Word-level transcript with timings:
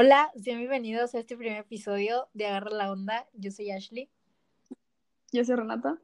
Hola, 0.00 0.30
sean 0.40 0.58
bienvenidos 0.58 1.16
a 1.16 1.18
este 1.18 1.36
primer 1.36 1.58
episodio 1.58 2.28
de 2.32 2.46
Agarra 2.46 2.70
la 2.70 2.92
Onda. 2.92 3.26
Yo 3.32 3.50
soy 3.50 3.72
Ashley. 3.72 4.08
Yo 5.32 5.44
soy 5.44 5.56
Renata. 5.56 5.98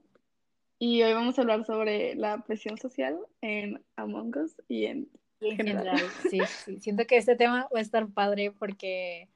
Y 0.80 1.00
hoy 1.04 1.12
vamos 1.12 1.38
a 1.38 1.42
hablar 1.42 1.64
sobre 1.64 2.16
la 2.16 2.42
presión 2.42 2.76
social 2.76 3.16
en 3.40 3.84
Among 3.94 4.36
Us 4.36 4.56
y 4.66 4.86
en, 4.86 5.08
En 5.40 5.56
general. 5.56 5.96
general, 5.96 6.10
sí, 6.28 6.40
sí. 6.64 6.80
Siento 6.80 7.06
que 7.06 7.18
este 7.18 7.36
tema 7.36 7.68
va 7.72 7.78
a 7.78 7.82
estar 7.82 8.08
padre 8.08 8.50
porque 8.50 9.28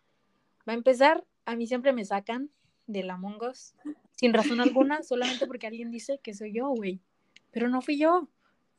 va 0.68 0.72
a 0.72 0.76
empezar. 0.76 1.24
A 1.44 1.54
mí 1.54 1.68
siempre 1.68 1.92
me 1.92 2.04
sacan 2.04 2.50
del 2.88 3.10
Among 3.10 3.40
Us 3.40 3.76
sin 4.16 4.34
razón 4.34 4.60
alguna, 4.60 5.02
solamente 5.04 5.46
porque 5.46 5.68
alguien 5.68 5.92
dice 5.92 6.18
que 6.20 6.34
soy 6.34 6.52
yo, 6.52 6.68
güey. 6.70 6.98
Pero 7.52 7.68
no 7.68 7.80
fui 7.80 7.96
yo. 7.96 8.28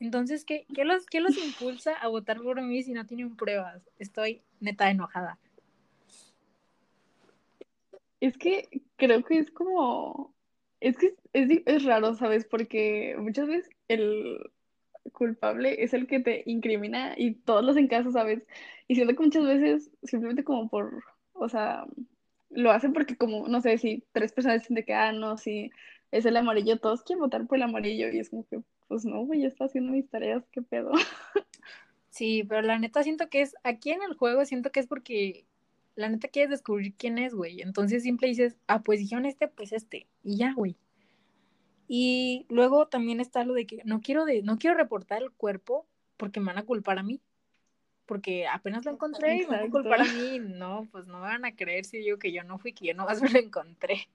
Entonces, 0.01 0.43
¿qué, 0.43 0.67
qué, 0.75 0.83
los, 0.83 1.05
¿qué 1.05 1.21
los 1.21 1.37
impulsa 1.37 1.93
a 1.93 2.09
votar 2.09 2.41
por 2.41 2.61
mí 2.61 2.83
si 2.83 2.91
no 2.91 3.05
tienen 3.05 3.37
pruebas? 3.37 3.89
Estoy 3.97 4.41
neta 4.59 4.91
enojada. 4.91 5.39
Es 8.19 8.37
que 8.37 8.69
creo 8.97 9.23
que 9.23 9.39
es 9.39 9.51
como. 9.51 10.35
Es 10.79 10.97
que 10.97 11.15
es, 11.33 11.61
es, 11.65 11.83
raro, 11.83 12.13
¿sabes? 12.15 12.45
Porque 12.45 13.15
muchas 13.17 13.47
veces 13.47 13.69
el 13.87 14.51
culpable 15.13 15.83
es 15.83 15.93
el 15.93 16.07
que 16.07 16.19
te 16.19 16.43
incrimina 16.45 17.13
y 17.17 17.35
todos 17.35 17.63
los 17.63 17.77
encasos, 17.77 18.13
¿sabes? 18.13 18.45
Y 18.87 18.95
siento 18.95 19.15
que 19.15 19.23
muchas 19.23 19.45
veces 19.45 19.91
simplemente 20.03 20.43
como 20.43 20.69
por. 20.69 21.03
O 21.33 21.49
sea, 21.49 21.85
lo 22.49 22.71
hacen 22.71 22.93
porque, 22.93 23.15
como, 23.17 23.47
no 23.47 23.61
sé, 23.61 23.77
si 23.77 24.03
tres 24.11 24.33
personas 24.33 24.61
dicen 24.61 24.83
que, 24.85 24.93
ah, 24.93 25.11
no, 25.11 25.37
si 25.37 25.71
es 26.11 26.25
el 26.25 26.37
amarillo, 26.37 26.79
todos 26.79 27.03
quieren 27.03 27.21
votar 27.21 27.47
por 27.47 27.57
el 27.57 27.63
amarillo. 27.63 28.09
Y 28.09 28.19
es 28.19 28.29
como 28.29 28.45
que, 28.47 28.61
pues 28.87 29.05
no, 29.05 29.25
güey, 29.25 29.41
yo 29.41 29.47
estoy 29.47 29.67
haciendo 29.67 29.91
mis 29.93 30.09
tareas, 30.09 30.43
¿qué 30.51 30.61
pedo? 30.61 30.91
Sí, 32.09 32.43
pero 32.43 32.61
la 32.61 32.77
neta 32.79 33.03
siento 33.03 33.29
que 33.29 33.41
es, 33.41 33.55
aquí 33.63 33.91
en 33.91 34.01
el 34.01 34.15
juego 34.15 34.43
siento 34.43 34.71
que 34.71 34.79
es 34.79 34.87
porque 34.87 35.45
la 35.99 36.07
neta 36.07 36.29
quieres 36.29 36.49
descubrir 36.49 36.93
quién 36.95 37.17
es, 37.17 37.33
güey. 37.33 37.61
Entonces 37.61 38.03
siempre 38.03 38.29
dices, 38.29 38.55
ah, 38.67 38.81
pues 38.81 38.99
dijeron 38.99 39.25
este, 39.25 39.49
pues 39.49 39.73
este. 39.73 40.07
Y 40.23 40.37
ya, 40.37 40.53
güey. 40.53 40.77
Y 41.89 42.45
luego 42.47 42.87
también 42.87 43.19
está 43.19 43.43
lo 43.43 43.53
de 43.53 43.65
que 43.65 43.81
no 43.83 43.99
quiero, 43.99 44.23
de, 44.23 44.41
no 44.41 44.57
quiero 44.57 44.77
reportar 44.77 45.21
el 45.21 45.31
cuerpo 45.31 45.85
porque 46.15 46.39
me 46.39 46.47
van 46.47 46.57
a 46.57 46.65
culpar 46.65 46.99
a 46.99 47.03
mí. 47.03 47.21
Porque 48.05 48.47
apenas 48.47 48.85
lo 48.85 48.91
encontré 48.91 49.37
y 49.37 49.39
me 49.41 49.57
van 49.57 49.67
a 49.67 49.69
culpar 49.69 50.01
a 50.01 50.05
mí. 50.05 50.39
No, 50.39 50.87
pues 50.89 51.05
no 51.05 51.19
me 51.19 51.27
van 51.27 51.43
a 51.43 51.55
creer 51.55 51.83
si 51.83 51.97
digo 51.97 52.17
que 52.17 52.31
yo 52.31 52.43
no 52.43 52.57
fui, 52.59 52.71
que 52.71 52.87
yo 52.87 52.93
no 52.93 53.03
más 53.03 53.21
me 53.21 53.29
lo 53.29 53.39
encontré. 53.39 54.07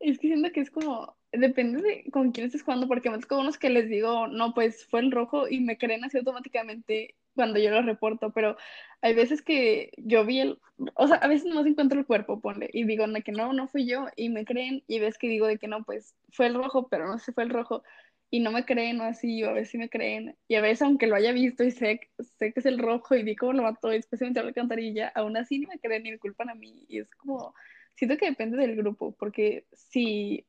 Es 0.00 0.18
que 0.18 0.26
siento 0.26 0.50
que 0.50 0.60
es 0.60 0.70
como, 0.72 1.16
depende 1.30 1.80
de 1.80 2.10
con 2.10 2.32
quién 2.32 2.46
estés 2.46 2.64
jugando, 2.64 2.88
porque 2.88 3.08
me 3.08 3.20
con 3.20 3.38
unos 3.38 3.56
que 3.56 3.70
les 3.70 3.88
digo, 3.88 4.26
no, 4.26 4.52
pues 4.52 4.84
fue 4.86 4.98
el 4.98 5.12
rojo 5.12 5.48
y 5.48 5.60
me 5.60 5.78
creen 5.78 6.02
así 6.04 6.18
automáticamente 6.18 7.14
cuando 7.34 7.58
yo 7.58 7.70
lo 7.70 7.82
reporto, 7.82 8.32
pero 8.32 8.56
hay 9.00 9.14
veces 9.14 9.42
que 9.42 9.90
yo 9.96 10.24
vi 10.24 10.40
el, 10.40 10.58
o 10.94 11.06
sea, 11.08 11.16
a 11.16 11.28
veces 11.28 11.46
no 11.46 11.64
encuentro 11.66 11.98
el 11.98 12.06
cuerpo, 12.06 12.40
ponle, 12.40 12.70
y 12.72 12.84
digo 12.84 13.06
no, 13.06 13.20
que 13.22 13.32
no, 13.32 13.52
no 13.52 13.68
fui 13.68 13.86
yo, 13.86 14.06
y 14.16 14.28
me 14.28 14.44
creen, 14.44 14.84
y 14.86 15.00
ves 15.00 15.18
que 15.18 15.28
digo 15.28 15.46
de 15.46 15.58
que 15.58 15.68
no, 15.68 15.84
pues 15.84 16.14
fue 16.30 16.46
el 16.46 16.54
rojo, 16.54 16.88
pero 16.88 17.06
no 17.06 17.18
sé 17.18 17.32
fue 17.32 17.44
el 17.44 17.50
rojo, 17.50 17.82
y 18.30 18.40
no 18.40 18.50
me 18.52 18.64
creen 18.64 19.00
o 19.00 19.04
así, 19.04 19.42
o 19.44 19.50
a 19.50 19.52
veces 19.52 19.70
sí 19.70 19.78
me 19.78 19.90
creen, 19.90 20.36
y 20.48 20.54
a 20.56 20.60
veces 20.60 20.82
aunque 20.82 21.06
lo 21.06 21.16
haya 21.16 21.32
visto 21.32 21.64
y 21.64 21.70
sé, 21.70 22.00
sé 22.20 22.52
que 22.52 22.60
es 22.60 22.66
el 22.66 22.78
rojo 22.78 23.14
y 23.14 23.22
vi 23.22 23.36
cómo 23.36 23.52
lo 23.52 23.62
mató 23.62 23.92
y 23.92 24.02
se 24.02 24.24
a 24.24 24.30
la 24.30 24.40
alcantarilla, 24.42 25.08
aún 25.14 25.36
así 25.36 25.58
no 25.58 25.68
me 25.68 25.78
creen 25.78 26.04
ni 26.04 26.12
me 26.12 26.18
culpan 26.18 26.50
a 26.50 26.54
mí, 26.54 26.84
y 26.88 27.00
es 27.00 27.10
como, 27.16 27.54
siento 27.94 28.16
que 28.16 28.26
depende 28.30 28.56
del 28.56 28.76
grupo, 28.76 29.14
porque 29.18 29.66
si 29.72 30.46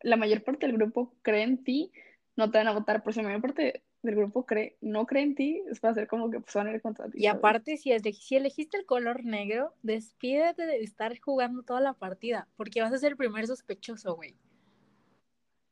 la 0.00 0.16
mayor 0.16 0.42
parte 0.44 0.66
del 0.66 0.76
grupo 0.76 1.14
cree 1.22 1.42
en 1.42 1.62
ti, 1.64 1.92
no 2.36 2.50
te 2.50 2.58
van 2.58 2.68
a 2.68 2.72
votar, 2.72 3.02
pero 3.02 3.12
si 3.12 3.20
la 3.20 3.28
mayor 3.28 3.42
parte 3.42 3.82
del 4.08 4.16
grupo 4.16 4.46
cree, 4.46 4.76
no 4.80 5.06
cree 5.06 5.22
en 5.22 5.34
ti, 5.34 5.62
es 5.70 5.80
para 5.80 5.92
hacer 5.92 6.08
como 6.08 6.30
que 6.30 6.40
pues, 6.40 6.54
van 6.54 6.66
a 6.66 6.72
ir 6.72 6.80
contra 6.80 7.08
ti. 7.08 7.18
Y 7.20 7.26
aparte, 7.26 7.76
si, 7.76 7.92
es, 7.92 8.02
si 8.18 8.36
elegiste 8.36 8.78
el 8.78 8.86
color 8.86 9.24
negro, 9.24 9.74
despídete 9.82 10.66
de 10.66 10.82
estar 10.82 11.18
jugando 11.18 11.62
toda 11.62 11.80
la 11.80 11.92
partida, 11.92 12.48
porque 12.56 12.80
vas 12.80 12.92
a 12.92 12.98
ser 12.98 13.12
el 13.12 13.16
primer 13.16 13.46
sospechoso, 13.46 14.16
güey. 14.16 14.34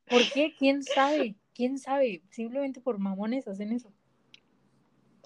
¿Por 0.07 0.21
qué? 0.33 0.55
¿Quién 0.57 0.83
sabe? 0.83 1.37
¿Quién 1.55 1.79
sabe? 1.79 2.23
Simplemente 2.31 2.81
por 2.81 2.99
mamones 2.99 3.49
hacen 3.49 3.73
eso. 3.73 3.93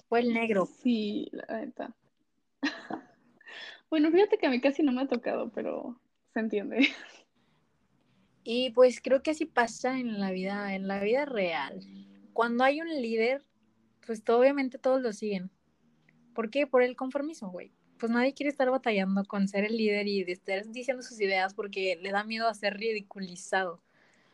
Fue 0.07 0.21
el 0.21 0.33
negro. 0.33 0.65
Sí, 0.65 1.29
la 1.31 1.59
neta. 1.59 1.95
bueno, 3.89 4.11
fíjate 4.11 4.37
que 4.37 4.47
a 4.47 4.49
mí 4.49 4.59
casi 4.59 4.83
no 4.83 4.91
me 4.91 5.01
ha 5.01 5.07
tocado, 5.07 5.51
pero 5.51 5.99
se 6.33 6.39
entiende. 6.39 6.87
Y 8.43 8.71
pues 8.71 9.01
creo 9.01 9.21
que 9.21 9.29
así 9.29 9.45
pasa 9.45 9.99
en 9.99 10.19
la 10.19 10.31
vida, 10.31 10.73
en 10.73 10.87
la 10.87 10.99
vida 10.99 11.25
real. 11.25 11.79
Cuando 12.33 12.63
hay 12.63 12.81
un 12.81 12.89
líder, 12.89 13.43
pues 14.05 14.23
todo, 14.23 14.39
obviamente 14.39 14.77
todos 14.77 15.01
lo 15.01 15.13
siguen. 15.13 15.51
¿Por 16.33 16.49
qué? 16.49 16.67
Por 16.67 16.83
el 16.83 16.95
conformismo, 16.95 17.51
güey. 17.51 17.71
Pues 17.97 18.11
nadie 18.11 18.33
quiere 18.33 18.49
estar 18.49 18.69
batallando 18.71 19.23
con 19.25 19.47
ser 19.47 19.65
el 19.65 19.77
líder 19.77 20.07
y 20.07 20.23
de 20.23 20.31
estar 20.31 20.65
diciendo 20.67 21.03
sus 21.03 21.19
ideas 21.21 21.53
porque 21.53 21.99
le 22.01 22.11
da 22.11 22.23
miedo 22.23 22.47
a 22.47 22.53
ser 22.53 22.77
ridiculizado. 22.77 23.81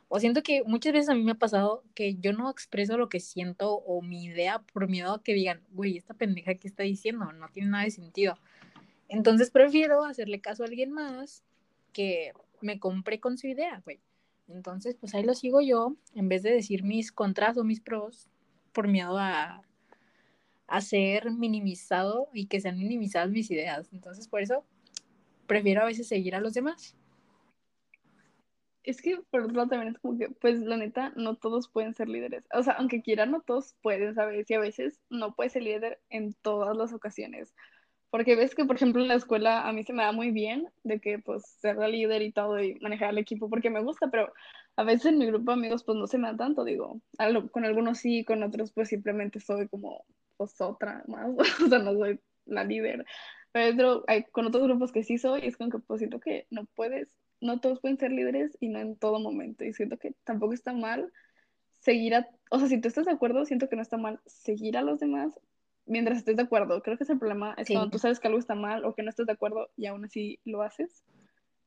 O 0.10 0.20
siento 0.20 0.42
que 0.42 0.64
muchas 0.64 0.94
veces 0.94 1.10
a 1.10 1.16
mí 1.16 1.24
me 1.24 1.32
ha 1.32 1.36
pasado 1.36 1.84
que 1.94 2.16
yo 2.16 2.32
no 2.32 2.50
expreso 2.50 2.98
lo 2.98 3.10
que 3.10 3.20
siento 3.20 3.74
o 3.74 4.02
mi 4.02 4.24
idea 4.26 4.60
por 4.60 4.88
miedo 4.88 5.16
a 5.16 5.24
que 5.24 5.34
digan, 5.34 5.62
güey, 5.72 5.98
esta 5.98 6.14
pendeja 6.14 6.56
que 6.56 6.68
está 6.68 6.84
diciendo 6.84 7.32
no 7.34 7.50
tiene 7.50 7.70
nada 7.70 7.84
de 7.84 7.92
sentido. 7.92 8.38
Entonces 9.10 9.52
prefiero 9.52 10.06
hacerle 10.06 10.40
caso 10.40 10.64
a 10.64 10.68
alguien 10.68 10.92
más 10.92 11.44
que 11.92 12.32
me 12.62 12.80
compré 12.80 13.20
con 13.20 13.38
su 13.38 13.48
idea, 13.48 13.82
güey. 13.84 14.00
Entonces, 14.48 14.96
pues 15.00 15.14
ahí 15.14 15.24
lo 15.24 15.34
sigo 15.34 15.62
yo, 15.62 15.96
en 16.16 16.30
vez 16.30 16.44
de 16.44 16.52
decir 16.52 16.84
mis 16.84 17.12
contras 17.12 17.58
o 17.58 17.64
mis 17.64 17.82
pros, 17.82 18.30
por 18.72 18.88
miedo 18.88 19.18
a, 19.18 19.62
a 20.68 20.82
ser 20.82 21.32
minimizado 21.32 22.30
y 22.34 22.48
que 22.48 22.62
sean 22.62 22.78
minimizadas 22.78 23.32
mis 23.32 23.50
ideas. 23.52 23.90
Entonces, 23.92 24.28
por 24.28 24.42
eso 24.42 24.64
prefiero 25.48 25.82
a 25.82 25.86
veces 25.86 26.08
seguir 26.08 26.36
a 26.36 26.42
los 26.42 26.54
demás. 26.54 26.96
Es 28.84 29.02
que 29.02 29.20
por 29.30 29.42
otro 29.42 29.56
lado 29.56 29.70
también 29.70 29.94
es 29.94 30.00
como 30.00 30.18
que, 30.18 30.30
pues 30.30 30.60
la 30.60 30.78
neta, 30.78 31.12
no 31.18 31.36
todos 31.36 31.68
pueden 31.68 31.94
ser 31.94 32.08
líderes. 32.08 32.46
O 32.54 32.64
sea, 32.64 32.74
aunque 32.74 33.02
quieran, 33.02 33.32
no 33.32 33.42
todos 33.42 33.76
pueden, 33.82 34.16
¿sabes? 34.16 34.50
Y 34.50 34.54
a 34.54 34.60
veces 34.60 35.02
no 35.10 35.36
puedes 35.36 35.54
ser 35.54 35.64
líder 35.64 36.00
en 36.10 36.34
todas 36.36 36.76
las 36.78 36.94
ocasiones. 36.94 37.54
Porque 38.10 38.36
ves 38.36 38.56
que, 38.56 38.66
por 38.66 38.78
ejemplo, 38.78 39.02
en 39.02 39.10
la 39.10 39.16
escuela 39.16 39.68
a 39.68 39.74
mí 39.74 39.84
se 39.84 39.94
me 39.94 40.04
da 40.04 40.12
muy 40.12 40.32
bien 40.32 40.70
de 40.84 41.00
que, 41.00 41.20
pues, 41.20 41.46
ser 41.46 41.76
la 41.78 41.88
líder 41.88 42.22
y 42.22 42.32
todo 42.32 42.62
y 42.62 42.76
manejar 42.80 43.10
el 43.10 43.18
equipo 43.18 43.50
porque 43.50 43.70
me 43.70 43.82
gusta, 43.84 44.10
pero 44.10 44.34
a 44.78 44.84
veces 44.84 45.08
en 45.08 45.18
mi 45.18 45.26
grupo 45.26 45.52
de 45.52 45.58
amigos, 45.58 45.84
pues, 45.84 45.98
no 45.98 46.08
se 46.08 46.18
me 46.18 46.30
da 46.30 46.38
tanto, 46.38 46.64
digo. 46.64 47.02
Con 47.52 47.66
algunos 47.66 48.00
sí, 48.00 48.24
con 48.24 48.44
otros, 48.44 48.72
pues, 48.72 48.90
simplemente 48.90 49.40
soy 49.40 49.68
como, 49.68 50.06
pues, 50.38 50.60
otra 50.62 51.04
más. 51.08 51.30
o 51.66 51.68
sea, 51.70 51.80
no 51.80 51.94
soy 51.94 52.20
la 52.46 52.64
líder. 52.64 53.06
Pero 53.52 54.04
hay, 54.08 54.24
con 54.26 54.46
otros 54.46 54.64
grupos 54.64 54.92
que 54.92 55.04
sí 55.04 55.18
soy, 55.18 55.42
es 55.46 55.58
como 55.58 55.72
que, 55.72 55.80
pues, 55.80 56.00
siento 56.00 56.20
que 56.20 56.48
no 56.50 56.66
puedes, 56.76 57.10
no 57.42 57.60
todos 57.60 57.82
pueden 57.82 57.98
ser 57.98 58.12
líderes 58.12 58.58
y 58.60 58.70
no 58.70 58.80
en 58.80 58.98
todo 58.98 59.20
momento. 59.20 59.66
Y 59.66 59.74
siento 59.74 59.98
que 59.98 60.14
tampoco 60.24 60.54
está 60.54 60.74
mal 60.74 61.12
seguir 61.80 62.16
a, 62.16 62.28
o 62.52 62.60
sea, 62.60 62.68
si 62.68 62.80
tú 62.80 62.88
estás 62.88 63.06
de 63.06 63.12
acuerdo, 63.12 63.46
siento 63.46 63.70
que 63.70 63.76
no 63.76 63.82
está 63.82 63.98
mal 63.98 64.20
seguir 64.26 64.78
a 64.78 64.82
los 64.82 65.00
demás, 65.00 65.34
mientras 65.88 66.20
estés 66.20 66.38
de 66.38 66.44
acuerdo. 66.44 66.82
Creo 66.84 66.98
que 66.98 67.04
es 67.04 67.10
el 67.10 67.20
problema, 67.20 67.56
es 67.58 67.68
sí. 67.68 67.74
cuando 67.74 67.92
tú 67.92 68.00
sabes 68.00 68.20
que 68.20 68.28
algo 68.28 68.40
está 68.40 68.56
mal 68.56 68.86
o 68.86 68.94
que 68.94 69.04
no 69.04 69.10
estás 69.10 69.26
de 69.26 69.34
acuerdo 69.34 69.70
y 69.76 69.88
aún 69.88 70.06
así 70.06 70.40
lo 70.46 70.62
haces. 70.62 71.04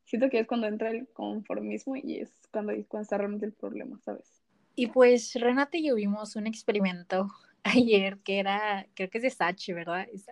Siento 0.04 0.28
que 0.28 0.40
es 0.40 0.46
cuando 0.46 0.66
entra 0.66 0.90
el 0.90 1.08
conformismo 1.08 1.96
y 1.96 2.18
es 2.18 2.30
cuando, 2.50 2.72
cuando 2.88 3.02
está 3.02 3.18
realmente 3.18 3.46
el 3.46 3.52
problema, 3.52 3.98
¿sabes? 4.04 4.40
Y 4.74 4.86
pues 4.88 5.34
Renata 5.34 5.76
y 5.76 5.88
yo 5.88 5.94
vimos 5.94 6.36
un 6.36 6.46
experimento 6.46 7.28
ayer 7.64 8.18
que 8.18 8.38
era, 8.38 8.86
creo 8.94 9.10
que 9.10 9.18
es 9.18 9.22
de 9.22 9.30
Sach, 9.30 9.68
¿verdad? 9.68 10.06
Es 10.12 10.26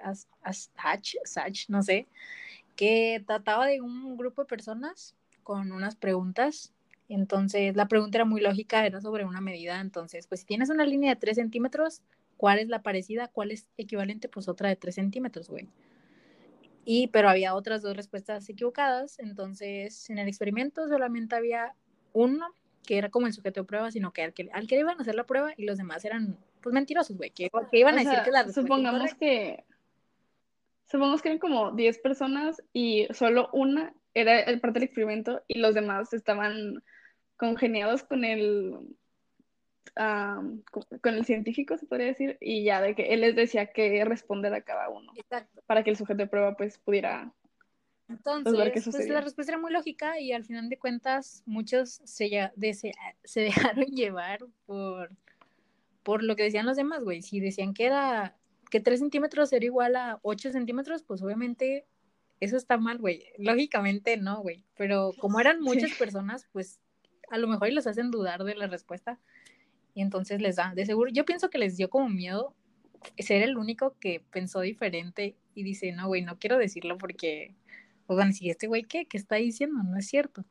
Sach, 0.75 1.15
Sach, 1.25 1.69
no 1.69 1.83
sé, 1.83 2.07
que 2.77 3.23
trataba 3.27 3.67
de 3.67 3.81
un 3.81 4.17
grupo 4.17 4.43
de 4.43 4.49
personas 4.49 5.15
con 5.43 5.73
unas 5.73 5.97
preguntas. 5.97 6.73
Entonces, 7.09 7.75
la 7.77 7.89
pregunta 7.89 8.19
era 8.19 8.25
muy 8.25 8.41
lógica, 8.41 8.85
era 8.87 9.01
sobre 9.01 9.25
una 9.25 9.41
medida. 9.41 9.81
Entonces, 9.81 10.27
pues 10.27 10.41
si 10.41 10.47
tienes 10.47 10.69
una 10.71 10.85
línea 10.85 11.15
de 11.15 11.21
3 11.21 11.37
centímetros, 11.37 12.03
cuál 12.37 12.59
es 12.59 12.69
la 12.69 12.83
parecida, 12.83 13.29
cuál 13.29 13.51
es 13.51 13.69
equivalente, 13.77 14.29
pues 14.29 14.49
otra 14.49 14.69
de 14.69 14.77
3 14.77 14.95
centímetros, 14.95 15.49
güey. 15.49 15.69
Y, 16.85 17.09
pero 17.09 17.29
había 17.29 17.55
otras 17.55 17.83
dos 17.83 17.97
respuestas 17.97 18.49
equivocadas, 18.49 19.19
entonces 19.19 20.09
en 20.09 20.19
el 20.19 20.29
experimento 20.29 20.89
solamente 20.89 21.37
había 21.37 21.75
uno 22.15 22.47
que 22.87 22.97
era 22.97 23.11
como 23.11 23.27
el 23.27 23.35
sujeto 23.35 23.61
de 23.61 23.67
prueba, 23.67 23.91
sino 23.91 24.15
que 24.15 24.23
al 24.23 24.33
que, 24.33 24.49
al 24.55 24.67
que 24.67 24.79
iban 24.79 24.99
a 24.99 25.03
hacer 25.03 25.15
la 25.15 25.27
prueba 25.27 25.53
y 25.55 25.67
los 25.67 25.77
demás 25.77 26.07
eran, 26.07 26.39
pues, 26.63 26.73
mentirosos, 26.73 27.19
güey, 27.19 27.31
que, 27.31 27.51
que, 27.71 27.79
iban 27.79 27.95
o 27.95 27.97
a 27.99 28.01
decir 28.01 28.15
sea, 28.15 28.25
que 28.25 28.31
la 28.31 28.49
Supongamos 28.51 29.13
que, 29.13 29.65
supongamos 30.87 31.21
que 31.21 31.29
eran 31.29 31.39
como 31.39 31.73
10 31.73 31.99
personas 31.99 32.63
y 32.73 33.07
solo 33.11 33.51
una 33.53 33.93
era 34.15 34.41
el 34.41 34.61
parte 34.61 34.79
del 34.79 34.89
experimento 34.89 35.43
y 35.47 35.59
los 35.59 35.75
demás 35.75 36.15
estaban 36.15 36.83
congeniados 37.39 38.03
con 38.03 38.25
el 38.25 38.97
Um, 39.97 40.63
con 41.01 41.15
el 41.15 41.25
científico, 41.25 41.77
se 41.77 41.87
podría 41.87 42.07
decir, 42.07 42.39
y 42.41 42.63
ya 42.63 42.81
de 42.81 42.95
que 42.95 43.15
él 43.15 43.21
les 43.21 43.35
decía 43.35 43.73
que 43.73 44.05
responder 44.05 44.55
a 44.55 44.61
cada 44.63 44.89
uno. 44.89 45.13
Exacto. 45.17 45.61
Para 45.67 45.83
que 45.83 45.91
el 45.91 45.97
sujeto 45.97 46.19
de 46.19 46.29
prueba 46.29 46.57
pues 46.57 46.79
pudiera 46.79 47.35
entonces, 48.09 48.45
pues, 48.45 48.57
ver 48.57 48.73
qué 48.73 48.81
pues 48.81 49.09
la 49.09 49.21
respuesta 49.21 49.53
era 49.53 49.61
muy 49.61 49.73
lógica 49.73 50.19
y 50.19 50.33
al 50.33 50.45
final 50.45 50.69
de 50.69 50.79
cuentas 50.79 51.43
muchos 51.47 52.01
se, 52.05 52.31
ya, 52.31 52.53
de, 52.57 52.75
se, 52.75 52.93
se 53.25 53.41
dejaron 53.41 53.87
llevar 53.91 54.41
por, 54.67 55.11
por 56.03 56.23
lo 56.23 56.37
que 56.37 56.45
decían 56.45 56.67
los 56.67 56.77
demás, 56.77 57.03
güey. 57.03 57.21
Si 57.21 57.41
decían 57.41 57.75
que 57.75 57.87
era 57.87 58.37
que 58.71 58.81
3 58.81 59.01
centímetros 59.01 59.53
era 59.53 59.65
igual 59.65 59.97
a 59.97 60.21
8 60.23 60.53
centímetros, 60.53 61.03
pues 61.03 61.23
obviamente 61.23 61.87
eso 62.41 62.57
está 62.57 62.79
mal, 62.79 62.99
güey. 62.99 63.25
Lógicamente 63.37 64.17
no, 64.17 64.43
güey. 64.43 64.65
Pero 64.77 65.13
como 65.19 65.41
eran 65.41 65.61
muchas 65.61 65.93
personas, 65.95 66.49
pues 66.53 66.81
a 67.31 67.39
lo 67.39 67.49
mejor 67.49 67.73
los 67.73 67.87
hacen 67.87 68.11
dudar 68.11 68.45
de 68.45 68.55
la 68.55 68.67
respuesta. 68.67 69.19
Y 69.95 70.03
entonces 70.03 70.41
les 70.41 70.57
da, 70.57 70.75
de 70.75 70.87
seguro, 70.87 71.11
yo 71.11 71.25
pienso 71.25 71.51
que 71.51 71.59
les 71.59 71.77
dio 71.77 71.91
como 71.91 72.09
miedo 72.09 72.55
ser 73.19 73.43
el 73.43 73.57
único 73.57 73.97
que 73.99 74.23
pensó 74.31 74.61
diferente 74.61 75.37
y 75.55 75.63
dice, 75.63 75.93
no, 75.93 76.07
güey, 76.07 76.23
no 76.23 76.39
quiero 76.39 76.59
decirlo 76.59 76.99
porque, 76.99 77.55
o 78.07 78.17
van 78.17 78.33
si 78.33 78.51
este 78.51 78.67
güey, 78.67 78.85
¿qué? 78.85 79.07
¿Qué 79.07 79.17
está 79.17 79.37
diciendo? 79.37 79.83
No 79.83 79.97
es 79.99 80.07
cierto. 80.07 80.45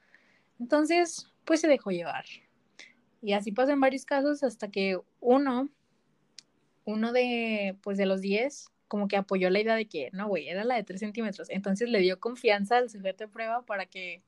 Entonces, 0.59 1.31
pues 1.45 1.61
se 1.61 1.67
dejó 1.67 1.91
llevar. 1.91 2.25
Y 3.21 3.33
así 3.33 3.51
pasó 3.51 3.71
en 3.71 3.79
varios 3.79 4.05
casos 4.05 4.43
hasta 4.43 4.69
que 4.69 4.99
uno, 5.19 5.69
uno 6.85 7.13
de, 7.13 7.77
pues 7.81 7.97
de 7.97 8.05
los 8.05 8.21
10, 8.21 8.69
como 8.87 9.07
que 9.07 9.17
apoyó 9.17 9.49
la 9.49 9.59
idea 9.59 9.75
de 9.75 9.87
que, 9.87 10.09
no, 10.13 10.27
güey, 10.27 10.47
era 10.47 10.63
la 10.63 10.75
de 10.75 10.83
3 10.83 10.99
centímetros. 10.99 11.49
Entonces 11.49 11.89
le 11.89 11.99
dio 11.99 12.19
confianza 12.19 12.77
al 12.77 12.89
sujeto 12.89 13.25
de 13.25 13.27
prueba 13.29 13.65
para 13.65 13.85
que, 13.85 14.21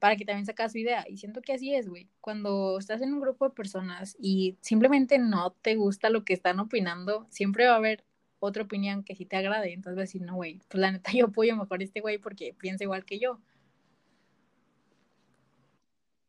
para 0.00 0.16
que 0.16 0.24
también 0.24 0.46
sacara 0.46 0.68
su 0.68 0.78
idea. 0.78 1.04
Y 1.08 1.18
siento 1.18 1.42
que 1.42 1.52
así 1.52 1.74
es, 1.74 1.88
güey. 1.88 2.08
Cuando 2.20 2.78
estás 2.78 3.02
en 3.02 3.12
un 3.14 3.20
grupo 3.20 3.48
de 3.48 3.54
personas 3.54 4.16
y 4.18 4.56
simplemente 4.62 5.18
no 5.18 5.52
te 5.52 5.76
gusta 5.76 6.10
lo 6.10 6.24
que 6.24 6.32
están 6.34 6.58
opinando, 6.58 7.26
siempre 7.30 7.66
va 7.66 7.74
a 7.74 7.76
haber 7.76 8.04
otra 8.40 8.64
opinión 8.64 9.04
que 9.04 9.14
sí 9.14 9.26
te 9.26 9.36
agrade. 9.36 9.72
Entonces 9.74 9.96
vas 9.96 10.02
a 10.02 10.08
decir, 10.08 10.22
no, 10.22 10.34
güey, 10.36 10.60
pues 10.68 10.80
la 10.80 10.90
neta 10.92 11.12
yo 11.14 11.26
apoyo 11.26 11.56
mejor 11.56 11.80
a 11.80 11.84
este 11.84 12.00
güey 12.00 12.18
porque 12.18 12.54
piensa 12.58 12.84
igual 12.84 13.04
que 13.04 13.20
yo. 13.20 13.40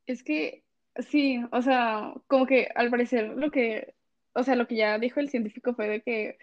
Es 0.06 0.24
que 0.24 0.64
sí, 1.10 1.42
o 1.52 1.62
sea, 1.62 2.14
como 2.28 2.46
que 2.46 2.68
al 2.76 2.90
parecer 2.90 3.30
lo 3.30 3.52
que, 3.52 3.96
o 4.34 4.44
sea, 4.44 4.56
lo 4.56 4.68
que 4.68 4.76
ya 4.76 5.00
dijo 5.00 5.20
el 5.20 5.30
científico 5.30 5.74
fue 5.74 5.88
de 5.88 6.02
que 6.02 6.38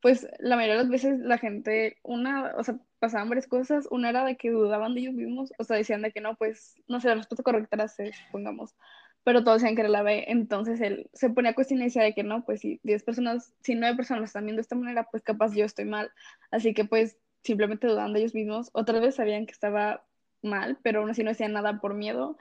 pues 0.00 0.26
la 0.38 0.56
mayoría 0.56 0.76
de 0.76 0.82
las 0.84 0.90
veces 0.90 1.18
la 1.20 1.38
gente, 1.38 1.98
una, 2.02 2.54
o 2.56 2.64
sea, 2.64 2.78
pasaban 3.00 3.28
varias 3.28 3.48
cosas, 3.48 3.88
una 3.90 4.10
era 4.10 4.24
de 4.24 4.36
que 4.36 4.50
dudaban 4.50 4.94
de 4.94 5.00
ellos 5.00 5.14
mismos, 5.14 5.52
o 5.58 5.64
sea, 5.64 5.76
decían 5.76 6.02
de 6.02 6.12
que 6.12 6.20
no, 6.20 6.36
pues, 6.36 6.76
no 6.86 7.00
sé, 7.00 7.08
la 7.08 7.16
respuesta 7.16 7.42
correcta 7.42 7.76
era 7.76 7.88
C, 7.88 8.12
supongamos, 8.26 8.76
pero 9.24 9.42
todos 9.42 9.60
decían 9.60 9.74
que 9.74 9.82
era 9.82 9.90
la 9.90 10.02
B, 10.02 10.26
entonces 10.28 10.80
él 10.80 11.10
se 11.12 11.30
ponía 11.30 11.52
a 11.52 11.54
cuestionar 11.54 11.82
y 11.82 11.86
decía 11.86 12.02
de 12.02 12.14
que 12.14 12.22
no, 12.22 12.44
pues 12.44 12.60
si 12.60 12.78
10 12.84 13.02
personas, 13.02 13.52
si 13.62 13.74
9 13.74 13.96
personas 13.96 14.20
lo 14.20 14.24
están 14.26 14.44
viendo 14.44 14.58
de 14.58 14.62
esta 14.62 14.76
manera, 14.76 15.08
pues 15.10 15.22
capaz 15.22 15.54
yo 15.54 15.64
estoy 15.64 15.86
mal, 15.86 16.10
así 16.50 16.74
que 16.74 16.84
pues 16.84 17.16
simplemente 17.42 17.86
dudando 17.86 18.14
de 18.14 18.20
ellos 18.20 18.34
mismos, 18.34 18.70
otras 18.74 19.00
veces 19.00 19.16
sabían 19.16 19.46
que 19.46 19.52
estaba 19.52 20.04
mal, 20.42 20.78
pero 20.82 21.00
aún 21.00 21.10
así 21.10 21.24
no 21.24 21.30
decían 21.30 21.52
nada 21.52 21.80
por 21.80 21.94
miedo, 21.94 22.36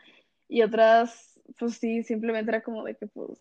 y 0.49 0.61
otras, 0.61 1.39
pues 1.57 1.75
sí, 1.75 2.03
simplemente 2.03 2.51
era 2.51 2.61
como 2.61 2.83
de 2.83 2.95
que 2.95 3.07
pues, 3.07 3.39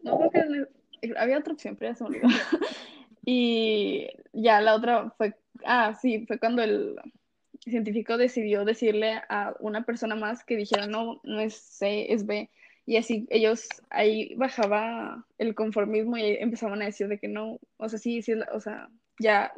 no 0.00 0.18
creo 0.18 0.30
que 0.30 1.14
había 1.16 1.38
otra 1.38 1.52
opción, 1.52 1.76
pero 1.76 1.92
ya 1.92 1.96
se 1.96 2.04
me 2.04 2.10
olvidó. 2.10 2.28
Y 3.24 4.08
ya 4.32 4.60
la 4.60 4.74
otra 4.74 5.10
fue, 5.16 5.34
ah, 5.64 5.94
sí, 6.00 6.24
fue 6.26 6.38
cuando 6.38 6.62
el 6.62 6.96
científico 7.60 8.16
decidió 8.16 8.64
decirle 8.64 9.20
a 9.28 9.54
una 9.60 9.84
persona 9.84 10.14
más 10.14 10.44
que 10.44 10.56
dijera, 10.56 10.86
no, 10.86 11.20
no 11.24 11.40
es 11.40 11.54
C, 11.54 12.12
es 12.12 12.26
B. 12.26 12.50
Y 12.86 12.96
así 12.96 13.26
ellos, 13.30 13.68
ahí 13.90 14.34
bajaba 14.36 15.26
el 15.36 15.54
conformismo 15.54 16.16
y 16.16 16.36
empezaban 16.40 16.80
a 16.80 16.86
decir 16.86 17.08
de 17.08 17.18
que 17.18 17.28
no, 17.28 17.58
o 17.76 17.88
sea, 17.88 17.98
sí, 17.98 18.22
sí, 18.22 18.32
o 18.52 18.60
sea, 18.60 18.88
ya 19.18 19.52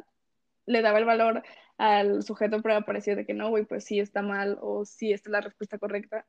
le 0.65 0.81
daba 0.81 0.99
el 0.99 1.05
valor 1.05 1.43
al 1.77 2.23
sujeto, 2.23 2.61
pero 2.61 2.83
parecía 2.85 3.15
de 3.15 3.25
que 3.25 3.33
no, 3.33 3.49
güey, 3.49 3.65
pues 3.65 3.85
sí 3.85 3.99
está 3.99 4.21
mal 4.21 4.57
o 4.61 4.85
sí 4.85 5.13
esta 5.13 5.29
es 5.29 5.31
la 5.31 5.41
respuesta 5.41 5.77
correcta, 5.77 6.25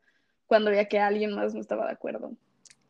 cuando 0.46 0.70
veía 0.70 0.88
que 0.88 1.00
alguien 1.00 1.35
más 1.35 1.55
no 1.55 1.61
estaba 1.61 1.87
de 1.87 1.93
acuerdo. 1.93 2.37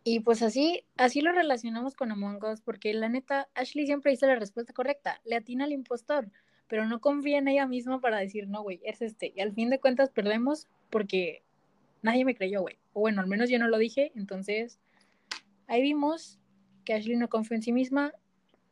Y 0.04 0.20
pues 0.20 0.42
así, 0.42 0.84
así 0.96 1.20
lo 1.20 1.32
relacionamos 1.32 1.94
con 1.94 2.10
Among 2.10 2.42
Us, 2.44 2.60
porque 2.60 2.92
la 2.92 3.08
neta, 3.08 3.48
Ashley 3.54 3.86
siempre 3.86 4.10
dice 4.10 4.26
la 4.26 4.34
respuesta 4.34 4.72
correcta, 4.72 5.20
le 5.24 5.36
atina 5.36 5.64
al 5.64 5.72
impostor, 5.72 6.28
pero 6.66 6.86
no 6.86 7.00
confía 7.00 7.38
en 7.38 7.48
ella 7.48 7.66
misma 7.66 8.00
para 8.00 8.18
decir, 8.18 8.48
no, 8.48 8.62
güey, 8.62 8.80
es 8.84 9.00
este. 9.00 9.32
Y 9.36 9.40
al 9.40 9.52
fin 9.52 9.70
de 9.70 9.78
cuentas 9.78 10.10
perdemos 10.10 10.66
porque 10.90 11.42
nadie 12.02 12.24
me 12.24 12.34
creyó, 12.34 12.62
güey. 12.62 12.78
O 12.92 13.00
bueno, 13.00 13.20
al 13.20 13.28
menos 13.28 13.48
yo 13.48 13.58
no 13.58 13.68
lo 13.68 13.78
dije, 13.78 14.10
entonces 14.16 14.80
ahí 15.68 15.82
vimos 15.82 16.40
que 16.84 16.94
Ashley 16.94 17.16
no 17.16 17.28
confió 17.28 17.56
en 17.56 17.62
sí 17.62 17.72
misma 17.72 18.12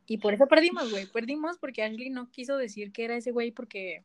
y 0.07 0.17
por 0.17 0.33
eso 0.33 0.47
perdimos, 0.47 0.91
güey. 0.91 1.05
Perdimos 1.05 1.57
porque 1.57 1.83
Ashley 1.83 2.09
no 2.09 2.29
quiso 2.29 2.57
decir 2.57 2.91
que 2.91 3.05
era 3.05 3.15
ese 3.15 3.31
güey 3.31 3.51
porque 3.51 4.03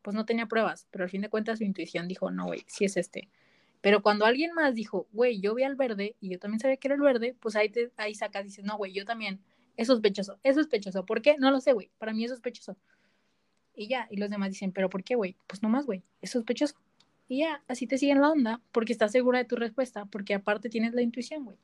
pues 0.00 0.14
no 0.14 0.24
tenía 0.24 0.46
pruebas, 0.46 0.88
pero 0.90 1.04
al 1.04 1.10
fin 1.10 1.20
de 1.20 1.28
cuentas 1.28 1.58
su 1.58 1.64
intuición 1.64 2.08
dijo, 2.08 2.30
no, 2.30 2.46
güey, 2.46 2.64
sí 2.66 2.86
es 2.86 2.96
este. 2.96 3.28
Pero 3.82 4.00
cuando 4.00 4.24
alguien 4.24 4.54
más 4.54 4.74
dijo, 4.74 5.08
güey, 5.12 5.40
yo 5.40 5.54
vi 5.54 5.64
al 5.64 5.74
verde 5.74 6.16
y 6.20 6.30
yo 6.30 6.38
también 6.38 6.60
sabía 6.60 6.78
que 6.78 6.88
era 6.88 6.94
el 6.94 7.02
verde, 7.02 7.36
pues 7.40 7.56
ahí, 7.56 7.68
te, 7.68 7.92
ahí 7.96 8.14
sacas 8.14 8.44
y 8.44 8.48
dices, 8.48 8.64
no, 8.64 8.78
güey, 8.78 8.92
yo 8.92 9.04
también. 9.04 9.40
Es 9.76 9.88
sospechoso, 9.88 10.38
es 10.42 10.54
sospechoso. 10.56 11.04
¿Por 11.04 11.20
qué? 11.22 11.36
No 11.38 11.50
lo 11.50 11.60
sé, 11.60 11.72
güey. 11.72 11.90
Para 11.98 12.12
mí 12.12 12.24
es 12.24 12.30
sospechoso. 12.30 12.76
Y 13.74 13.88
ya, 13.88 14.06
y 14.10 14.18
los 14.18 14.30
demás 14.30 14.50
dicen, 14.50 14.72
¿pero 14.72 14.88
por 14.88 15.02
qué, 15.02 15.14
güey? 15.14 15.36
Pues 15.46 15.62
no 15.62 15.68
más, 15.68 15.86
güey, 15.86 16.02
es 16.20 16.30
sospechoso. 16.30 16.76
Y 17.28 17.38
ya, 17.38 17.62
así 17.68 17.86
te 17.86 17.98
siguen 17.98 18.20
la 18.20 18.30
onda, 18.30 18.60
porque 18.70 18.92
estás 18.92 19.12
segura 19.12 19.38
de 19.38 19.46
tu 19.46 19.56
respuesta, 19.56 20.04
porque 20.06 20.34
aparte 20.34 20.68
tienes 20.68 20.92
la 20.92 21.02
intuición, 21.02 21.44
güey. 21.44 21.56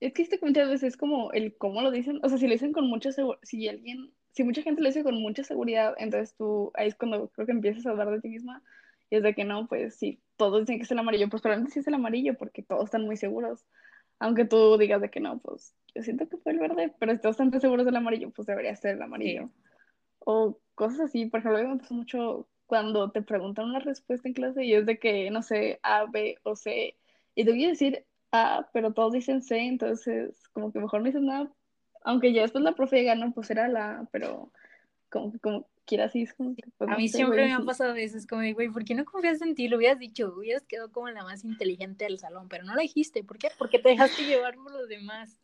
Es 0.00 0.12
que 0.12 0.22
este 0.22 0.38
muchas 0.42 0.68
veces 0.68 0.94
es 0.94 0.96
como 0.96 1.30
el 1.32 1.56
cómo 1.56 1.82
lo 1.82 1.90
dicen, 1.90 2.20
o 2.22 2.28
sea, 2.28 2.38
si 2.38 2.46
lo 2.46 2.52
dicen 2.52 2.72
con 2.72 2.88
mucha 2.88 3.12
seguridad, 3.12 3.40
si 3.42 3.68
alguien, 3.68 4.12
si 4.32 4.44
mucha 4.44 4.62
gente 4.62 4.82
lo 4.82 4.88
dice 4.88 5.04
con 5.04 5.20
mucha 5.20 5.42
seguridad, 5.44 5.94
entonces 5.98 6.34
tú, 6.34 6.70
ahí 6.74 6.88
es 6.88 6.94
cuando 6.94 7.28
creo 7.28 7.46
que 7.46 7.52
empiezas 7.52 7.86
a 7.86 7.90
hablar 7.90 8.10
de 8.10 8.20
ti 8.20 8.28
misma, 8.28 8.62
y 9.10 9.16
es 9.16 9.22
de 9.22 9.34
que 9.34 9.44
no, 9.44 9.68
pues 9.68 9.96
sí, 9.96 10.20
todos 10.36 10.60
dicen 10.60 10.78
que 10.78 10.84
es 10.84 10.90
el 10.90 10.98
amarillo, 10.98 11.28
pues 11.28 11.42
probablemente 11.42 11.74
sí 11.74 11.80
es 11.80 11.86
el 11.86 11.94
amarillo 11.94 12.36
porque 12.36 12.62
todos 12.62 12.84
están 12.84 13.04
muy 13.04 13.16
seguros. 13.16 13.64
Aunque 14.18 14.44
tú 14.46 14.78
digas 14.78 15.00
de 15.00 15.10
que 15.10 15.20
no, 15.20 15.38
pues 15.38 15.74
yo 15.94 16.02
siento 16.02 16.28
que 16.28 16.38
fue 16.38 16.52
el 16.52 16.58
verde, 16.58 16.94
pero 16.98 17.12
si 17.12 17.20
todos 17.20 17.38
están 17.38 17.60
seguros 17.60 17.84
del 17.84 17.96
amarillo, 17.96 18.30
pues 18.30 18.46
debería 18.46 18.74
ser 18.76 18.96
el 18.96 19.02
amarillo. 19.02 19.50
O 20.20 20.58
cosas 20.74 21.00
así, 21.00 21.26
por 21.26 21.40
ejemplo, 21.40 21.68
me 21.68 21.76
pasa 21.78 21.94
mucho 21.94 22.48
cuando 22.66 23.10
te 23.10 23.22
preguntan 23.22 23.66
una 23.66 23.78
respuesta 23.80 24.28
en 24.28 24.34
clase 24.34 24.64
y 24.64 24.74
es 24.74 24.86
de 24.86 24.98
que, 24.98 25.30
no 25.30 25.42
sé, 25.42 25.78
A, 25.82 26.06
B 26.06 26.38
o 26.42 26.56
C, 26.56 26.96
y 27.34 27.44
te 27.44 27.50
voy 27.50 27.64
a 27.66 27.68
decir 27.68 28.04
A, 28.32 28.68
pero 28.72 28.92
todos 28.92 29.12
dicen 29.12 29.42
C, 29.42 29.58
entonces 29.58 30.48
como 30.52 30.72
que 30.72 30.80
mejor 30.80 31.00
no 31.00 31.06
dicen 31.06 31.26
nada, 31.26 31.52
aunque 32.02 32.32
ya 32.32 32.42
después 32.42 32.64
la 32.64 32.74
profe 32.74 33.02
gana, 33.04 33.30
pues 33.32 33.50
era 33.50 33.68
la 33.68 34.00
A, 34.00 34.08
pero 34.10 34.52
como, 35.10 35.38
como 35.40 35.66
quiera 35.86 36.06
así. 36.06 36.22
Es 36.22 36.34
como 36.34 36.54
pues, 36.54 36.90
a 36.90 36.96
mí 36.96 37.08
siempre 37.08 37.46
me 37.46 37.54
ha 37.54 37.60
pasado 37.60 37.94
eso, 37.94 38.16
es 38.16 38.26
como, 38.26 38.42
güey, 38.52 38.68
¿por 38.68 38.84
qué 38.84 38.94
no 38.94 39.04
confías 39.04 39.40
en 39.42 39.54
ti? 39.54 39.68
Lo 39.68 39.78
hubieras 39.78 39.98
dicho, 39.98 40.34
hubieras 40.36 40.64
quedado 40.64 40.90
como 40.92 41.08
la 41.08 41.22
más 41.22 41.44
inteligente 41.44 42.04
del 42.04 42.18
salón, 42.18 42.48
pero 42.48 42.64
no 42.64 42.74
lo 42.74 42.80
dijiste. 42.80 43.24
¿Por 43.24 43.38
qué? 43.38 43.48
Porque 43.58 43.78
te 43.78 43.90
dejaste 43.90 44.24
llevar 44.24 44.56
por 44.56 44.72
los 44.72 44.88
demás. 44.88 45.40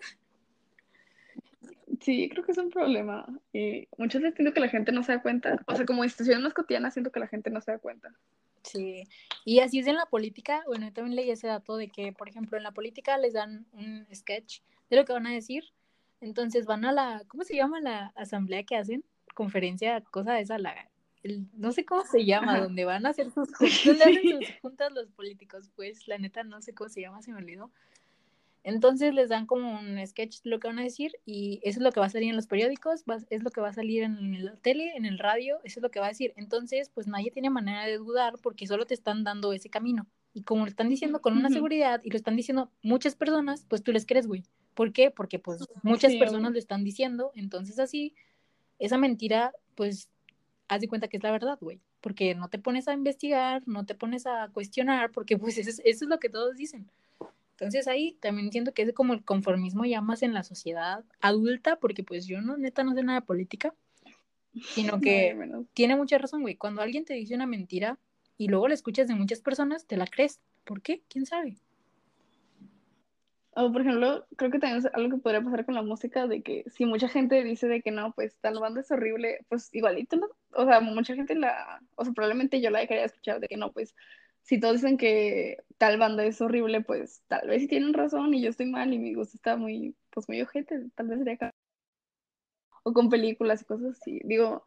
Sí, 2.00 2.28
creo 2.28 2.44
que 2.44 2.52
es 2.52 2.58
un 2.58 2.70
problema. 2.70 3.26
Y 3.52 3.86
muchas 3.96 4.22
veces 4.22 4.36
siento 4.36 4.52
que 4.52 4.60
la 4.60 4.68
gente 4.68 4.90
no 4.90 5.04
se 5.04 5.12
da 5.12 5.22
cuenta. 5.22 5.62
O 5.66 5.76
sea, 5.76 5.86
como 5.86 6.02
instituciones 6.02 6.42
más 6.42 6.92
siento 6.92 7.12
que 7.12 7.20
la 7.20 7.28
gente 7.28 7.50
no 7.50 7.60
se 7.60 7.70
da 7.70 7.78
cuenta. 7.78 8.12
Sí, 8.64 9.04
y 9.44 9.60
así 9.60 9.80
es 9.80 9.86
en 9.86 9.96
la 9.96 10.06
política. 10.06 10.62
Bueno, 10.66 10.86
yo 10.86 10.92
también 10.92 11.16
leí 11.16 11.30
ese 11.30 11.46
dato 11.46 11.76
de 11.76 11.88
que, 11.88 12.12
por 12.12 12.28
ejemplo, 12.28 12.56
en 12.56 12.64
la 12.64 12.72
política 12.72 13.18
les 13.18 13.34
dan 13.34 13.66
un 13.72 14.06
sketch 14.12 14.60
de 14.90 14.96
lo 14.96 15.04
que 15.04 15.12
van 15.12 15.26
a 15.26 15.32
decir. 15.32 15.64
Entonces 16.20 16.66
van 16.66 16.84
a 16.84 16.92
la, 16.92 17.22
¿cómo 17.28 17.44
se 17.44 17.56
llama 17.56 17.80
la 17.80 18.12
asamblea 18.14 18.62
que 18.62 18.76
hacen? 18.76 19.04
Conferencia, 19.32 20.00
cosa 20.02 20.34
de 20.34 20.42
esa, 20.42 20.58
la, 20.58 20.74
no 21.54 21.72
sé 21.72 21.84
cómo 21.84 22.02
se 22.04 22.24
llama, 22.24 22.60
donde 22.60 22.84
van 22.84 23.06
a 23.06 23.10
hacer 23.10 23.30
sus 23.30 23.48
juntas, 24.62 24.92
los 24.92 25.10
políticos, 25.10 25.70
pues 25.76 26.08
la 26.08 26.18
neta 26.18 26.42
no 26.42 26.60
sé 26.62 26.74
cómo 26.74 26.90
se 26.90 27.00
llama, 27.00 27.22
se 27.22 27.32
me 27.32 27.38
olvidó. 27.38 27.70
Entonces 28.64 29.12
les 29.12 29.28
dan 29.28 29.46
como 29.46 29.80
un 29.80 30.04
sketch 30.06 30.42
de 30.42 30.50
lo 30.50 30.60
que 30.60 30.68
van 30.68 30.78
a 30.78 30.84
decir 30.84 31.12
y 31.24 31.58
eso 31.64 31.80
es 31.80 31.82
lo 31.82 31.90
que 31.90 31.98
va 31.98 32.06
a 32.06 32.10
salir 32.10 32.30
en 32.30 32.36
los 32.36 32.46
periódicos, 32.46 33.02
es 33.28 33.42
lo 33.42 33.50
que 33.50 33.60
va 33.60 33.68
a 33.68 33.72
salir 33.72 34.04
en 34.04 34.44
la 34.44 34.54
tele, 34.56 34.92
en 34.96 35.04
el 35.04 35.18
radio, 35.18 35.58
eso 35.64 35.80
es 35.80 35.82
lo 35.82 35.90
que 35.90 35.98
va 35.98 36.06
a 36.06 36.10
decir. 36.10 36.32
Entonces, 36.36 36.88
pues 36.88 37.08
nadie 37.08 37.32
tiene 37.32 37.50
manera 37.50 37.84
de 37.86 37.98
dudar 37.98 38.34
porque 38.40 38.68
solo 38.68 38.86
te 38.86 38.94
están 38.94 39.24
dando 39.24 39.52
ese 39.52 39.68
camino. 39.68 40.06
Y 40.32 40.44
como 40.44 40.62
lo 40.62 40.68
están 40.68 40.88
diciendo 40.88 41.20
con 41.20 41.36
una 41.36 41.50
seguridad 41.50 42.00
y 42.04 42.10
lo 42.10 42.16
están 42.16 42.36
diciendo 42.36 42.70
muchas 42.82 43.16
personas, 43.16 43.66
pues 43.68 43.82
tú 43.82 43.92
les 43.92 44.06
crees, 44.06 44.26
güey. 44.26 44.44
¿Por 44.74 44.92
qué? 44.92 45.10
Porque 45.10 45.38
pues 45.38 45.66
muchas 45.82 46.14
personas 46.14 46.52
lo 46.52 46.58
están 46.58 46.84
diciendo, 46.84 47.32
entonces 47.34 47.78
así 47.78 48.14
esa 48.82 48.98
mentira, 48.98 49.52
pues, 49.76 50.08
haz 50.66 50.80
de 50.80 50.88
cuenta 50.88 51.06
que 51.06 51.16
es 51.16 51.22
la 51.22 51.30
verdad, 51.30 51.56
güey, 51.60 51.78
porque 52.00 52.34
no 52.34 52.48
te 52.48 52.58
pones 52.58 52.88
a 52.88 52.94
investigar, 52.94 53.62
no 53.66 53.86
te 53.86 53.94
pones 53.94 54.26
a 54.26 54.48
cuestionar, 54.52 55.12
porque 55.12 55.38
pues 55.38 55.56
eso 55.58 55.80
es, 55.84 56.02
lo 56.02 56.18
que 56.18 56.28
todos 56.28 56.56
dicen. 56.56 56.88
Entonces 57.52 57.86
ahí 57.86 58.16
también 58.20 58.46
entiendo 58.46 58.74
que 58.74 58.82
es 58.82 58.92
como 58.92 59.12
el 59.12 59.24
conformismo 59.24 59.84
ya 59.84 60.00
más 60.00 60.24
en 60.24 60.34
la 60.34 60.42
sociedad 60.42 61.04
adulta, 61.20 61.76
porque 61.76 62.02
pues 62.02 62.26
yo 62.26 62.40
no, 62.40 62.56
neta, 62.56 62.82
no 62.82 62.94
sé 62.94 63.04
nada 63.04 63.20
de 63.20 63.26
política, 63.26 63.72
sino 64.74 65.00
que 65.00 65.36
tiene 65.74 65.94
mucha 65.94 66.18
razón, 66.18 66.42
güey. 66.42 66.56
Cuando 66.56 66.82
alguien 66.82 67.04
te 67.04 67.14
dice 67.14 67.36
una 67.36 67.46
mentira 67.46 67.98
y 68.36 68.48
luego 68.48 68.66
la 68.66 68.74
escuchas 68.74 69.06
de 69.06 69.14
muchas 69.14 69.40
personas, 69.40 69.86
te 69.86 69.96
la 69.96 70.08
crees. 70.08 70.40
¿Por 70.64 70.82
qué? 70.82 71.02
¿Quién 71.08 71.24
sabe? 71.24 71.56
O 73.54 73.70
por 73.70 73.82
ejemplo, 73.82 74.26
creo 74.36 74.50
que 74.50 74.58
también 74.58 74.78
es 74.78 74.94
algo 74.94 75.16
que 75.16 75.22
podría 75.22 75.42
pasar 75.42 75.66
con 75.66 75.74
la 75.74 75.82
música, 75.82 76.26
de 76.26 76.42
que 76.42 76.64
si 76.70 76.86
mucha 76.86 77.08
gente 77.08 77.44
dice 77.44 77.68
de 77.68 77.82
que 77.82 77.90
no, 77.90 78.12
pues 78.12 78.38
tal 78.40 78.58
banda 78.58 78.80
es 78.80 78.90
horrible, 78.90 79.44
pues 79.48 79.68
igualito, 79.74 80.16
¿no? 80.16 80.28
O 80.54 80.64
sea, 80.64 80.80
mucha 80.80 81.14
gente 81.14 81.34
la, 81.34 81.82
o 81.96 82.04
sea, 82.04 82.14
probablemente 82.14 82.62
yo 82.62 82.70
la 82.70 82.80
dejaría 82.80 83.04
escuchar 83.04 83.40
de 83.40 83.48
que 83.48 83.58
no, 83.58 83.70
pues 83.70 83.94
si 84.40 84.58
todos 84.58 84.76
dicen 84.76 84.96
que 84.96 85.58
tal 85.76 85.98
banda 85.98 86.24
es 86.24 86.40
horrible, 86.40 86.80
pues 86.80 87.22
tal 87.28 87.46
vez 87.46 87.60
sí 87.62 87.68
tienen 87.68 87.92
razón 87.92 88.32
y 88.32 88.40
yo 88.40 88.48
estoy 88.48 88.66
mal 88.66 88.92
y 88.92 88.98
mi 88.98 89.14
gusto 89.14 89.36
está 89.36 89.56
muy, 89.56 89.94
pues 90.10 90.28
muy 90.28 90.40
ojete, 90.40 90.88
tal 90.94 91.08
vez 91.08 91.18
sería 91.18 91.34
acá. 91.34 91.50
O 92.84 92.92
con 92.94 93.10
películas 93.10 93.62
y 93.62 93.64
cosas 93.66 93.98
así. 94.00 94.20
Digo, 94.24 94.64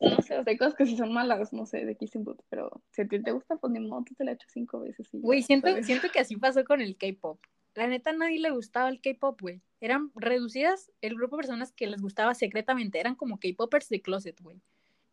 no 0.00 0.20
sé, 0.20 0.42
hay 0.44 0.58
cosas 0.58 0.74
que 0.74 0.84
sí 0.84 0.96
son 0.96 1.12
malas, 1.12 1.52
no 1.52 1.64
sé, 1.64 1.84
de 1.84 1.96
Kissing 1.96 2.24
Booth, 2.24 2.42
pero 2.50 2.82
si 2.90 3.02
a 3.02 3.08
ti 3.08 3.22
te 3.22 3.30
gusta, 3.30 3.56
pues 3.56 3.72
ni 3.72 3.78
modo, 3.80 4.04
tú 4.04 4.14
te 4.14 4.24
la 4.24 4.32
echas 4.32 4.50
cinco 4.52 4.80
veces. 4.80 5.08
Güey, 5.12 5.42
siento, 5.42 5.68
siento 5.82 6.08
que 6.12 6.18
así 6.18 6.36
pasó 6.36 6.64
con 6.64 6.80
el 6.80 6.96
K-pop. 6.96 7.38
La 7.74 7.86
neta, 7.86 8.10
a 8.10 8.12
nadie 8.12 8.38
le 8.38 8.50
gustaba 8.50 8.88
el 8.88 9.00
K-pop, 9.00 9.40
güey. 9.40 9.60
Eran 9.80 10.10
reducidas 10.14 10.90
el 11.00 11.16
grupo 11.16 11.36
de 11.36 11.42
personas 11.42 11.72
que 11.72 11.86
les 11.86 12.00
gustaba 12.00 12.34
secretamente. 12.34 13.00
Eran 13.00 13.16
como 13.16 13.38
K-popers 13.38 13.88
de 13.88 14.00
closet, 14.00 14.40
güey. 14.40 14.60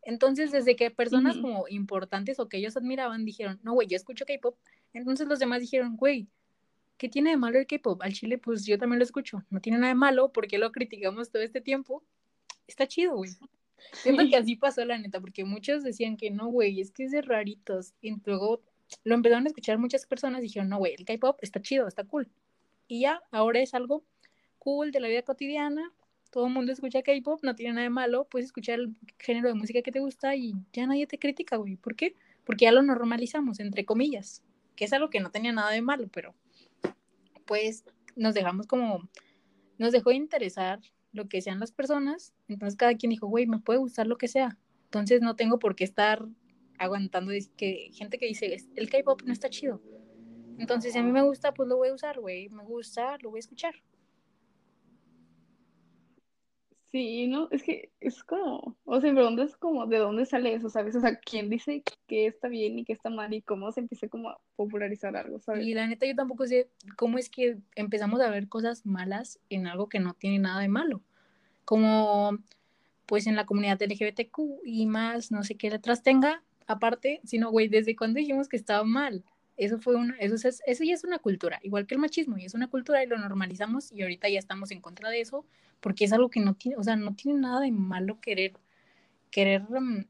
Entonces, 0.02 0.50
desde 0.50 0.74
que 0.74 0.90
personas 0.90 1.36
como 1.36 1.68
importantes 1.68 2.40
o 2.40 2.48
que 2.48 2.56
ellos 2.56 2.76
admiraban 2.76 3.24
dijeron, 3.24 3.60
no, 3.62 3.74
güey, 3.74 3.86
yo 3.86 3.96
escucho 3.96 4.24
K-pop, 4.24 4.56
entonces 4.92 5.28
los 5.28 5.38
demás 5.38 5.60
dijeron, 5.60 5.96
güey, 5.96 6.28
¿qué 6.98 7.08
tiene 7.08 7.30
de 7.30 7.36
malo 7.36 7.58
el 7.58 7.66
K-pop? 7.66 8.02
Al 8.02 8.12
chile, 8.12 8.38
pues 8.38 8.64
yo 8.64 8.78
también 8.78 8.98
lo 8.98 9.04
escucho. 9.04 9.44
No 9.50 9.60
tiene 9.60 9.78
nada 9.78 9.92
de 9.92 9.94
malo, 9.94 10.32
porque 10.32 10.58
lo 10.58 10.72
criticamos 10.72 11.30
todo 11.30 11.42
este 11.42 11.60
tiempo? 11.60 12.02
Está 12.66 12.86
chido, 12.86 13.16
güey. 13.16 13.30
Siento 13.92 14.22
que 14.28 14.36
así 14.36 14.56
pasó, 14.56 14.84
la 14.84 14.98
neta, 14.98 15.20
porque 15.20 15.44
muchos 15.44 15.82
decían 15.82 16.16
que 16.16 16.30
no, 16.30 16.48
güey, 16.48 16.80
es 16.80 16.90
que 16.90 17.04
es 17.04 17.12
de 17.12 17.22
raritos. 17.22 17.94
Y 18.00 18.14
luego 18.24 18.60
lo 19.04 19.14
empezaron 19.14 19.44
a 19.44 19.48
escuchar 19.48 19.78
muchas 19.78 20.06
personas 20.06 20.40
y 20.40 20.44
dijeron, 20.44 20.68
no, 20.68 20.78
güey, 20.78 20.94
el 20.94 21.04
K-pop 21.04 21.38
está 21.42 21.60
chido, 21.60 21.86
está 21.86 22.04
cool. 22.04 22.28
Y 22.92 23.00
ya, 23.00 23.22
ahora 23.30 23.58
es 23.60 23.72
algo 23.72 24.04
cool 24.58 24.92
de 24.92 25.00
la 25.00 25.08
vida 25.08 25.22
cotidiana, 25.22 25.94
todo 26.30 26.46
el 26.46 26.52
mundo 26.52 26.72
escucha 26.72 27.00
K-pop, 27.00 27.40
no 27.42 27.54
tiene 27.54 27.72
nada 27.72 27.84
de 27.84 27.88
malo, 27.88 28.28
puedes 28.28 28.44
escuchar 28.48 28.80
el 28.80 28.94
género 29.18 29.48
de 29.48 29.54
música 29.54 29.80
que 29.80 29.90
te 29.90 30.00
gusta 30.00 30.36
y 30.36 30.52
ya 30.74 30.86
nadie 30.86 31.06
te 31.06 31.18
critica, 31.18 31.56
güey. 31.56 31.76
¿Por 31.76 31.96
qué? 31.96 32.14
Porque 32.44 32.66
ya 32.66 32.72
lo 32.72 32.82
normalizamos, 32.82 33.60
entre 33.60 33.86
comillas, 33.86 34.42
que 34.76 34.84
es 34.84 34.92
algo 34.92 35.08
que 35.08 35.20
no 35.20 35.30
tenía 35.30 35.52
nada 35.52 35.70
de 35.70 35.80
malo, 35.80 36.10
pero 36.12 36.34
pues 37.46 37.86
nos 38.14 38.34
dejamos 38.34 38.66
como, 38.66 39.08
nos 39.78 39.92
dejó 39.92 40.10
de 40.10 40.16
interesar 40.16 40.78
lo 41.12 41.30
que 41.30 41.40
sean 41.40 41.60
las 41.60 41.72
personas, 41.72 42.34
entonces 42.46 42.76
cada 42.76 42.94
quien 42.94 43.08
dijo, 43.08 43.26
güey, 43.26 43.46
me 43.46 43.58
puede 43.58 43.78
gustar 43.78 44.06
lo 44.06 44.18
que 44.18 44.28
sea, 44.28 44.58
entonces 44.84 45.22
no 45.22 45.34
tengo 45.34 45.58
por 45.58 45.76
qué 45.76 45.84
estar 45.84 46.26
aguantando 46.76 47.32
que 47.56 47.88
gente 47.94 48.18
que 48.18 48.26
dice, 48.26 48.54
el 48.76 48.90
K-pop 48.90 49.22
no 49.22 49.32
está 49.32 49.48
chido. 49.48 49.80
Entonces, 50.58 50.92
si 50.92 50.98
a 50.98 51.02
mí 51.02 51.12
me 51.12 51.22
gusta, 51.22 51.52
pues 51.52 51.68
lo 51.68 51.76
voy 51.76 51.88
a 51.88 51.94
usar, 51.94 52.20
güey. 52.20 52.48
Me 52.48 52.62
gusta, 52.62 53.16
lo 53.18 53.30
voy 53.30 53.38
a 53.38 53.40
escuchar. 53.40 53.74
Sí, 56.92 57.26
no, 57.26 57.48
es 57.50 57.62
que 57.62 57.90
es 58.00 58.22
como, 58.22 58.76
o 58.84 59.00
sea, 59.00 59.10
me 59.10 59.16
preguntas 59.16 59.56
como 59.56 59.86
de 59.86 59.96
dónde 59.96 60.26
sale 60.26 60.52
eso, 60.52 60.68
¿sabes? 60.68 60.94
O 60.94 61.00
sea, 61.00 61.18
¿quién 61.18 61.48
dice 61.48 61.82
que 62.06 62.26
está 62.26 62.48
bien 62.48 62.78
y 62.78 62.84
que 62.84 62.92
está 62.92 63.08
mal 63.08 63.32
y 63.32 63.40
cómo 63.40 63.72
se 63.72 63.80
empieza 63.80 64.08
como 64.08 64.28
a 64.28 64.38
popularizar 64.56 65.16
algo, 65.16 65.40
¿sabes? 65.40 65.66
Y 65.66 65.72
la 65.72 65.86
neta 65.86 66.04
yo 66.04 66.14
tampoco 66.14 66.46
sé 66.46 66.68
cómo 66.98 67.16
es 67.16 67.30
que 67.30 67.56
empezamos 67.76 68.20
a 68.20 68.28
ver 68.28 68.46
cosas 68.46 68.84
malas 68.84 69.40
en 69.48 69.66
algo 69.66 69.88
que 69.88 70.00
no 70.00 70.12
tiene 70.12 70.38
nada 70.38 70.60
de 70.60 70.68
malo. 70.68 71.00
Como 71.64 72.38
pues 73.06 73.26
en 73.26 73.36
la 73.36 73.46
comunidad 73.46 73.80
LGBTQ 73.80 74.60
y 74.62 74.84
más, 74.84 75.32
no 75.32 75.44
sé 75.44 75.56
qué 75.56 75.70
letras 75.70 76.02
tenga, 76.02 76.42
aparte, 76.66 77.22
sino 77.24 77.50
güey, 77.50 77.68
¿desde 77.68 77.96
cuándo 77.96 78.18
dijimos 78.18 78.50
que 78.50 78.58
estaba 78.58 78.84
mal? 78.84 79.24
Eso 79.64 79.78
fue 79.78 79.94
una, 79.94 80.16
eso 80.18 80.34
es, 80.34 80.60
eso 80.66 80.82
ya 80.82 80.94
es 80.94 81.04
una 81.04 81.20
cultura, 81.20 81.60
igual 81.62 81.86
que 81.86 81.94
el 81.94 82.00
machismo, 82.00 82.36
y 82.36 82.44
es 82.44 82.54
una 82.54 82.68
cultura 82.68 83.00
y 83.04 83.06
lo 83.06 83.16
normalizamos 83.16 83.92
y 83.92 84.02
ahorita 84.02 84.28
ya 84.28 84.40
estamos 84.40 84.72
en 84.72 84.80
contra 84.80 85.08
de 85.08 85.20
eso 85.20 85.46
porque 85.78 86.04
es 86.04 86.12
algo 86.12 86.30
que 86.30 86.40
no 86.40 86.54
tiene, 86.54 86.76
o 86.78 86.82
sea, 86.82 86.96
no 86.96 87.14
tiene 87.14 87.38
nada 87.38 87.60
de 87.60 87.70
malo 87.70 88.20
querer, 88.20 88.54
querer, 89.30 89.62
mm, 89.62 90.06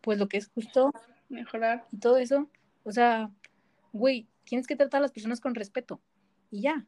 pues 0.00 0.18
lo 0.18 0.28
que 0.28 0.36
es 0.36 0.48
justo 0.48 0.92
mejorar 1.28 1.88
y 1.90 1.98
todo 1.98 2.18
eso, 2.18 2.48
o 2.84 2.92
sea, 2.92 3.32
güey, 3.92 4.28
tienes 4.44 4.68
que 4.68 4.76
tratar 4.76 4.98
a 4.98 5.02
las 5.02 5.12
personas 5.12 5.40
con 5.40 5.56
respeto 5.56 6.00
y 6.52 6.62
ya. 6.62 6.86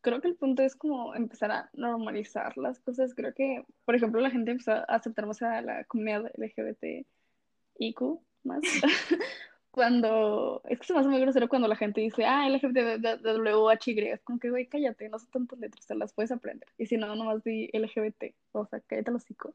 Creo 0.00 0.20
que 0.20 0.28
el 0.28 0.36
punto 0.36 0.62
es 0.62 0.76
como 0.76 1.14
empezar 1.16 1.50
a 1.50 1.70
normalizar 1.72 2.56
las 2.58 2.78
cosas. 2.78 3.14
Creo 3.14 3.32
que, 3.34 3.64
por 3.86 3.94
ejemplo, 3.94 4.20
la 4.20 4.30
gente 4.30 4.50
empezó 4.50 4.72
a 4.72 4.80
aceptar 4.82 5.26
más 5.26 5.40
a 5.40 5.62
la 5.62 5.84
comunidad 5.84 6.30
LGBTIQ 6.36 8.20
más. 8.44 8.60
cuando, 9.74 10.62
es 10.68 10.78
que 10.78 10.86
se 10.86 10.92
me 10.92 11.00
hace 11.00 11.08
muy 11.08 11.20
grosero 11.20 11.48
cuando 11.48 11.66
la 11.66 11.74
gente 11.74 12.00
dice, 12.00 12.24
ah, 12.24 12.48
LGBTWHY, 12.48 14.08
es 14.08 14.22
como 14.22 14.38
que, 14.38 14.50
güey, 14.50 14.68
cállate, 14.68 15.08
no 15.08 15.18
son 15.18 15.30
tantas 15.30 15.58
letras, 15.58 15.84
te 15.84 15.96
las 15.96 16.12
puedes 16.12 16.30
aprender. 16.30 16.68
Y 16.78 16.86
si 16.86 16.96
no, 16.96 17.14
nomás 17.16 17.42
di 17.42 17.70
LGBT, 17.72 18.36
o 18.52 18.66
sea, 18.66 18.80
cállate 18.86 19.10
los 19.10 19.24
hocico. 19.24 19.54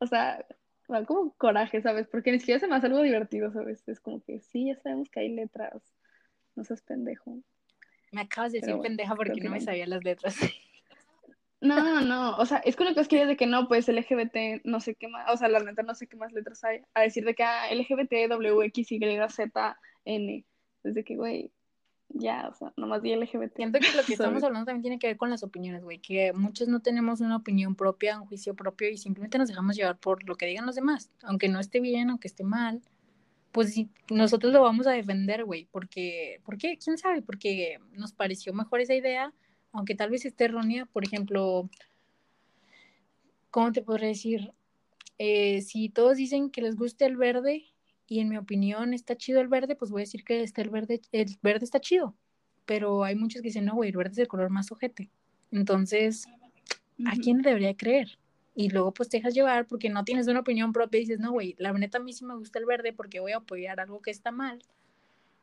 O 0.00 0.06
sea, 0.06 0.44
da 0.86 1.04
como 1.06 1.32
coraje, 1.34 1.80
¿sabes? 1.80 2.06
Porque 2.08 2.30
ni 2.30 2.40
siquiera 2.40 2.60
se 2.60 2.68
me 2.68 2.76
hace 2.76 2.88
algo 2.88 3.00
divertido, 3.00 3.50
¿sabes? 3.50 3.88
Es 3.88 4.00
como 4.00 4.22
que, 4.22 4.40
sí, 4.40 4.66
ya 4.66 4.76
sabemos 4.76 5.08
que 5.08 5.20
hay 5.20 5.30
letras, 5.30 5.82
no 6.54 6.64
seas 6.64 6.82
pendejo. 6.82 7.38
Me 8.12 8.22
acabas 8.22 8.52
de 8.52 8.60
decir 8.60 8.78
pendeja 8.80 9.14
porque 9.14 9.40
no 9.40 9.50
me 9.50 9.62
sabía 9.62 9.86
las 9.86 10.04
letras. 10.04 10.36
No, 11.60 12.00
no, 12.02 12.36
o 12.36 12.46
sea, 12.46 12.58
es 12.58 12.76
que 12.76 12.84
una 12.84 12.94
cosa 12.94 13.08
que 13.08 13.26
de 13.26 13.36
que 13.36 13.46
no, 13.46 13.66
pues 13.66 13.88
LGBT, 13.88 14.62
no 14.64 14.78
sé 14.80 14.94
qué 14.94 15.08
más, 15.08 15.28
o 15.32 15.36
sea, 15.36 15.48
la 15.48 15.58
neta 15.60 15.82
no 15.82 15.94
sé 15.94 16.06
qué 16.06 16.16
más 16.16 16.32
letras 16.32 16.62
hay, 16.62 16.82
a 16.94 17.00
decir 17.00 17.24
de 17.24 17.34
que 17.34 17.42
ah, 17.42 17.66
LGBT, 17.74 18.28
W, 18.28 18.66
X, 18.66 18.92
Y, 18.92 19.00
Z, 19.28 19.78
N, 20.04 20.44
desde 20.84 21.04
que, 21.04 21.16
güey, 21.16 21.50
ya, 22.10 22.48
o 22.48 22.54
sea, 22.54 22.72
nomás 22.76 23.02
di 23.02 23.14
LGBT. 23.14 23.56
Siento 23.56 23.80
que 23.80 23.96
lo 23.96 24.04
que 24.04 24.12
estamos 24.14 24.42
hablando 24.42 24.66
también 24.66 24.82
tiene 24.82 24.98
que 24.98 25.08
ver 25.08 25.16
con 25.16 25.30
las 25.30 25.42
opiniones, 25.42 25.82
güey, 25.82 25.98
que 25.98 26.32
muchos 26.32 26.68
no 26.68 26.80
tenemos 26.80 27.20
una 27.20 27.36
opinión 27.36 27.74
propia, 27.74 28.20
un 28.20 28.26
juicio 28.26 28.54
propio 28.54 28.88
y 28.88 28.96
simplemente 28.96 29.38
nos 29.38 29.48
dejamos 29.48 29.76
llevar 29.76 29.98
por 29.98 30.26
lo 30.28 30.36
que 30.36 30.46
digan 30.46 30.64
los 30.64 30.76
demás, 30.76 31.10
aunque 31.22 31.48
no 31.48 31.58
esté 31.58 31.80
bien, 31.80 32.10
aunque 32.10 32.28
esté 32.28 32.44
mal, 32.44 32.82
pues 33.50 33.74
nosotros 34.10 34.52
lo 34.52 34.62
vamos 34.62 34.86
a 34.86 34.92
defender, 34.92 35.44
güey, 35.44 35.66
porque, 35.72 36.40
¿por 36.44 36.56
qué? 36.56 36.78
¿Quién 36.78 36.98
sabe? 36.98 37.22
Porque 37.22 37.78
nos 37.92 38.12
pareció 38.12 38.54
mejor 38.54 38.80
esa 38.80 38.94
idea 38.94 39.32
aunque 39.72 39.94
tal 39.94 40.10
vez 40.10 40.24
esté 40.24 40.44
errónea, 40.44 40.86
por 40.86 41.04
ejemplo, 41.04 41.68
¿cómo 43.50 43.72
te 43.72 43.82
podría 43.82 44.08
decir? 44.08 44.52
Eh, 45.18 45.62
si 45.62 45.88
todos 45.88 46.16
dicen 46.16 46.50
que 46.50 46.62
les 46.62 46.76
gusta 46.76 47.06
el 47.06 47.16
verde 47.16 47.64
y 48.06 48.20
en 48.20 48.28
mi 48.28 48.36
opinión 48.36 48.94
está 48.94 49.16
chido 49.16 49.40
el 49.40 49.48
verde, 49.48 49.76
pues 49.76 49.90
voy 49.90 50.02
a 50.02 50.04
decir 50.04 50.24
que 50.24 50.42
está 50.42 50.62
el 50.62 50.70
verde, 50.70 51.00
el 51.12 51.38
verde 51.42 51.64
está 51.64 51.80
chido. 51.80 52.14
Pero 52.64 53.04
hay 53.04 53.16
muchos 53.16 53.42
que 53.42 53.48
dicen, 53.48 53.64
no, 53.64 53.74
güey, 53.74 53.90
el 53.90 53.96
verde 53.96 54.12
es 54.12 54.18
el 54.18 54.28
color 54.28 54.50
más 54.50 54.70
ojete. 54.70 55.10
Entonces, 55.50 56.26
¿a 57.06 57.16
quién 57.16 57.42
debería 57.42 57.76
creer? 57.76 58.18
Y 58.54 58.70
luego 58.70 58.92
pues 58.92 59.08
te 59.08 59.18
dejas 59.18 59.34
llevar 59.34 59.66
porque 59.66 59.88
no 59.88 60.04
tienes 60.04 60.26
una 60.26 60.40
opinión 60.40 60.72
propia 60.72 60.98
y 60.98 61.02
dices, 61.02 61.20
no, 61.20 61.32
güey, 61.32 61.54
la 61.58 61.72
neta 61.72 61.98
a 61.98 62.00
mí 62.00 62.12
sí 62.12 62.24
me 62.24 62.36
gusta 62.36 62.58
el 62.58 62.66
verde 62.66 62.92
porque 62.92 63.20
voy 63.20 63.32
a 63.32 63.38
apoyar 63.38 63.80
algo 63.80 64.00
que 64.02 64.10
está 64.10 64.32
mal. 64.32 64.62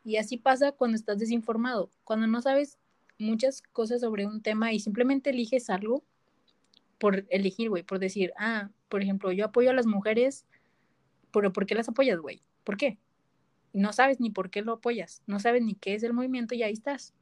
Y 0.04 0.18
así 0.18 0.38
pasa 0.38 0.72
cuando 0.72 0.96
estás 0.96 1.18
desinformado. 1.18 1.90
Cuando 2.04 2.28
no 2.28 2.42
sabes 2.42 2.78
muchas 3.18 3.62
cosas 3.62 4.02
sobre 4.02 4.26
un 4.26 4.42
tema 4.42 4.74
y 4.74 4.80
simplemente 4.80 5.30
eliges 5.30 5.70
algo 5.70 6.04
por 6.98 7.26
elegir, 7.30 7.70
güey, 7.70 7.84
por 7.84 8.00
decir, 8.00 8.34
ah, 8.38 8.70
por 8.90 9.02
ejemplo, 9.02 9.32
yo 9.32 9.46
apoyo 9.46 9.70
a 9.70 9.74
las 9.74 9.86
mujeres, 9.86 10.46
pero 11.32 11.52
¿por 11.52 11.66
qué 11.66 11.76
las 11.76 11.90
apoyas, 11.90 12.20
güey? 12.20 12.42
¿Por 12.64 12.78
qué? 12.78 12.98
No 13.74 13.92
sabes 13.94 14.20
ni 14.20 14.30
por 14.30 14.50
qué 14.50 14.62
lo 14.62 14.74
apoyas, 14.74 15.22
no 15.28 15.40
sabes 15.40 15.62
ni 15.62 15.76
qué 15.76 15.94
es 15.96 16.04
el 16.04 16.14
movimiento 16.14 16.56
y 16.56 16.64
ahí 16.64 16.74
estás. 16.74 17.14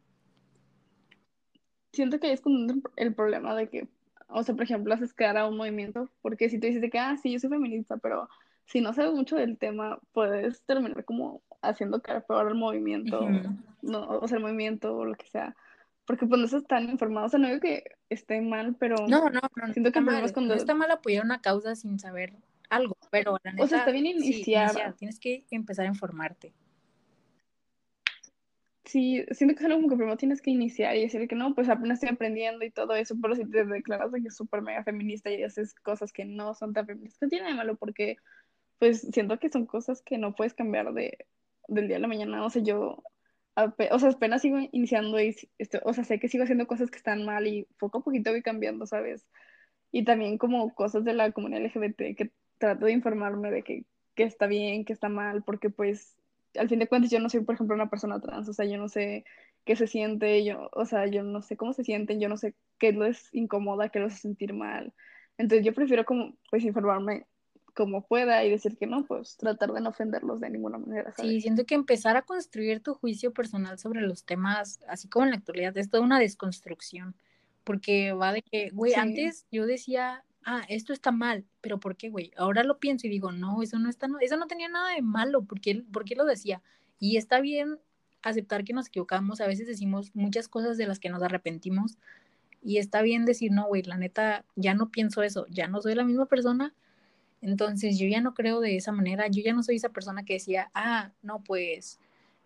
Siento 1.92 2.20
que 2.20 2.32
es 2.32 2.42
como 2.42 2.82
el 2.96 3.14
problema 3.14 3.56
de 3.56 3.70
que, 3.70 3.88
o 4.28 4.44
sea, 4.44 4.56
por 4.56 4.64
ejemplo, 4.64 4.94
haces 4.94 5.14
quedar 5.14 5.38
a 5.38 5.48
un 5.48 5.58
movimiento, 5.58 6.10
porque 6.22 6.50
si 6.50 6.60
tú 6.60 6.68
dices 6.68 6.90
que, 6.92 7.00
ah, 7.00 7.18
sí, 7.18 7.32
yo 7.32 7.40
soy 7.40 7.50
feminista, 7.50 7.98
pero 7.98 8.30
si 8.66 8.82
no 8.82 8.94
sabes 8.94 9.14
mucho 9.14 9.36
del 9.36 9.58
tema, 9.58 10.00
puedes 10.12 10.62
terminar 10.64 11.06
como 11.06 11.42
haciendo 11.62 12.02
cara 12.02 12.22
peor 12.22 12.48
al 12.48 12.56
movimiento, 12.56 13.28
no, 13.82 14.08
o 14.08 14.28
sea, 14.28 14.38
el 14.38 14.44
movimiento 14.44 14.96
o 14.96 15.06
lo 15.06 15.16
que 15.16 15.28
sea 15.28 15.56
porque 16.06 16.26
pues 16.28 16.40
no 16.40 16.58
están 16.58 16.90
informados, 16.90 17.30
o 17.30 17.32
sea, 17.32 17.40
no 17.40 17.48
digo 17.48 17.60
que 17.60 17.84
esté 18.10 18.42
mal, 18.42 18.76
pero 18.80 18.96
no, 19.08 19.30
no, 19.30 19.40
no, 19.56 19.74
siento 19.74 19.92
que 19.92 20.02
mal, 20.02 20.32
cuando... 20.34 20.54
no 20.54 20.60
está 20.60 20.74
mal 20.74 20.92
apoyar 20.92 21.24
una 21.24 21.42
causa 21.42 21.76
sin 21.76 22.00
saber 22.00 22.34
algo, 22.70 22.98
pero 23.12 23.38
la 23.44 23.52
neta, 23.52 23.64
o 23.64 23.68
sea, 23.68 23.80
está 23.80 23.92
bien 23.92 24.06
iniciar. 24.06 24.96
tienes 24.98 25.20
que 25.20 25.46
empezar 25.52 25.86
a 25.86 25.90
informarte. 25.90 26.54
Sí, 28.86 29.26
siento 29.32 29.56
que 29.56 29.62
es 29.62 29.66
algo 29.66 29.78
como 29.78 29.90
que 29.90 29.96
primero 29.96 30.18
tienes 30.18 30.42
que 30.42 30.52
iniciar 30.52 30.96
y 30.96 31.02
decir 31.02 31.28
que 31.28 31.36
no, 31.36 31.56
pues 31.56 31.70
apenas 31.70 31.96
estoy 31.96 32.14
aprendiendo 32.14 32.66
y 32.66 32.70
todo 32.70 32.94
eso, 32.96 33.16
pero 33.22 33.36
si 33.36 33.46
te 33.46 33.66
declaras 33.66 34.12
de 34.12 34.22
que 34.22 34.28
es 34.28 34.36
súper 34.36 34.62
mega 34.62 34.84
feminista 34.84 35.32
y 35.32 35.42
haces 35.42 35.74
cosas 35.74 36.12
que 36.12 36.26
no 36.26 36.54
son 36.54 36.74
tan 36.74 36.86
feministas, 36.86 37.22
no 37.22 37.30
tiene 37.30 37.48
de 37.48 37.56
malo 37.56 37.76
porque 37.76 38.18
pues 38.80 39.02
siento 39.12 39.40
que 39.40 39.50
son 39.50 39.66
cosas 39.66 40.02
que 40.02 40.18
no 40.18 40.36
puedes 40.36 40.54
cambiar 40.54 40.94
de, 40.94 41.18
del 41.70 41.88
día 41.88 41.98
a 41.98 42.02
la 42.02 42.08
mañana, 42.08 42.46
o 42.46 42.50
sea, 42.50 42.62
yo 42.62 43.02
o 43.56 44.00
sea, 44.00 44.10
apenas 44.10 44.42
sigo 44.42 44.58
iniciando 44.72 45.20
y, 45.22 45.36
este, 45.58 45.80
o 45.84 45.94
sea, 45.94 46.04
sé 46.04 46.20
que 46.20 46.28
sigo 46.30 46.44
haciendo 46.44 46.68
cosas 46.68 46.90
que 46.92 46.98
están 46.98 47.26
mal 47.26 47.48
y 47.48 47.68
poco 47.80 48.00
a 48.00 48.04
poquito 48.04 48.32
voy 48.32 48.42
cambiando, 48.42 48.86
¿sabes? 48.86 49.28
Y 49.92 50.06
también 50.06 50.38
como 50.38 50.74
cosas 50.74 51.04
de 51.06 51.14
la 51.14 51.32
comunidad 51.32 51.64
LGBT 51.64 52.16
que 52.18 52.32
trato 52.58 52.86
de 52.86 52.94
informarme 52.94 53.52
de 53.52 53.64
que, 53.64 53.86
que 54.16 54.24
está 54.24 54.48
bien, 54.48 54.86
que 54.86 54.94
está 54.94 55.10
mal, 55.10 55.44
porque 55.44 55.70
pues 55.70 56.18
al 56.58 56.70
fin 56.70 56.80
de 56.80 56.88
cuentas 56.88 57.12
yo 57.12 57.20
no 57.20 57.30
soy, 57.30 57.42
por 57.42 57.56
ejemplo, 57.56 57.76
una 57.76 57.90
persona 57.90 58.20
trans, 58.22 58.50
o 58.50 58.54
sea, 58.54 58.66
yo 58.66 58.78
no 58.78 58.88
sé 58.90 59.26
qué 59.66 59.76
se 59.76 59.88
siente, 59.88 60.44
yo, 60.46 60.70
o 60.74 60.86
sea, 60.86 61.08
yo 61.08 61.24
no 61.24 61.42
sé 61.42 61.58
cómo 61.58 61.74
se 61.74 61.84
sienten, 61.84 62.20
yo 62.20 62.30
no 62.30 62.38
sé 62.38 62.56
qué 62.78 62.92
les 62.92 63.34
incomoda, 63.34 63.90
qué 63.90 64.00
les 64.00 64.14
hace 64.14 64.22
sentir 64.24 64.54
mal. 64.54 64.94
Entonces 65.38 65.66
yo 65.66 65.74
prefiero 65.74 66.06
como, 66.06 66.38
pues, 66.52 66.64
informarme 66.64 67.26
como 67.74 68.06
pueda 68.06 68.44
y 68.44 68.50
decir 68.50 68.78
que 68.78 68.88
no, 68.88 69.06
pues 69.06 69.38
tratar 69.38 69.74
de 69.74 69.82
no 69.82 69.90
ofenderlos 69.90 70.40
de 70.40 70.50
ninguna 70.50 70.78
manera. 70.78 71.14
Sí, 71.18 71.42
siento 71.42 71.66
que 71.66 71.76
empezar 71.76 72.16
a 72.18 72.22
construir 72.22 72.82
tu 72.82 72.94
juicio 72.94 73.34
personal 73.34 73.80
sobre 73.80 74.02
los 74.02 74.26
temas, 74.26 74.80
así 74.88 75.08
como 75.08 75.26
en 75.26 75.32
la 75.32 75.38
actualidad, 75.38 75.78
es 75.78 75.90
toda 75.90 76.04
una 76.04 76.20
desconstrucción, 76.20 77.16
porque 77.64 78.14
va 78.14 78.34
de 78.34 78.42
que, 78.42 78.70
güey, 78.72 78.94
antes 78.94 79.46
yo 79.52 79.66
decía, 79.66 80.24
ah, 80.46 80.64
esto 80.70 80.94
está 80.94 81.12
mal, 81.12 81.46
pero 81.62 81.80
¿por 81.80 81.96
qué, 81.96 82.10
güey? 82.10 82.32
Ahora 82.38 82.64
lo 82.64 82.78
pienso 82.78 83.08
y 83.08 83.10
digo, 83.10 83.32
no, 83.32 83.62
eso 83.62 83.80
no 83.80 83.90
está, 83.90 84.08
no, 84.08 84.20
eso 84.20 84.38
no 84.38 84.48
tenía 84.48 84.70
nada 84.70 84.94
de 84.94 85.02
malo, 85.02 85.44
¿por 85.44 85.60
qué, 85.60 85.84
¿por 85.92 86.06
qué 86.06 86.16
lo 86.16 86.26
decía? 86.26 86.62
Y 87.00 87.18
está 87.18 87.42
bien 87.42 87.80
aceptar 88.22 88.64
que 88.64 88.74
nos 88.74 88.88
equivocamos, 88.88 89.42
a 89.42 89.48
veces 89.48 89.68
decimos 89.68 90.12
muchas 90.14 90.48
cosas 90.48 90.78
de 90.78 90.88
las 90.88 91.00
que 91.00 91.10
nos 91.10 91.24
arrepentimos, 91.24 91.98
y 92.62 92.78
está 92.78 93.02
bien 93.02 93.26
decir, 93.26 93.52
no, 93.52 93.68
güey, 93.68 93.84
la 93.84 93.98
neta, 93.98 94.46
ya 94.56 94.74
no 94.74 94.90
pienso 94.90 95.22
eso, 95.24 95.46
ya 95.50 95.68
no 95.68 95.82
soy 95.82 95.96
la 95.96 96.06
misma 96.06 96.28
persona, 96.28 96.74
entonces 97.44 98.00
yo 98.00 98.08
ya 98.08 98.22
no 98.22 98.34
creo 98.34 98.62
de 98.62 98.78
esa 98.78 98.92
manera, 98.92 99.28
yo 99.28 99.44
ya 99.44 99.54
no 99.54 99.64
soy 99.64 99.76
esa 99.76 99.90
persona 99.90 100.24
que 100.24 100.34
decía, 100.34 100.72
ah, 100.74 101.12
no, 101.22 101.44
pues 101.44 102.00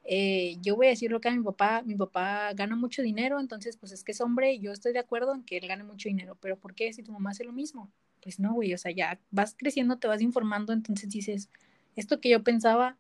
eh, 0.04 0.58
yo 0.62 0.76
voy 0.76 0.88
a 0.88 0.90
decir 0.90 1.12
lo 1.12 1.22
que 1.22 1.30
a 1.30 1.32
mi 1.32 1.44
papá, 1.44 1.84
mi 1.86 1.96
papá 1.96 2.52
gana 2.54 2.76
mucho 2.76 3.02
dinero, 3.04 3.40
entonces 3.40 3.78
pues 3.78 3.92
es 3.92 4.04
que 4.04 4.14
es 4.14 4.22
hombre 4.22 4.58
yo 4.60 4.72
estoy 4.72 4.94
de 4.94 5.00
acuerdo 5.00 5.34
en 5.36 5.44
que 5.44 5.58
él 5.58 5.68
gane 5.68 5.84
mucho 5.84 6.10
dinero, 6.10 6.38
pero 6.42 6.58
¿por 6.58 6.74
qué 6.74 6.92
si 6.94 7.04
tu 7.04 7.12
mamá 7.12 7.30
hace 7.32 7.44
lo 7.44 7.54
mismo? 7.54 7.92
Pues 8.24 8.40
no, 8.40 8.54
güey, 8.54 8.74
o 8.74 8.78
sea, 8.78 8.92
ya 8.92 9.20
vas 9.32 9.56
creciendo, 9.58 9.98
te 9.98 10.08
vas 10.08 10.22
informando, 10.22 10.74
entonces 10.74 11.10
dices, 11.10 11.50
esto 11.96 12.20
que 12.20 12.30
yo 12.30 12.44
pensaba, 12.44 12.98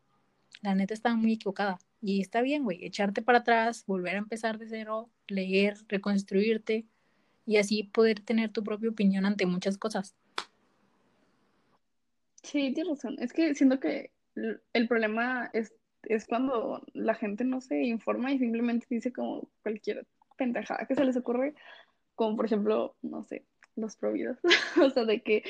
la 0.62 0.76
neta 0.76 0.94
estaba 0.94 1.16
muy 1.16 1.34
equivocada. 1.34 1.80
Y 2.02 2.22
está 2.22 2.42
bien, 2.42 2.64
güey, 2.64 2.86
echarte 2.86 3.22
para 3.24 3.40
atrás, 3.40 3.84
volver 3.88 4.16
a 4.16 4.20
empezar 4.20 4.60
de 4.60 4.68
cero, 4.70 5.10
leer, 5.28 5.78
reconstruirte 5.88 6.86
y 7.46 7.58
así 7.58 7.84
poder 7.84 8.20
tener 8.20 8.52
tu 8.52 8.64
propia 8.64 8.90
opinión 8.90 9.26
ante 9.26 9.46
muchas 9.46 9.78
cosas. 9.78 10.16
Sí, 12.44 12.74
tienes 12.74 12.90
razón. 12.90 13.16
Es 13.20 13.34
que 13.34 13.56
siento 13.56 13.80
que 13.80 14.12
el 14.74 14.88
problema 14.88 15.50
es, 15.54 15.74
es 16.04 16.26
cuando 16.26 16.82
la 16.94 17.16
gente 17.16 17.44
no 17.44 17.62
se 17.62 17.84
informa 17.84 18.32
y 18.32 18.40
simplemente 18.40 18.88
dice 18.90 19.12
como 19.12 19.50
cualquier 19.64 20.06
pendejada 20.38 20.86
que 20.86 20.96
se 20.96 21.04
les 21.04 21.18
ocurre, 21.18 21.56
como 22.16 22.36
por 22.36 22.46
ejemplo, 22.46 22.96
no 23.02 23.24
sé, 23.24 23.46
los 23.76 23.96
providas. 23.96 24.40
o 24.82 24.90
sea, 24.90 25.06
de 25.06 25.22
que, 25.22 25.44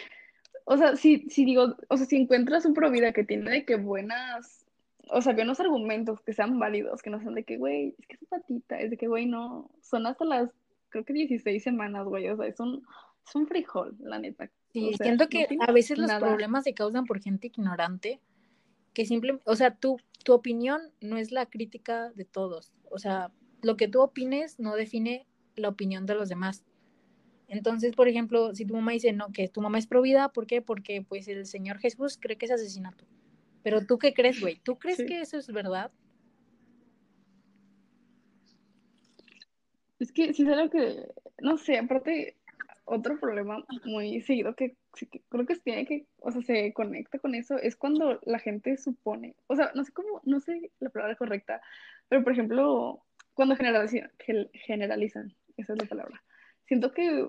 o 0.66 0.78
sea, 0.78 0.96
si, 0.96 1.30
si 1.30 1.46
digo, 1.46 1.76
o 1.90 1.98
sea, 1.98 2.06
si 2.06 2.16
encuentras 2.16 2.66
un 2.66 2.74
provida 2.74 3.14
que 3.14 3.24
tiene 3.24 3.52
de 3.52 3.66
que 3.66 3.76
buenas, 3.76 4.66
o 5.10 5.22
sea, 5.22 5.34
buenos 5.34 5.60
argumentos 5.60 6.22
que 6.22 6.34
sean 6.34 6.58
válidos, 6.60 7.02
que 7.02 7.10
no 7.10 7.20
sean 7.20 7.36
de 7.36 7.44
que, 7.44 7.58
güey, 7.58 7.96
es 8.00 8.08
que 8.08 8.16
es 8.16 8.26
patita, 8.30 8.80
es 8.80 8.90
de 8.90 8.98
que, 8.98 9.08
güey, 9.08 9.26
no, 9.26 9.70
son 9.82 10.08
hasta 10.08 10.26
las, 10.26 10.50
creo 10.90 11.06
que 11.06 11.14
16 11.14 11.62
semanas, 11.62 12.06
güey, 12.06 12.28
o 12.30 12.38
sea, 12.38 12.48
es 12.48 12.60
un, 12.60 12.84
es 13.28 13.36
un 13.36 13.48
frijol, 13.48 13.96
la 14.00 14.20
neta. 14.20 14.50
Sí, 14.78 14.94
siento 15.02 15.28
que 15.28 15.48
a 15.60 15.72
veces 15.72 15.98
los 15.98 16.12
problemas 16.14 16.64
se 16.64 16.74
causan 16.74 17.06
por 17.06 17.20
gente 17.22 17.48
ignorante, 17.48 18.22
que 18.94 19.06
simplemente, 19.06 19.44
o 19.48 19.56
sea, 19.56 19.76
tu, 19.76 19.98
tu 20.24 20.34
opinión 20.34 20.82
no 21.02 21.18
es 21.18 21.32
la 21.32 21.46
crítica 21.48 22.12
de 22.12 22.26
todos. 22.26 22.74
O 22.90 23.00
sea, 23.00 23.32
lo 23.62 23.78
que 23.78 23.88
tú 23.88 24.02
opines 24.02 24.60
no 24.60 24.76
define 24.76 25.26
la 25.56 25.70
opinión 25.70 26.06
de 26.06 26.16
los 26.16 26.30
demás. 26.30 26.64
Entonces, 27.48 27.96
por 27.96 28.08
ejemplo, 28.08 28.54
si 28.54 28.66
tu 28.66 28.76
mamá 28.76 28.92
dice, 28.92 29.14
no, 29.14 29.32
que 29.32 29.48
tu 29.48 29.62
mamá 29.62 29.78
es 29.80 29.88
provida, 29.88 30.30
¿por 30.30 30.48
qué? 30.48 30.62
Porque 30.62 31.02
pues 31.02 31.28
el 31.28 31.46
Señor 31.46 31.80
Jesús 31.80 32.18
cree 32.20 32.38
que 32.38 32.46
es 32.46 32.52
asesinato. 32.52 33.06
Pero 33.64 33.86
tú 33.86 33.98
qué 33.98 34.14
crees, 34.14 34.40
güey? 34.40 34.60
¿Tú 34.64 34.78
crees 34.78 34.98
que 34.98 35.22
eso 35.22 35.38
es 35.38 35.48
verdad? 35.48 35.92
Es 40.00 40.12
que 40.12 40.34
sí 40.34 40.44
es 40.44 40.50
algo 40.50 40.70
que, 40.70 41.08
no 41.42 41.58
sé, 41.58 41.78
aparte, 41.78 42.38
otro 42.88 43.20
problema 43.20 43.64
muy 43.86 44.22
seguido 44.22 44.56
que, 44.56 44.76
creo 45.30 45.46
que 45.46 45.56
tiene 45.58 45.86
que, 45.86 46.06
o 46.20 46.32
sea, 46.32 46.42
se 46.42 46.74
conecta 46.74 47.20
con 47.20 47.36
eso, 47.36 47.58
es 47.58 47.76
cuando 47.76 48.20
la 48.24 48.40
gente 48.40 48.78
supone, 48.78 49.36
o 49.48 49.56
sea, 49.56 49.72
no 49.76 49.84
sé 49.84 49.92
cómo, 49.92 50.22
no 50.24 50.40
sé 50.40 50.72
la 50.80 50.90
palabra 50.90 51.16
correcta, 51.16 51.62
pero 52.08 52.24
por 52.24 52.32
ejemplo, 52.32 53.04
cuando 53.34 53.56
generalizan, 53.56 54.10
generalizan, 54.54 55.36
esa 55.58 55.74
es 55.74 55.80
la 55.80 55.88
palabra. 55.88 56.24
Siento 56.66 56.94
que 56.94 57.28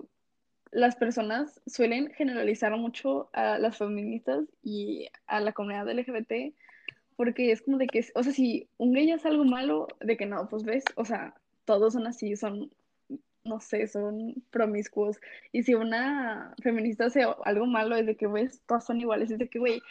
las 0.71 0.95
personas 0.95 1.61
suelen 1.65 2.11
generalizar 2.13 2.75
mucho 2.77 3.29
a 3.33 3.57
las 3.57 3.77
feministas 3.77 4.45
y 4.63 5.09
a 5.27 5.41
la 5.41 5.51
comunidad 5.51 5.91
LGBT 5.91 6.55
porque 7.17 7.51
es 7.51 7.61
como 7.61 7.77
de 7.77 7.87
que, 7.87 8.05
o 8.15 8.23
sea, 8.23 8.31
si 8.31 8.69
un 8.77 8.93
gay 8.93 9.11
hace 9.11 9.27
algo 9.27 9.43
malo, 9.43 9.89
de 9.99 10.15
que 10.15 10.25
no, 10.25 10.47
pues 10.47 10.63
ves, 10.63 10.85
o 10.95 11.03
sea, 11.03 11.33
todos 11.65 11.91
son 11.91 12.07
así, 12.07 12.37
son 12.37 12.71
no 13.49 13.59
sé, 13.59 13.87
son 13.87 14.35
promiscuos. 14.51 15.19
Y 15.51 15.63
si 15.63 15.73
una 15.73 16.53
feminista 16.61 17.05
hace 17.05 17.25
algo 17.43 17.65
malo, 17.65 17.95
es 17.95 18.05
de 18.05 18.15
que, 18.15 18.27
güey, 18.27 18.47
todas 18.67 18.85
son 18.85 19.01
iguales, 19.01 19.31
es 19.31 19.39
de 19.39 19.49
que, 19.49 19.59
güey, 19.59 19.81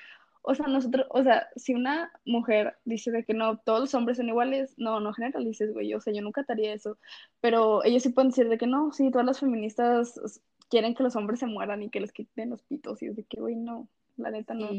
o 0.42 0.54
sea, 0.54 0.66
nosotros, 0.66 1.06
o 1.10 1.22
sea, 1.22 1.48
si 1.56 1.74
una 1.74 2.10
mujer 2.24 2.76
dice 2.86 3.10
de 3.10 3.24
que 3.24 3.34
no, 3.34 3.58
todos 3.58 3.80
los 3.80 3.94
hombres 3.94 4.16
son 4.16 4.28
iguales, 4.28 4.72
no, 4.78 5.00
no 5.00 5.12
generalices, 5.12 5.74
güey, 5.74 5.92
o 5.92 6.00
sea, 6.00 6.14
yo 6.14 6.22
nunca 6.22 6.44
haría 6.48 6.72
eso, 6.72 6.96
pero 7.40 7.84
ellos 7.84 8.02
sí 8.02 8.10
pueden 8.10 8.30
decir 8.30 8.48
de 8.48 8.56
que 8.56 8.66
no, 8.66 8.92
sí, 8.92 9.10
todas 9.10 9.26
las 9.26 9.40
feministas 9.40 10.40
quieren 10.70 10.94
que 10.94 11.02
los 11.02 11.16
hombres 11.16 11.40
se 11.40 11.46
mueran 11.46 11.82
y 11.82 11.90
que 11.90 12.00
les 12.00 12.12
quiten 12.12 12.50
los 12.50 12.62
pitos, 12.62 13.02
y 13.02 13.08
es 13.08 13.16
de 13.16 13.24
que, 13.24 13.40
güey, 13.40 13.56
no, 13.56 13.88
la 14.16 14.30
neta 14.30 14.54
no. 14.54 14.70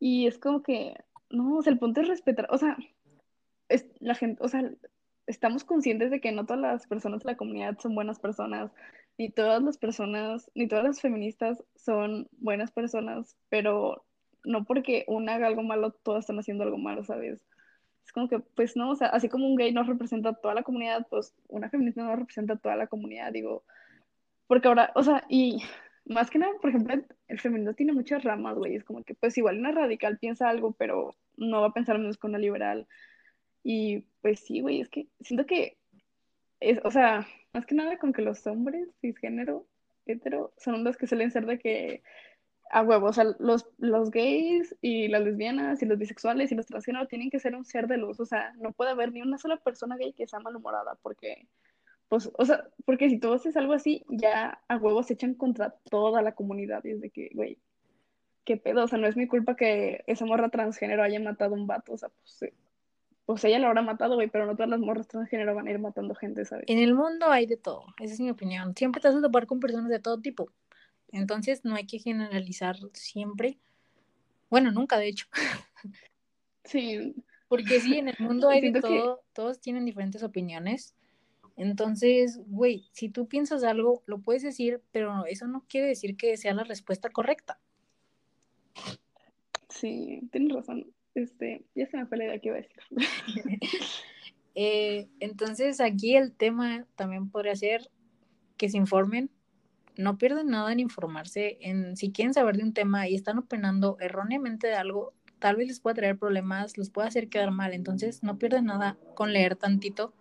Y 0.00 0.26
es 0.26 0.38
como 0.38 0.62
que, 0.62 0.96
no, 1.30 1.58
o 1.58 1.62
sea, 1.62 1.72
el 1.72 1.78
punto 1.78 2.00
es 2.00 2.08
respetar, 2.08 2.48
o 2.50 2.58
sea, 2.58 2.76
es 3.68 3.86
la 4.00 4.14
gente, 4.14 4.42
o 4.42 4.48
sea, 4.48 4.68
estamos 5.28 5.62
conscientes 5.62 6.10
de 6.10 6.20
que 6.20 6.32
no 6.32 6.46
todas 6.46 6.60
las 6.60 6.86
personas 6.86 7.22
de 7.22 7.32
la 7.32 7.36
comunidad 7.36 7.78
son 7.78 7.94
buenas 7.94 8.18
personas, 8.18 8.72
ni 9.18 9.30
todas 9.30 9.62
las 9.62 9.78
personas, 9.78 10.50
ni 10.54 10.66
todas 10.66 10.84
las 10.84 11.00
feministas 11.00 11.62
son 11.76 12.28
buenas 12.38 12.72
personas, 12.72 13.36
pero 13.48 14.04
no 14.44 14.64
porque 14.64 15.04
una 15.06 15.34
haga 15.34 15.46
algo 15.46 15.62
malo, 15.62 15.92
todas 15.92 16.20
están 16.20 16.38
haciendo 16.38 16.64
algo 16.64 16.78
malo, 16.78 17.04
¿sabes? 17.04 17.44
Es 18.06 18.12
como 18.12 18.28
que, 18.28 18.38
pues 18.38 18.74
no, 18.74 18.90
o 18.90 18.96
sea, 18.96 19.08
así 19.08 19.28
como 19.28 19.46
un 19.46 19.56
gay 19.56 19.70
no 19.72 19.82
representa 19.82 20.30
a 20.30 20.34
toda 20.34 20.54
la 20.54 20.62
comunidad, 20.62 21.06
pues 21.10 21.34
una 21.48 21.68
feminista 21.68 22.02
no 22.02 22.16
representa 22.16 22.54
a 22.54 22.58
toda 22.58 22.76
la 22.76 22.86
comunidad, 22.86 23.32
digo, 23.32 23.64
porque 24.46 24.68
ahora, 24.68 24.92
o 24.94 25.02
sea, 25.02 25.24
y 25.28 25.62
más 26.06 26.30
que 26.30 26.38
nada, 26.38 26.52
por 26.62 26.70
ejemplo, 26.70 26.94
el 27.26 27.38
feminismo 27.38 27.74
tiene 27.74 27.92
muchas 27.92 28.24
ramas, 28.24 28.56
güey, 28.56 28.76
es 28.76 28.84
como 28.84 29.04
que, 29.04 29.14
pues 29.14 29.36
igual 29.36 29.58
una 29.58 29.72
radical 29.72 30.18
piensa 30.18 30.48
algo, 30.48 30.72
pero 30.72 31.14
no 31.36 31.60
va 31.60 31.66
a 31.66 31.74
pensar 31.74 31.98
menos 31.98 32.16
que 32.16 32.26
una 32.26 32.38
liberal, 32.38 32.88
y 33.62 34.06
pues 34.22 34.40
sí, 34.40 34.60
güey, 34.60 34.80
es 34.80 34.88
que 34.88 35.06
siento 35.20 35.46
que 35.46 35.76
es, 36.60 36.80
o 36.84 36.90
sea, 36.90 37.26
más 37.52 37.66
que 37.66 37.74
nada 37.74 37.98
con 37.98 38.12
que 38.12 38.22
los 38.22 38.46
hombres 38.46 38.88
cisgénero, 39.00 39.66
hetero, 40.06 40.52
son 40.56 40.84
los 40.84 40.96
que 40.96 41.06
suelen 41.06 41.30
ser 41.30 41.46
de 41.46 41.58
que 41.58 42.02
a 42.70 42.82
huevo, 42.82 43.06
o 43.06 43.12
sea, 43.12 43.24
los, 43.38 43.66
los 43.78 44.10
gays 44.10 44.76
y 44.82 45.08
las 45.08 45.22
lesbianas 45.22 45.82
y 45.82 45.86
los 45.86 45.98
bisexuales 45.98 46.52
y 46.52 46.54
los 46.54 46.66
transgénero 46.66 47.06
tienen 47.06 47.30
que 47.30 47.40
ser 47.40 47.54
un 47.54 47.64
ser 47.64 47.86
de 47.86 47.96
luz, 47.96 48.20
o 48.20 48.26
sea, 48.26 48.52
no 48.58 48.72
puede 48.72 48.90
haber 48.90 49.12
ni 49.12 49.22
una 49.22 49.38
sola 49.38 49.56
persona 49.56 49.96
gay 49.96 50.12
que 50.12 50.26
sea 50.26 50.40
malhumorada, 50.40 50.98
porque, 51.02 51.48
pues, 52.08 52.30
o 52.36 52.44
sea, 52.44 52.68
porque 52.84 53.08
si 53.08 53.18
tú 53.18 53.32
haces 53.32 53.56
algo 53.56 53.72
así, 53.72 54.04
ya 54.08 54.60
a 54.68 54.76
huevo 54.76 55.02
se 55.02 55.14
echan 55.14 55.34
contra 55.34 55.70
toda 55.90 56.20
la 56.22 56.34
comunidad, 56.34 56.84
y 56.84 56.90
es 56.90 57.00
de 57.00 57.10
que, 57.10 57.30
güey, 57.32 57.58
qué 58.44 58.56
pedo, 58.56 58.84
o 58.84 58.88
sea, 58.88 58.98
no 58.98 59.06
es 59.06 59.16
mi 59.16 59.26
culpa 59.26 59.56
que 59.56 60.04
esa 60.06 60.26
morra 60.26 60.50
transgénero 60.50 61.02
haya 61.02 61.20
matado 61.20 61.54
un 61.54 61.66
vato, 61.66 61.94
o 61.94 61.98
sea, 61.98 62.10
pues 62.10 62.52
pues 63.28 63.44
ella 63.44 63.58
la 63.58 63.66
habrá 63.66 63.82
matado, 63.82 64.14
güey, 64.14 64.30
pero 64.30 64.46
no 64.46 64.54
todas 64.54 64.70
las 64.70 64.80
morras 64.80 65.06
transgénero 65.06 65.54
van 65.54 65.66
a 65.66 65.70
ir 65.70 65.78
matando 65.78 66.14
gente, 66.14 66.46
¿sabes? 66.46 66.64
En 66.66 66.78
el 66.78 66.94
mundo 66.94 67.26
hay 67.26 67.44
de 67.44 67.58
todo, 67.58 67.84
esa 67.98 68.14
es 68.14 68.20
mi 68.20 68.30
opinión. 68.30 68.74
Siempre 68.74 69.02
te 69.02 69.08
vas 69.08 69.18
a 69.18 69.20
topar 69.20 69.46
con 69.46 69.60
personas 69.60 69.90
de 69.90 69.98
todo 69.98 70.18
tipo. 70.18 70.50
Entonces 71.12 71.62
no 71.62 71.74
hay 71.74 71.84
que 71.84 71.98
generalizar 71.98 72.78
siempre. 72.94 73.58
Bueno, 74.48 74.72
nunca, 74.72 74.96
de 74.96 75.08
hecho. 75.08 75.26
Sí. 76.64 77.16
Porque 77.48 77.80
sí, 77.80 77.98
en 77.98 78.08
el 78.08 78.16
mundo 78.18 78.48
hay 78.48 78.70
de 78.70 78.80
todo, 78.80 79.20
todos 79.34 79.60
tienen 79.60 79.84
diferentes 79.84 80.22
opiniones. 80.22 80.94
Entonces, 81.54 82.40
güey, 82.46 82.88
si 82.92 83.10
tú 83.10 83.28
piensas 83.28 83.62
algo, 83.62 84.02
lo 84.06 84.20
puedes 84.20 84.42
decir, 84.42 84.80
pero 84.90 85.26
eso 85.26 85.46
no 85.46 85.66
quiere 85.68 85.88
decir 85.88 86.16
que 86.16 86.34
sea 86.38 86.54
la 86.54 86.64
respuesta 86.64 87.10
correcta. 87.10 87.60
Sí, 89.68 90.26
tienes 90.32 90.54
razón. 90.54 90.86
Este, 91.18 91.64
ya 91.74 91.84
se 91.86 91.96
me 91.96 92.06
fue 92.06 92.16
la 92.16 92.26
idea 92.26 92.38
que 92.38 92.48
iba 92.48 92.56
a 92.56 92.60
decir. 92.60 92.80
Eh, 94.60 95.06
entonces, 95.20 95.80
aquí 95.80 96.16
el 96.16 96.32
tema 96.32 96.84
también 96.96 97.30
podría 97.30 97.54
ser 97.54 97.92
que 98.56 98.68
se 98.68 98.76
informen. 98.76 99.30
No 99.96 100.18
pierden 100.18 100.48
nada 100.48 100.72
en 100.72 100.80
informarse. 100.80 101.58
En, 101.60 101.96
si 101.96 102.10
quieren 102.10 102.34
saber 102.34 102.56
de 102.56 102.64
un 102.64 102.72
tema 102.72 103.06
y 103.06 103.14
están 103.14 103.38
opinando 103.38 103.98
erróneamente 104.00 104.66
de 104.66 104.74
algo, 104.74 105.14
tal 105.38 105.54
vez 105.54 105.68
les 105.68 105.78
pueda 105.78 105.94
traer 105.94 106.18
problemas, 106.18 106.76
los 106.76 106.90
pueda 106.90 107.06
hacer 107.06 107.28
quedar 107.28 107.52
mal. 107.52 107.72
Entonces, 107.72 108.24
no 108.24 108.36
pierden 108.36 108.64
nada 108.64 108.98
con 109.14 109.32
leer 109.32 109.54
tantito, 109.54 110.12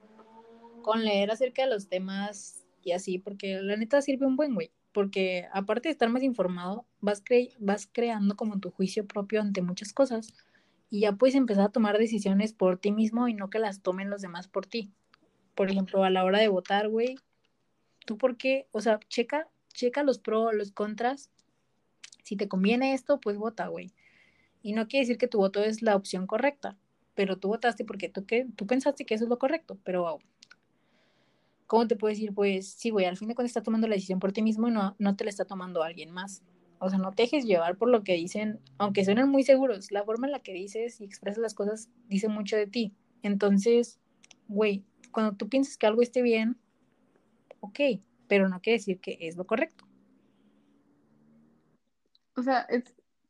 con 0.84 1.04
leer 1.04 1.32
acerca 1.32 1.64
de 1.64 1.72
los 1.72 1.90
temas 1.90 2.64
y 2.84 2.92
así, 2.92 3.18
porque 3.18 3.60
la 3.60 3.76
neta 3.76 4.04
sirve 4.04 4.28
un 4.28 4.36
buen 4.36 4.54
güey. 4.54 4.70
Porque 4.92 5.48
aparte 5.52 5.90
de 5.90 5.94
estar 5.94 6.10
más 6.10 6.22
informado, 6.22 6.86
vas, 7.02 7.24
cre 7.26 7.50
vas 7.58 7.90
creando 7.92 8.36
como 8.36 8.60
tu 8.60 8.70
juicio 8.70 9.08
propio 9.08 9.42
ante 9.42 9.64
muchas 9.64 9.94
cosas 9.94 10.32
y 10.90 11.02
ya 11.02 11.14
puedes 11.14 11.36
empezar 11.36 11.66
a 11.66 11.72
tomar 11.72 11.98
decisiones 11.98 12.54
por 12.54 12.78
ti 12.78 12.92
mismo 12.92 13.28
y 13.28 13.34
no 13.34 13.50
que 13.50 13.60
las 13.60 13.82
tomen 13.82 14.10
los 14.10 14.22
demás 14.22 14.48
por 14.48 14.66
ti. 14.66 14.92
Por 15.56 15.70
ejemplo, 15.70 16.04
a 16.04 16.10
la 16.10 16.24
hora 16.24 16.40
de 16.40 16.48
votar, 16.48 16.88
güey, 16.88 17.18
tú 18.06 18.18
por 18.18 18.38
qué, 18.38 18.68
o 18.72 18.82
sea, 18.82 19.00
checa, 19.10 19.50
checa 19.74 20.04
los 20.04 20.20
pros, 20.20 20.54
los 20.54 20.72
contras. 20.72 21.30
Si 22.24 22.36
te 22.36 22.48
conviene 22.48 22.94
esto, 22.94 23.20
pues 23.20 23.38
vota, 23.38 23.68
güey. 23.68 23.92
Y 24.62 24.74
no 24.74 24.88
quiere 24.88 25.04
decir 25.04 25.18
que 25.18 25.28
tu 25.28 25.40
voto 25.40 25.64
es 25.64 25.82
la 25.82 25.96
opción 25.96 26.28
correcta, 26.28 26.78
pero 27.16 27.38
tú 27.38 27.50
votaste 27.50 27.86
porque 27.86 28.10
tú, 28.10 28.26
tú 28.56 28.68
pensaste 28.68 29.06
que 29.06 29.16
eso 29.16 29.26
es 29.26 29.30
lo 29.30 29.40
correcto, 29.40 29.78
pero 29.84 30.20
¿cómo 31.68 31.88
te 31.88 31.96
puedes 31.96 32.18
decir? 32.18 32.34
Pues 32.34 32.68
sí, 32.68 32.90
güey, 32.90 33.06
al 33.06 33.18
fin 33.18 33.28
de 33.28 33.36
cuentas 33.36 33.52
está 33.52 33.64
tomando 33.64 33.88
la 33.88 33.96
decisión 33.96 34.20
por 34.20 34.32
ti 34.32 34.42
mismo 34.42 34.68
y 34.68 34.72
no, 34.72 34.96
no 35.00 35.16
te 35.16 35.24
la 35.24 35.30
está 35.30 35.46
tomando 35.46 35.84
alguien 35.84 36.12
más. 36.12 36.44
O 36.80 36.90
sea, 36.90 37.00
no 37.00 37.12
te 37.12 37.24
dejes 37.24 37.46
llevar 37.46 37.78
por 37.78 37.90
lo 37.90 38.04
que 38.04 38.14
dicen, 38.14 38.60
aunque 38.78 39.04
suenen 39.04 39.30
muy 39.30 39.44
seguros. 39.44 39.92
La 39.92 40.04
forma 40.04 40.28
en 40.28 40.34
la 40.34 40.40
que 40.40 40.54
dices 40.54 41.02
y 41.02 41.06
expresas 41.06 41.40
las 41.40 41.54
cosas 41.54 41.90
dice 42.08 42.28
mucho 42.28 42.56
de 42.56 42.68
ti. 42.68 42.94
Entonces, 43.24 44.00
güey, 44.48 44.84
cuando 45.12 45.36
tú 45.36 45.50
piensas 45.50 45.78
que 45.78 45.88
algo 45.88 46.02
esté 46.02 46.22
bien, 46.22 46.58
ok, 47.60 47.80
pero 48.28 48.50
no 48.50 48.62
quiere 48.62 48.78
decir 48.78 49.00
que 49.00 49.18
es 49.22 49.36
lo 49.38 49.46
correcto. 49.46 49.86
O 52.36 52.44
sea, 52.44 52.62
es, 52.70 52.84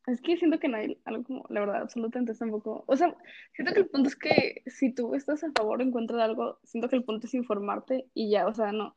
es 0.06 0.20
que 0.20 0.36
siento 0.36 0.58
que 0.58 0.68
no 0.68 0.76
hay 0.76 1.00
algo 1.04 1.24
como, 1.24 1.44
la 1.48 1.60
verdad, 1.60 1.82
absolutamente 1.82 2.34
tampoco. 2.34 2.84
O 2.86 2.96
sea, 2.96 3.16
siento 3.54 3.72
que 3.72 3.80
el 3.80 3.88
punto 3.88 4.08
es 4.08 4.16
que 4.16 4.62
si 4.66 4.92
tú 4.92 5.14
estás 5.14 5.42
a 5.44 5.52
favor 5.52 5.80
o 5.80 5.82
en 5.82 5.92
contra 5.92 6.18
de 6.18 6.22
algo, 6.24 6.58
siento 6.64 6.88
que 6.88 6.96
el 6.96 7.04
punto 7.04 7.26
es 7.26 7.34
informarte 7.34 8.06
y 8.12 8.30
ya, 8.30 8.46
o 8.46 8.54
sea, 8.54 8.72
no, 8.72 8.96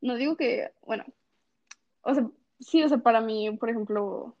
no 0.00 0.16
digo 0.16 0.36
que, 0.36 0.70
bueno, 0.82 1.04
o 2.02 2.14
sea, 2.14 2.30
sí, 2.60 2.82
o 2.82 2.88
sea, 2.88 2.98
para 2.98 3.20
mí, 3.20 3.50
por 3.58 3.70
ejemplo, 3.70 4.34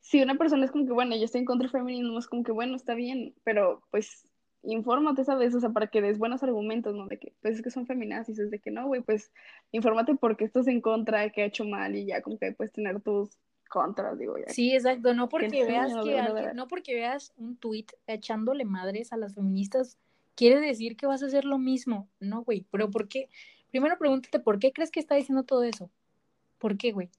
si 0.00 0.22
una 0.22 0.36
persona 0.36 0.64
es 0.64 0.70
como 0.70 0.86
que, 0.86 0.92
bueno, 0.92 1.16
yo 1.16 1.24
estoy 1.24 1.40
en 1.40 1.46
contra 1.46 1.66
del 1.66 1.72
feminismo, 1.72 2.18
es 2.18 2.26
como 2.26 2.42
que, 2.42 2.52
bueno, 2.52 2.76
está 2.76 2.94
bien, 2.94 3.34
pero 3.44 3.82
pues 3.90 4.26
infórmate, 4.62 5.24
¿sabes? 5.24 5.54
O 5.54 5.60
sea, 5.60 5.70
para 5.70 5.88
que 5.88 6.00
des 6.00 6.18
buenos 6.18 6.42
argumentos, 6.42 6.94
¿no? 6.94 7.06
De 7.06 7.18
que, 7.18 7.32
pues 7.42 7.56
es 7.56 7.62
que 7.62 7.70
son 7.70 7.86
feminazis, 7.86 8.38
es 8.38 8.50
de 8.50 8.58
que 8.58 8.70
no, 8.70 8.86
güey, 8.86 9.02
pues 9.02 9.32
infórmate 9.72 10.14
porque 10.14 10.44
estás 10.44 10.66
en 10.68 10.80
contra, 10.80 11.30
que 11.30 11.42
ha 11.42 11.46
hecho 11.46 11.64
mal 11.64 11.96
y 11.96 12.06
ya 12.06 12.22
como 12.22 12.38
que 12.38 12.52
puedes 12.52 12.72
tener 12.72 13.00
tus 13.00 13.30
contras, 13.68 14.18
digo 14.18 14.36
ya. 14.38 14.52
Sí, 14.52 14.74
exacto, 14.74 15.14
no 15.14 15.28
porque 15.28 15.64
veas 15.64 15.92
que 16.04 16.52
no 16.54 16.68
porque 16.68 16.94
veas 16.94 17.32
un 17.36 17.56
tweet 17.56 17.86
echándole 18.06 18.64
madres 18.64 19.12
a 19.12 19.16
las 19.16 19.34
feministas, 19.34 19.98
quiere 20.34 20.60
decir 20.60 20.96
que 20.96 21.06
vas 21.06 21.22
a 21.22 21.26
hacer 21.26 21.44
lo 21.44 21.58
mismo. 21.58 22.08
No, 22.20 22.42
güey, 22.42 22.66
pero 22.70 22.90
¿por 22.90 23.08
qué? 23.08 23.28
Primero 23.70 23.96
pregúntate, 23.98 24.38
¿por 24.38 24.58
qué 24.58 24.72
crees 24.72 24.90
que 24.90 25.00
está 25.00 25.14
diciendo 25.14 25.44
todo 25.44 25.62
eso? 25.64 25.90
¿Por 26.62 26.78
qué, 26.78 26.92
güey? 26.92 27.10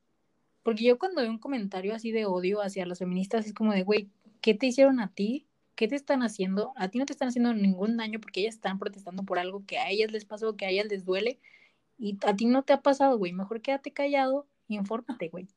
Porque 0.64 0.86
yo 0.86 0.98
cuando 0.98 1.22
veo 1.22 1.30
un 1.30 1.38
comentario 1.38 1.94
así 1.94 2.14
de 2.14 2.26
odio 2.26 2.62
hacia 2.62 2.86
las 2.86 3.00
feministas 3.00 3.46
es 3.46 3.54
como 3.54 3.74
de, 3.74 3.84
güey, 3.84 4.10
¿qué 4.40 4.54
te 4.54 4.68
hicieron 4.68 5.02
a 5.02 5.12
ti? 5.14 5.46
¿Qué 5.76 5.90
te 5.90 5.98
están 5.98 6.24
haciendo? 6.24 6.72
A 6.78 6.88
ti 6.88 6.98
no 6.98 7.06
te 7.06 7.12
están 7.12 7.28
haciendo 7.28 7.54
ningún 7.54 7.98
daño 7.98 8.22
porque 8.22 8.40
ellas 8.40 8.56
están 8.56 8.80
protestando 8.80 9.24
por 9.24 9.40
algo 9.40 9.66
que 9.68 9.80
a 9.80 9.90
ellas 9.90 10.14
les 10.14 10.24
pasó, 10.24 10.56
que 10.56 10.66
a 10.66 10.70
ellas 10.70 10.86
les 10.86 11.04
duele. 11.04 11.40
Y 11.98 12.18
a 12.26 12.34
ti 12.38 12.46
no 12.46 12.64
te 12.64 12.72
ha 12.72 12.80
pasado, 12.80 13.18
güey. 13.18 13.34
Mejor 13.34 13.60
quédate 13.60 13.92
callado 13.92 14.48
y 14.70 14.76
infórmate, 14.78 15.28
güey. 15.28 15.50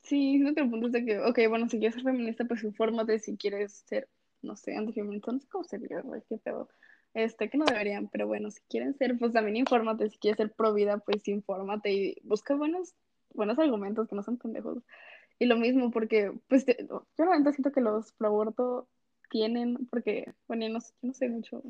Sí, 0.00 0.38
siento 0.38 0.54
que 0.54 0.62
el 0.62 0.70
punto 0.70 0.88
de 0.88 1.04
que, 1.04 1.18
ok, 1.18 1.40
bueno, 1.50 1.68
si 1.68 1.78
quieres 1.78 1.96
ser 1.96 2.04
feminista, 2.04 2.46
pues 2.46 2.64
infórmate. 2.64 3.18
Si 3.18 3.36
quieres 3.36 3.84
ser, 3.86 4.08
no 4.40 4.56
sé, 4.56 4.74
antifeminista, 4.76 5.30
no 5.30 5.40
sé 5.40 5.48
cómo 5.48 5.64
sería, 5.64 6.00
güey, 6.00 6.22
qué 6.26 6.38
pedo 6.38 6.70
este, 7.14 7.50
que 7.50 7.58
no 7.58 7.64
deberían, 7.64 8.08
pero 8.08 8.26
bueno, 8.26 8.50
si 8.50 8.60
quieren 8.68 8.94
ser, 8.96 9.18
pues 9.18 9.32
también 9.32 9.56
infórmate, 9.56 10.10
si 10.10 10.18
quieres 10.18 10.36
ser 10.36 10.52
pro 10.52 10.72
vida, 10.72 10.98
pues 10.98 11.26
infórmate 11.28 11.92
y 11.92 12.16
busca 12.22 12.54
buenos, 12.54 12.94
buenos 13.34 13.58
argumentos 13.58 14.08
que 14.08 14.14
no 14.14 14.22
son 14.22 14.38
pendejos. 14.38 14.82
Y 15.38 15.46
lo 15.46 15.56
mismo, 15.56 15.90
porque, 15.90 16.32
pues, 16.48 16.66
yo 16.66 17.04
realmente 17.16 17.52
siento 17.52 17.72
que 17.72 17.80
los 17.80 18.12
pro 18.12 18.28
aborto 18.28 18.88
tienen, 19.30 19.86
porque, 19.90 20.32
bueno, 20.46 20.66
yo 20.66 20.72
no, 20.74 20.80
yo 20.80 20.86
no 21.02 21.14
sé 21.14 21.28
mucho 21.28 21.62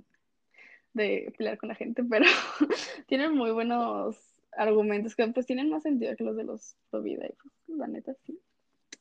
de 0.93 1.33
pelear 1.39 1.57
con 1.57 1.69
la 1.69 1.75
gente, 1.77 2.03
pero 2.03 2.27
tienen 3.07 3.35
muy 3.35 3.53
buenos 3.53 4.17
argumentos 4.53 5.15
que, 5.15 5.27
pues, 5.29 5.47
tienen 5.47 5.71
más 5.71 5.85
sentido 5.85 6.17
que 6.17 6.25
los 6.25 6.37
de 6.37 6.45
los 6.45 6.77
pro 6.91 7.01
vida, 7.01 7.27
y 7.27 7.33
pues, 7.33 7.79
la 7.79 7.87
neta, 7.87 8.15
sí. 8.27 8.41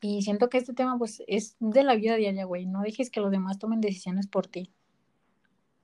Y 0.01 0.21
siento 0.21 0.49
que 0.49 0.59
este 0.59 0.73
tema, 0.73 0.97
pues, 0.97 1.21
es 1.27 1.57
de 1.59 1.83
la 1.83 1.95
vida 1.95 2.15
diaria, 2.15 2.45
güey. 2.45 2.65
No 2.65 2.81
dejes 2.81 3.09
que 3.09 3.19
los 3.19 3.31
demás 3.31 3.59
tomen 3.59 3.81
decisiones 3.81 4.27
por 4.27 4.47
ti 4.47 4.71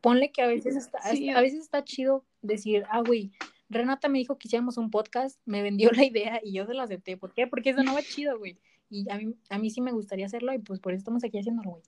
ponle 0.06 0.32
que 0.32 0.44
a 0.44 0.48
veces 0.48 0.76
está, 0.76 1.00
a 1.00 1.42
veces 1.42 1.62
está 1.62 1.84
chido 1.84 2.24
decir, 2.44 2.84
ah, 2.92 3.02
güey, 3.02 3.32
Renata 3.70 4.08
me 4.08 4.20
dijo 4.20 4.38
que 4.38 4.48
hiciéramos 4.48 4.78
un 4.78 4.92
podcast, 4.92 5.40
me 5.46 5.64
vendió 5.64 5.90
la 5.92 6.06
idea 6.06 6.40
y 6.44 6.54
yo 6.54 6.68
se 6.68 6.76
la 6.76 6.84
acepté. 6.84 7.18
¿Por 7.18 7.34
qué? 7.34 7.48
Porque 7.48 7.72
eso 7.72 7.82
no 7.82 7.96
va 7.96 8.04
chido, 8.04 8.38
güey. 8.38 8.60
Y 8.88 9.10
a 9.10 9.18
mí, 9.18 9.34
a 9.50 9.58
mí 9.58 9.72
sí 9.72 9.82
me 9.82 9.92
gustaría 9.92 10.28
hacerlo 10.28 10.54
y 10.54 10.60
pues 10.60 10.80
por 10.80 10.94
eso 10.94 11.00
estamos 11.00 11.24
aquí 11.24 11.40
haciéndolo, 11.40 11.72
güey. 11.72 11.84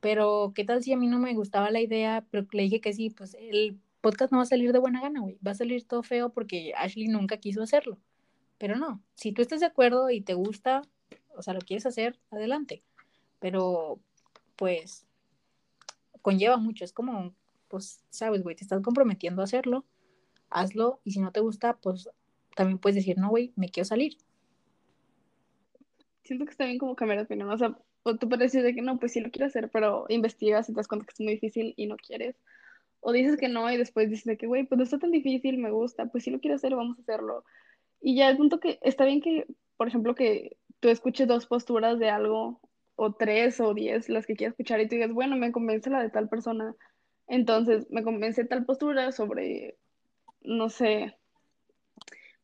Pero, 0.00 0.52
¿qué 0.54 0.64
tal 0.64 0.82
si 0.82 0.94
a 0.94 0.96
mí 0.96 1.06
no 1.06 1.18
me 1.18 1.34
gustaba 1.34 1.70
la 1.70 1.82
idea, 1.82 2.24
pero 2.30 2.46
le 2.50 2.62
dije 2.62 2.80
que 2.80 2.94
sí? 2.94 3.10
Pues 3.10 3.36
el 3.38 3.78
podcast 4.00 4.32
no 4.32 4.38
va 4.38 4.44
a 4.44 4.46
salir 4.46 4.72
de 4.72 4.78
buena 4.78 5.02
gana, 5.02 5.20
güey. 5.20 5.36
Va 5.46 5.50
a 5.50 5.54
salir 5.54 5.86
todo 5.86 6.02
feo 6.02 6.30
porque 6.30 6.72
Ashley 6.78 7.08
nunca 7.08 7.36
quiso 7.36 7.62
hacerlo. 7.62 7.98
Pero 8.56 8.76
no, 8.76 9.02
si 9.16 9.32
tú 9.32 9.42
estás 9.42 9.60
de 9.60 9.66
acuerdo 9.66 10.08
y 10.08 10.22
te 10.22 10.32
gusta, 10.32 10.80
o 11.36 11.42
sea, 11.42 11.52
lo 11.52 11.60
quieres 11.60 11.84
hacer, 11.84 12.18
adelante. 12.30 12.82
Pero, 13.38 14.00
pues, 14.56 15.06
conlleva 16.24 16.56
mucho, 16.56 16.84
es 16.86 16.92
como, 16.94 17.34
pues, 17.68 18.02
sabes, 18.08 18.42
güey, 18.42 18.56
te 18.56 18.64
estás 18.64 18.80
comprometiendo 18.80 19.42
a 19.42 19.44
hacerlo, 19.44 19.84
hazlo, 20.48 21.00
y 21.04 21.10
si 21.10 21.20
no 21.20 21.32
te 21.32 21.40
gusta, 21.40 21.76
pues 21.76 22.08
también 22.56 22.78
puedes 22.78 22.96
decir, 22.96 23.18
no, 23.18 23.28
güey, 23.28 23.52
me 23.56 23.68
quiero 23.68 23.84
salir. 23.84 24.16
Siento 26.22 26.46
que 26.46 26.52
está 26.52 26.64
bien 26.64 26.78
como 26.78 26.96
cambiar 26.96 27.18
de 27.18 27.24
opinión, 27.24 27.50
o 27.50 27.58
sea, 27.58 27.76
tú 28.18 28.26
puedes 28.26 28.52
decir 28.52 28.62
de 28.62 28.74
que 28.74 28.80
no, 28.80 28.98
pues 28.98 29.12
sí 29.12 29.20
lo 29.20 29.30
quiero 29.30 29.46
hacer, 29.46 29.68
pero 29.70 30.06
investigas 30.08 30.66
y 30.70 30.72
te 30.72 30.76
das 30.76 30.88
cuenta 30.88 31.04
que 31.04 31.12
es 31.12 31.20
muy 31.20 31.34
difícil 31.34 31.74
y 31.76 31.86
no 31.86 31.96
quieres. 31.96 32.36
O 33.00 33.12
dices 33.12 33.36
que 33.36 33.48
no 33.48 33.70
y 33.70 33.76
después 33.76 34.08
dices 34.08 34.24
de 34.24 34.38
que, 34.38 34.46
güey, 34.46 34.64
pues 34.64 34.78
no 34.78 34.84
está 34.84 34.98
tan 34.98 35.10
difícil, 35.10 35.58
me 35.58 35.70
gusta, 35.70 36.06
pues 36.06 36.24
sí 36.24 36.30
lo 36.30 36.40
quiero 36.40 36.56
hacer, 36.56 36.74
vamos 36.74 36.98
a 36.98 37.02
hacerlo. 37.02 37.44
Y 38.00 38.16
ya 38.16 38.30
el 38.30 38.38
punto 38.38 38.60
que 38.60 38.78
está 38.80 39.04
bien 39.04 39.20
que, 39.20 39.46
por 39.76 39.88
ejemplo, 39.88 40.14
que 40.14 40.56
tú 40.80 40.88
escuches 40.88 41.28
dos 41.28 41.44
posturas 41.46 41.98
de 41.98 42.08
algo 42.08 42.60
o 42.96 43.12
tres 43.12 43.60
o 43.60 43.74
diez 43.74 44.08
las 44.08 44.26
que 44.26 44.36
quieras 44.36 44.52
escuchar 44.52 44.80
y 44.80 44.88
tú 44.88 44.94
digas, 44.94 45.12
bueno, 45.12 45.36
me 45.36 45.52
convence 45.52 45.90
la 45.90 46.02
de 46.02 46.10
tal 46.10 46.28
persona. 46.28 46.74
Entonces, 47.26 47.86
me 47.90 48.02
convence 48.02 48.44
tal 48.44 48.64
postura 48.64 49.12
sobre, 49.12 49.76
no 50.42 50.68
sé, 50.68 51.16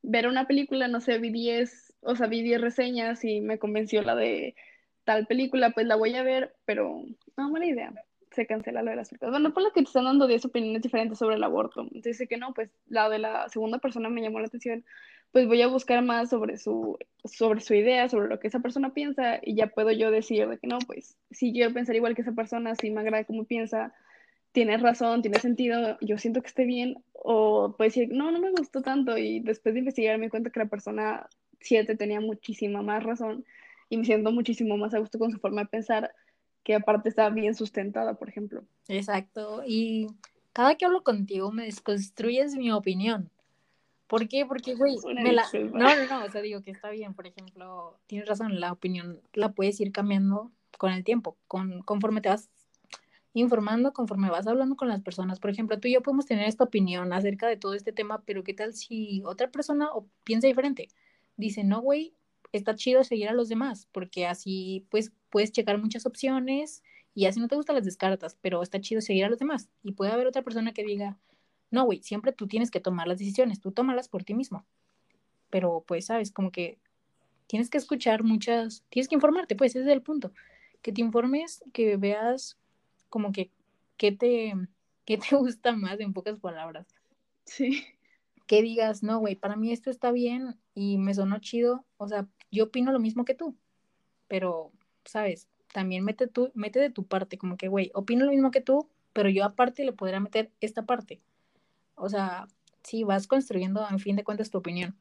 ver 0.02 0.26
una 0.26 0.46
película, 0.46 0.88
no 0.88 1.00
sé, 1.00 1.18
vi 1.18 1.30
10, 1.30 1.94
o 2.02 2.16
sea, 2.16 2.26
vi 2.26 2.42
10 2.42 2.60
reseñas 2.60 3.24
y 3.24 3.40
me 3.40 3.58
convenció 3.58 4.02
la 4.02 4.16
de 4.16 4.54
tal 5.04 5.26
película, 5.26 5.70
pues 5.70 5.86
la 5.86 5.96
voy 5.96 6.14
a 6.14 6.22
ver, 6.22 6.54
pero 6.64 7.04
no, 7.36 7.50
mala 7.50 7.66
idea. 7.66 7.92
Se 8.32 8.46
cancela 8.46 8.82
lo 8.82 8.90
de 8.90 8.96
las 8.96 9.08
películas. 9.08 9.32
Bueno, 9.32 9.52
por 9.52 9.64
lo 9.64 9.72
que 9.72 9.80
te 9.80 9.86
están 9.86 10.04
dando 10.04 10.28
10 10.28 10.44
opiniones 10.44 10.82
diferentes 10.82 11.18
sobre 11.18 11.34
el 11.34 11.42
aborto. 11.42 11.80
Entonces, 11.80 12.28
que 12.28 12.36
no, 12.36 12.54
pues 12.54 12.70
la 12.86 13.08
de 13.08 13.18
la 13.18 13.48
segunda 13.48 13.78
persona 13.78 14.08
me 14.08 14.22
llamó 14.22 14.38
la 14.38 14.46
atención 14.46 14.84
pues 15.32 15.46
voy 15.46 15.62
a 15.62 15.68
buscar 15.68 16.02
más 16.02 16.30
sobre 16.30 16.56
su, 16.58 16.98
sobre 17.24 17.60
su 17.60 17.74
idea, 17.74 18.08
sobre 18.08 18.28
lo 18.28 18.40
que 18.40 18.48
esa 18.48 18.60
persona 18.60 18.92
piensa 18.92 19.38
y 19.42 19.54
ya 19.54 19.68
puedo 19.68 19.90
yo 19.92 20.10
decir 20.10 20.48
de 20.48 20.58
que 20.58 20.66
no, 20.66 20.78
pues 20.80 21.16
si 21.30 21.52
yo 21.52 21.72
pensar 21.72 21.94
igual 21.94 22.14
que 22.14 22.22
esa 22.22 22.32
persona, 22.32 22.74
si 22.74 22.90
me 22.90 23.00
agrada 23.00 23.24
cómo 23.24 23.44
piensa, 23.44 23.92
tiene 24.52 24.76
razón, 24.76 25.22
tiene 25.22 25.38
sentido, 25.38 25.96
yo 26.00 26.18
siento 26.18 26.42
que 26.42 26.48
esté 26.48 26.64
bien, 26.64 26.96
o 27.12 27.74
puede 27.76 27.90
decir, 27.90 28.08
no, 28.10 28.32
no 28.32 28.40
me 28.40 28.50
gustó 28.50 28.82
tanto 28.82 29.16
y 29.16 29.40
después 29.40 29.74
de 29.74 29.80
investigar 29.80 30.18
me 30.18 30.30
cuenta 30.30 30.50
que 30.50 30.60
la 30.60 30.66
persona 30.66 31.28
7 31.60 31.96
tenía 31.96 32.20
muchísima 32.20 32.82
más 32.82 33.04
razón 33.04 33.44
y 33.88 33.96
me 33.96 34.04
siento 34.04 34.32
muchísimo 34.32 34.76
más 34.76 34.94
a 34.94 34.98
gusto 34.98 35.18
con 35.18 35.30
su 35.30 35.38
forma 35.38 35.62
de 35.62 35.68
pensar, 35.68 36.12
que 36.64 36.74
aparte 36.74 37.08
está 37.08 37.30
bien 37.30 37.54
sustentada, 37.54 38.14
por 38.14 38.28
ejemplo. 38.28 38.64
Exacto, 38.88 39.62
y 39.64 40.08
cada 40.52 40.74
que 40.74 40.84
hablo 40.84 41.02
contigo 41.02 41.52
me 41.52 41.64
desconstruyes 41.64 42.56
mi 42.56 42.72
opinión. 42.72 43.30
¿Por 44.10 44.26
qué? 44.26 44.44
Porque, 44.44 44.74
güey, 44.74 44.96
la... 45.14 45.46
no, 45.54 45.70
no, 45.70 46.06
no, 46.06 46.24
o 46.24 46.30
sea, 46.32 46.42
digo 46.42 46.62
que 46.62 46.72
está 46.72 46.90
bien, 46.90 47.14
por 47.14 47.28
ejemplo, 47.28 47.96
tienes 48.08 48.28
razón, 48.28 48.58
la 48.58 48.72
opinión 48.72 49.20
la 49.34 49.52
puedes 49.52 49.80
ir 49.80 49.92
cambiando 49.92 50.50
con 50.78 50.92
el 50.92 51.04
tiempo, 51.04 51.38
con, 51.46 51.82
conforme 51.82 52.20
te 52.20 52.28
vas 52.28 52.50
informando, 53.34 53.92
conforme 53.92 54.28
vas 54.28 54.48
hablando 54.48 54.74
con 54.74 54.88
las 54.88 55.00
personas. 55.00 55.38
Por 55.38 55.50
ejemplo, 55.50 55.78
tú 55.78 55.86
y 55.86 55.92
yo 55.92 56.02
podemos 56.02 56.26
tener 56.26 56.48
esta 56.48 56.64
opinión 56.64 57.12
acerca 57.12 57.46
de 57.46 57.56
todo 57.56 57.74
este 57.74 57.92
tema, 57.92 58.20
pero 58.26 58.42
¿qué 58.42 58.52
tal 58.52 58.74
si 58.74 59.22
otra 59.24 59.48
persona 59.52 59.90
piensa 60.24 60.48
diferente? 60.48 60.88
Dice, 61.36 61.62
no, 61.62 61.80
güey, 61.80 62.12
está 62.50 62.74
chido 62.74 63.04
seguir 63.04 63.28
a 63.28 63.32
los 63.32 63.48
demás, 63.48 63.86
porque 63.92 64.26
así, 64.26 64.88
pues, 64.90 65.12
puedes 65.30 65.52
checar 65.52 65.78
muchas 65.78 66.04
opciones 66.04 66.82
y 67.14 67.26
así 67.26 67.38
no 67.38 67.46
te 67.46 67.54
gustan 67.54 67.76
las 67.76 67.84
descartas, 67.84 68.36
pero 68.40 68.60
está 68.60 68.80
chido 68.80 69.02
seguir 69.02 69.24
a 69.24 69.30
los 69.30 69.38
demás. 69.38 69.68
Y 69.84 69.92
puede 69.92 70.10
haber 70.10 70.26
otra 70.26 70.42
persona 70.42 70.72
que 70.72 70.82
diga, 70.82 71.16
no, 71.70 71.84
güey, 71.84 72.02
siempre 72.02 72.32
tú 72.32 72.46
tienes 72.46 72.70
que 72.70 72.80
tomar 72.80 73.06
las 73.06 73.18
decisiones, 73.18 73.60
tú 73.60 73.72
tómalas 73.72 74.08
por 74.08 74.24
ti 74.24 74.34
mismo. 74.34 74.64
Pero 75.50 75.84
pues, 75.86 76.06
sabes, 76.06 76.32
como 76.32 76.50
que 76.50 76.78
tienes 77.46 77.70
que 77.70 77.78
escuchar 77.78 78.22
muchas, 78.22 78.84
tienes 78.90 79.08
que 79.08 79.16
informarte, 79.16 79.56
pues 79.56 79.74
ese 79.74 79.84
es 79.84 79.90
el 79.90 80.02
punto. 80.02 80.32
Que 80.82 80.92
te 80.92 81.00
informes, 81.00 81.62
que 81.72 81.96
veas 81.96 82.56
como 83.08 83.32
que 83.32 83.50
qué 83.96 84.12
te, 84.12 84.54
qué 85.04 85.18
te 85.18 85.36
gusta 85.36 85.72
más 85.72 86.00
en 86.00 86.12
pocas 86.12 86.38
palabras. 86.38 86.86
Sí. 87.44 87.84
Que 88.46 88.62
digas, 88.62 89.02
no, 89.02 89.18
güey, 89.18 89.36
para 89.36 89.56
mí 89.56 89.72
esto 89.72 89.90
está 89.90 90.10
bien 90.12 90.56
y 90.74 90.98
me 90.98 91.14
sonó 91.14 91.38
chido. 91.38 91.84
O 91.98 92.08
sea, 92.08 92.26
yo 92.50 92.64
opino 92.64 92.92
lo 92.92 92.98
mismo 92.98 93.24
que 93.24 93.34
tú. 93.34 93.56
Pero, 94.28 94.72
sabes, 95.04 95.48
también 95.72 96.04
mete, 96.04 96.26
tú, 96.26 96.50
mete 96.54 96.80
de 96.80 96.90
tu 96.90 97.04
parte, 97.04 97.38
como 97.38 97.56
que, 97.56 97.68
güey, 97.68 97.90
opino 97.94 98.24
lo 98.24 98.30
mismo 98.32 98.50
que 98.50 98.60
tú, 98.60 98.88
pero 99.12 99.28
yo 99.28 99.44
aparte 99.44 99.84
le 99.84 99.92
podría 99.92 100.20
meter 100.20 100.50
esta 100.60 100.86
parte. 100.86 101.20
O 102.00 102.08
sea, 102.08 102.46
sí, 102.82 103.04
vas 103.04 103.26
construyendo, 103.26 103.86
en 103.88 103.98
fin 103.98 104.16
de 104.16 104.24
cuentas, 104.24 104.50
tu 104.50 104.58
opinión. 104.58 104.96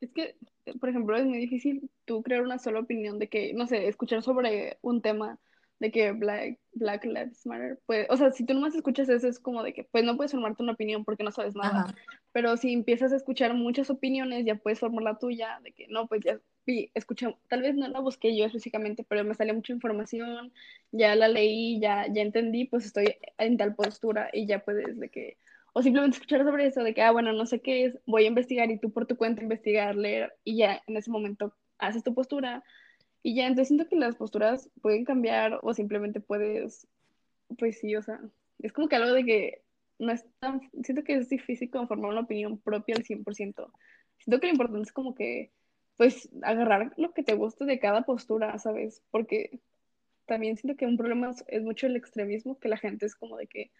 Es 0.00 0.10
que, 0.12 0.36
por 0.80 0.88
ejemplo, 0.88 1.16
es 1.16 1.24
muy 1.24 1.38
difícil 1.38 1.90
tú 2.04 2.22
crear 2.22 2.42
una 2.42 2.58
sola 2.58 2.80
opinión 2.80 3.18
de 3.18 3.28
que, 3.28 3.54
no 3.54 3.66
sé, 3.66 3.88
escuchar 3.88 4.22
sobre 4.22 4.78
un 4.82 5.00
tema 5.00 5.38
de 5.80 5.90
que 5.90 6.12
Black, 6.12 6.58
Black 6.72 7.04
Lives 7.04 7.46
Matter, 7.46 7.80
pues, 7.86 8.06
o 8.10 8.16
sea, 8.16 8.32
si 8.32 8.44
tú 8.44 8.54
nomás 8.54 8.74
escuchas 8.74 9.08
eso 9.08 9.26
es 9.26 9.38
como 9.38 9.62
de 9.62 9.72
que, 9.72 9.84
pues 9.84 10.04
no 10.04 10.16
puedes 10.16 10.32
formarte 10.32 10.62
una 10.62 10.72
opinión 10.72 11.04
porque 11.04 11.24
no 11.24 11.32
sabes 11.32 11.54
nada, 11.56 11.94
pero 12.32 12.56
si 12.56 12.72
empiezas 12.72 13.12
a 13.12 13.16
escuchar 13.16 13.54
muchas 13.54 13.90
opiniones, 13.90 14.44
ya 14.46 14.54
puedes 14.54 14.80
formar 14.80 15.02
la 15.02 15.18
tuya, 15.18 15.60
de 15.62 15.72
que 15.72 15.86
no, 15.88 16.06
pues 16.06 16.22
ya 16.24 16.38
vi, 16.66 16.90
escuché, 16.94 17.34
tal 17.48 17.62
vez 17.62 17.74
no 17.74 17.88
la 17.88 18.00
busqué 18.00 18.36
yo 18.36 18.44
específicamente, 18.46 19.04
pero 19.04 19.24
me 19.24 19.34
salió 19.34 19.54
mucha 19.54 19.72
información, 19.72 20.52
ya 20.92 21.14
la 21.14 21.28
leí, 21.28 21.80
ya, 21.80 22.06
ya 22.12 22.22
entendí, 22.22 22.64
pues 22.66 22.86
estoy 22.86 23.16
en 23.38 23.56
tal 23.56 23.74
postura 23.74 24.30
y 24.32 24.46
ya 24.46 24.64
puedes 24.64 24.98
de 24.98 25.08
que, 25.08 25.38
o 25.72 25.82
simplemente 25.82 26.16
escuchar 26.16 26.44
sobre 26.44 26.66
eso, 26.66 26.82
de 26.82 26.94
que, 26.94 27.02
ah, 27.02 27.12
bueno, 27.12 27.32
no 27.32 27.46
sé 27.46 27.60
qué 27.60 27.86
es, 27.86 27.98
voy 28.06 28.24
a 28.24 28.28
investigar 28.28 28.70
y 28.70 28.78
tú 28.78 28.90
por 28.92 29.06
tu 29.06 29.16
cuenta 29.16 29.42
investigar, 29.42 29.96
leer 29.96 30.34
y 30.44 30.56
ya 30.56 30.82
en 30.86 30.96
ese 30.96 31.10
momento 31.10 31.54
haces 31.78 32.02
tu 32.02 32.14
postura 32.14 32.62
y 33.22 33.34
ya, 33.34 33.46
entonces 33.46 33.68
siento 33.68 33.88
que 33.88 33.96
las 33.96 34.16
posturas 34.16 34.70
pueden 34.82 35.04
cambiar 35.04 35.58
o 35.62 35.72
simplemente 35.74 36.20
puedes, 36.20 36.86
pues 37.58 37.78
sí, 37.78 37.96
o 37.96 38.02
sea, 38.02 38.20
es 38.60 38.72
como 38.72 38.88
que 38.88 38.96
algo 38.96 39.12
de 39.12 39.24
que 39.24 39.62
no 39.98 40.12
es 40.12 40.26
tan, 40.40 40.60
siento 40.82 41.04
que 41.04 41.14
es 41.14 41.28
difícil 41.28 41.70
conformar 41.70 42.10
una 42.10 42.20
opinión 42.20 42.58
propia 42.58 42.96
al 42.96 43.04
100%. 43.04 43.72
Siento 44.18 44.40
que 44.40 44.46
lo 44.46 44.52
importante 44.52 44.82
es 44.82 44.92
como 44.92 45.14
que, 45.14 45.50
pues, 45.96 46.28
agarrar 46.42 46.92
lo 46.96 47.12
que 47.12 47.22
te 47.22 47.34
guste 47.34 47.64
de 47.64 47.78
cada 47.78 48.02
postura, 48.02 48.58
¿sabes? 48.58 49.02
Porque 49.10 49.60
también 50.26 50.56
siento 50.56 50.76
que 50.76 50.86
un 50.86 50.96
problema 50.96 51.32
es, 51.48 51.62
mucho 51.62 51.86
el 51.86 51.96
extremismo, 51.96 52.58
que 52.58 52.68
la 52.68 52.78
gente 52.78 53.06
es 53.06 53.14
como 53.14 53.36
de 53.36 53.46
que 53.46 53.70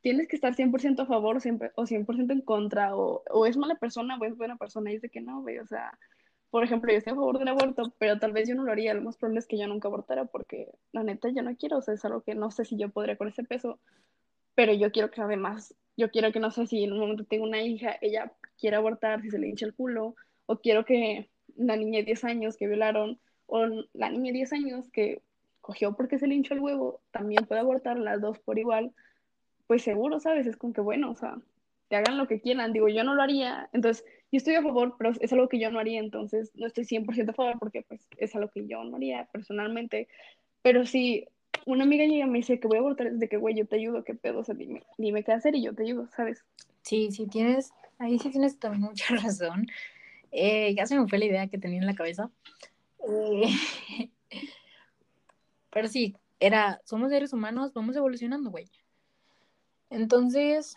tienes 0.00 0.28
que 0.28 0.36
estar 0.36 0.54
100% 0.54 1.02
a 1.02 1.06
favor 1.06 1.36
o 1.36 1.86
100% 1.86 2.32
en 2.32 2.40
contra, 2.42 2.94
o, 2.96 3.22
o 3.30 3.46
es 3.46 3.56
mala 3.56 3.76
persona 3.76 4.18
o 4.18 4.24
es 4.24 4.36
buena 4.36 4.56
persona, 4.56 4.92
y 4.92 4.96
es 4.96 5.02
de 5.02 5.08
que 5.08 5.20
no, 5.20 5.40
güey, 5.42 5.58
o 5.58 5.66
sea, 5.66 5.98
por 6.54 6.62
ejemplo, 6.62 6.92
yo 6.92 6.98
estoy 6.98 7.14
a 7.14 7.16
favor 7.16 7.40
del 7.40 7.48
aborto, 7.48 7.92
pero 7.98 8.20
tal 8.20 8.30
vez 8.30 8.48
yo 8.48 8.54
no 8.54 8.62
lo 8.62 8.70
haría. 8.70 8.94
Lo 8.94 9.02
más 9.02 9.16
probable 9.16 9.40
es 9.40 9.48
que 9.48 9.58
yo 9.58 9.66
nunca 9.66 9.88
abortara 9.88 10.26
porque 10.26 10.68
la 10.92 11.02
neta 11.02 11.28
yo 11.28 11.42
no 11.42 11.56
quiero, 11.56 11.78
o 11.78 11.82
sea, 11.82 11.94
es 11.94 12.04
algo 12.04 12.20
que 12.22 12.36
no 12.36 12.52
sé 12.52 12.64
si 12.64 12.76
yo 12.76 12.90
podría 12.90 13.16
con 13.16 13.26
ese 13.26 13.42
peso, 13.42 13.80
pero 14.54 14.72
yo 14.72 14.92
quiero 14.92 15.10
que 15.10 15.20
además, 15.20 15.74
yo 15.96 16.12
quiero 16.12 16.30
que 16.30 16.38
no 16.38 16.52
sé 16.52 16.68
si 16.68 16.84
en 16.84 16.92
un 16.92 17.00
momento 17.00 17.24
tengo 17.24 17.42
una 17.42 17.60
hija, 17.60 17.96
ella 18.00 18.32
quiera 18.56 18.76
abortar 18.78 19.20
si 19.20 19.30
se 19.30 19.38
le 19.40 19.48
hincha 19.48 19.66
el 19.66 19.74
culo, 19.74 20.14
o 20.46 20.60
quiero 20.60 20.84
que 20.84 21.28
la 21.56 21.76
niña 21.76 21.98
de 21.98 22.04
10 22.04 22.24
años 22.24 22.56
que 22.56 22.66
violaron, 22.66 23.18
o 23.46 23.66
la 23.92 24.10
niña 24.10 24.32
de 24.32 24.38
10 24.38 24.52
años 24.52 24.90
que 24.90 25.22
cogió 25.60 25.94
porque 25.96 26.18
se 26.18 26.26
le 26.26 26.34
hinchó 26.34 26.54
el 26.54 26.60
huevo, 26.60 27.00
también 27.10 27.46
puede 27.46 27.60
abortar 27.60 27.98
las 27.98 28.20
dos 28.20 28.38
por 28.38 28.58
igual, 28.58 28.92
pues 29.66 29.82
seguro, 29.82 30.20
¿sabes? 30.20 30.46
Es 30.46 30.56
como 30.56 30.72
que 30.72 30.80
bueno, 30.80 31.10
o 31.10 31.14
sea, 31.16 31.38
que 31.88 31.96
hagan 31.96 32.18
lo 32.18 32.28
que 32.28 32.40
quieran. 32.40 32.72
Digo, 32.72 32.88
yo 32.88 33.04
no 33.04 33.14
lo 33.14 33.22
haría, 33.22 33.68
entonces 33.72 34.04
yo 34.30 34.38
estoy 34.38 34.54
a 34.56 34.62
favor, 34.62 34.96
pero 34.98 35.12
es 35.20 35.32
algo 35.32 35.48
que 35.48 35.58
yo 35.58 35.70
no 35.70 35.78
haría, 35.78 36.00
entonces 36.00 36.50
no 36.54 36.66
estoy 36.66 36.84
100% 36.84 37.30
a 37.30 37.34
favor 37.34 37.58
porque 37.58 37.82
pues 37.82 38.06
es 38.16 38.34
algo 38.34 38.50
que 38.50 38.66
yo 38.66 38.82
no 38.84 38.96
haría 38.96 39.26
personalmente. 39.32 40.08
Pero 40.62 40.86
si 40.86 41.26
una 41.66 41.84
amiga 41.84 42.04
llega 42.04 42.26
y 42.26 42.28
me 42.28 42.38
dice 42.38 42.60
que 42.60 42.68
voy 42.68 42.78
a 42.78 42.80
abortar, 42.80 43.06
es 43.06 43.18
de 43.18 43.28
que, 43.28 43.36
güey, 43.36 43.54
yo 43.54 43.66
te 43.66 43.76
ayudo, 43.76 44.04
qué 44.04 44.14
pedo, 44.14 44.40
o 44.40 44.44
sea, 44.44 44.54
dime, 44.54 44.82
dime 44.98 45.24
qué 45.24 45.32
hacer 45.32 45.54
y 45.54 45.62
yo 45.62 45.74
te 45.74 45.84
ayudo, 45.84 46.08
¿sabes? 46.16 46.44
Sí, 46.82 47.10
sí 47.10 47.26
tienes, 47.26 47.72
ahí 47.98 48.18
sí 48.18 48.30
tienes 48.30 48.58
también 48.58 48.82
mucha 48.82 49.14
razón. 49.16 49.66
Eh, 50.36 50.74
ya 50.74 50.86
se 50.86 50.98
me 50.98 51.08
fue 51.08 51.18
la 51.18 51.26
idea 51.26 51.48
que 51.48 51.58
tenía 51.58 51.78
en 51.78 51.86
la 51.86 51.94
cabeza. 51.94 52.30
Eh, 53.08 53.48
pero 55.70 55.88
sí, 55.88 56.16
era, 56.40 56.80
somos 56.84 57.10
seres 57.10 57.32
humanos, 57.32 57.72
vamos 57.72 57.96
evolucionando, 57.96 58.50
güey. 58.50 58.68
Entonces, 59.90 60.76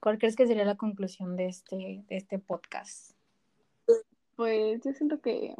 ¿Cuál 0.00 0.18
crees 0.18 0.36
que 0.36 0.46
sería 0.46 0.64
la 0.64 0.76
conclusión 0.76 1.36
de 1.36 1.46
este, 1.46 2.04
de 2.08 2.16
este 2.16 2.38
podcast? 2.38 3.12
Pues 4.36 4.80
yo 4.84 4.92
siento 4.92 5.20
que 5.20 5.56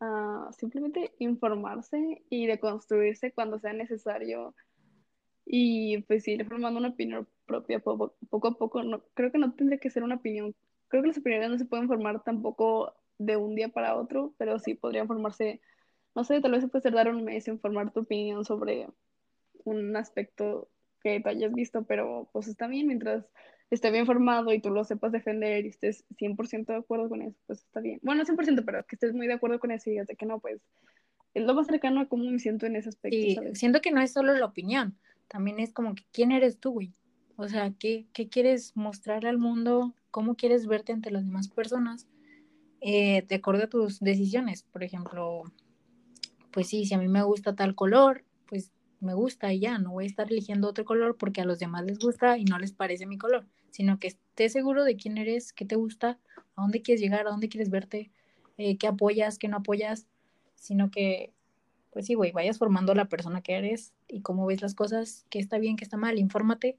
ah, 0.00 0.50
simplemente 0.58 1.12
informarse 1.18 2.22
y 2.30 2.46
deconstruirse 2.46 3.32
cuando 3.32 3.58
sea 3.58 3.74
necesario 3.74 4.54
y 5.44 5.98
pues 6.02 6.26
ir 6.28 6.46
formando 6.46 6.80
una 6.80 6.88
opinión 6.88 7.28
propia 7.44 7.80
poco, 7.80 8.14
a 8.32 8.54
poco. 8.54 8.82
No, 8.82 9.04
creo 9.12 9.30
que 9.30 9.38
no 9.38 9.52
tendría 9.52 9.78
que 9.78 9.90
ser 9.90 10.02
una 10.02 10.16
opinión. 10.16 10.54
Creo 10.92 11.00
que 11.00 11.08
las 11.08 11.16
opiniones 11.16 11.48
no 11.48 11.56
se 11.56 11.64
pueden 11.64 11.88
formar 11.88 12.22
tampoco 12.22 12.94
de 13.16 13.38
un 13.38 13.54
día 13.54 13.70
para 13.70 13.96
otro, 13.96 14.34
pero 14.36 14.58
sí 14.58 14.74
podrían 14.74 15.06
formarse, 15.06 15.62
no 16.14 16.22
sé, 16.22 16.38
tal 16.42 16.52
vez 16.52 16.60
se 16.60 16.68
puede 16.68 16.90
dar 16.90 17.08
un 17.08 17.24
mes 17.24 17.48
en 17.48 17.58
formar 17.58 17.94
tu 17.94 18.00
opinión 18.00 18.44
sobre 18.44 18.88
un 19.64 19.96
aspecto 19.96 20.68
que 21.02 21.18
tú 21.20 21.30
hayas 21.30 21.50
visto, 21.54 21.84
pero 21.84 22.28
pues 22.34 22.46
está 22.46 22.66
bien 22.66 22.88
mientras 22.88 23.24
esté 23.70 23.90
bien 23.90 24.04
formado 24.04 24.52
y 24.52 24.60
tú 24.60 24.68
lo 24.68 24.84
sepas 24.84 25.12
defender 25.12 25.64
y 25.64 25.68
estés 25.68 26.04
100% 26.18 26.74
de 26.74 26.80
acuerdo 26.80 27.08
con 27.08 27.22
eso, 27.22 27.38
pues 27.46 27.60
está 27.60 27.80
bien. 27.80 27.98
Bueno, 28.02 28.26
100%, 28.26 28.62
pero 28.66 28.84
que 28.84 28.96
estés 28.96 29.14
muy 29.14 29.26
de 29.26 29.32
acuerdo 29.32 29.60
con 29.60 29.70
eso 29.70 29.88
y 29.88 29.92
digas 29.92 30.08
de 30.08 30.16
que 30.16 30.26
no, 30.26 30.40
pues 30.40 30.60
es 31.32 31.42
lo 31.42 31.54
más 31.54 31.68
cercano 31.68 32.02
a 32.02 32.06
cómo 32.06 32.24
me 32.24 32.38
siento 32.38 32.66
en 32.66 32.76
ese 32.76 32.90
aspecto. 32.90 33.16
Sí, 33.16 33.38
siento 33.54 33.80
que 33.80 33.92
no 33.92 34.02
es 34.02 34.12
solo 34.12 34.34
la 34.34 34.44
opinión, 34.44 34.98
también 35.26 35.58
es 35.58 35.72
como 35.72 35.94
que 35.94 36.02
quién 36.12 36.32
eres 36.32 36.60
tú, 36.60 36.72
güey. 36.72 36.92
O 37.36 37.48
sea, 37.48 37.72
¿qué, 37.78 38.04
qué 38.12 38.28
quieres 38.28 38.76
mostrar 38.76 39.24
al 39.24 39.38
mundo? 39.38 39.94
¿Cómo 40.12 40.36
quieres 40.36 40.66
verte 40.66 40.92
ante 40.92 41.10
las 41.10 41.24
demás 41.24 41.48
personas? 41.48 42.06
Eh, 42.82 43.24
de 43.26 43.34
acuerdo 43.34 43.64
a 43.64 43.68
tus 43.68 43.98
decisiones. 43.98 44.62
Por 44.62 44.84
ejemplo, 44.84 45.42
pues 46.52 46.68
sí, 46.68 46.84
si 46.84 46.94
a 46.94 46.98
mí 46.98 47.08
me 47.08 47.22
gusta 47.22 47.56
tal 47.56 47.74
color, 47.74 48.24
pues 48.46 48.72
me 49.00 49.14
gusta 49.14 49.52
y 49.52 49.60
ya, 49.60 49.78
no 49.78 49.92
voy 49.92 50.04
a 50.04 50.06
estar 50.06 50.30
eligiendo 50.30 50.68
otro 50.68 50.84
color 50.84 51.16
porque 51.16 51.40
a 51.40 51.44
los 51.44 51.58
demás 51.58 51.84
les 51.84 51.98
gusta 51.98 52.38
y 52.38 52.44
no 52.44 52.58
les 52.58 52.72
parece 52.72 53.06
mi 53.06 53.18
color, 53.18 53.46
sino 53.70 53.98
que 53.98 54.08
estés 54.08 54.52
seguro 54.52 54.84
de 54.84 54.96
quién 54.96 55.16
eres, 55.16 55.52
qué 55.52 55.64
te 55.64 55.76
gusta, 55.76 56.20
a 56.56 56.62
dónde 56.62 56.82
quieres 56.82 57.00
llegar, 57.00 57.26
a 57.26 57.30
dónde 57.30 57.48
quieres 57.48 57.70
verte, 57.70 58.12
eh, 58.58 58.76
qué 58.76 58.86
apoyas, 58.86 59.38
qué 59.38 59.48
no 59.48 59.56
apoyas, 59.56 60.06
sino 60.54 60.90
que, 60.90 61.32
pues 61.90 62.06
sí, 62.06 62.14
güey, 62.14 62.32
vayas 62.32 62.58
formando 62.58 62.94
la 62.94 63.08
persona 63.08 63.42
que 63.42 63.54
eres 63.54 63.94
y 64.08 64.20
cómo 64.20 64.46
ves 64.46 64.60
las 64.60 64.74
cosas, 64.74 65.24
qué 65.30 65.38
está 65.38 65.58
bien, 65.58 65.76
qué 65.76 65.84
está 65.84 65.96
mal, 65.96 66.18
infórmate, 66.18 66.78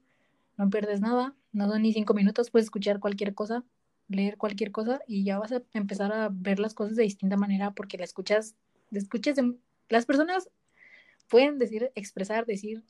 no 0.56 0.70
pierdes 0.70 1.00
nada, 1.00 1.34
no 1.52 1.68
son 1.68 1.82
ni 1.82 1.92
cinco 1.92 2.14
minutos, 2.14 2.50
puedes 2.50 2.66
escuchar 2.66 3.00
cualquier 3.00 3.34
cosa, 3.34 3.64
leer 4.08 4.36
cualquier 4.36 4.70
cosa 4.72 5.00
y 5.06 5.24
ya 5.24 5.38
vas 5.38 5.52
a 5.52 5.62
empezar 5.72 6.12
a 6.12 6.28
ver 6.32 6.58
las 6.58 6.74
cosas 6.74 6.96
de 6.96 7.04
distinta 7.04 7.36
manera 7.36 7.72
porque 7.72 7.98
la 7.98 8.04
escuchas, 8.04 8.56
la 8.90 8.98
escuchas 8.98 9.36
de, 9.36 9.54
las 9.88 10.06
personas 10.06 10.50
pueden 11.28 11.58
decir, 11.58 11.90
expresar, 11.94 12.46
decir 12.46 12.84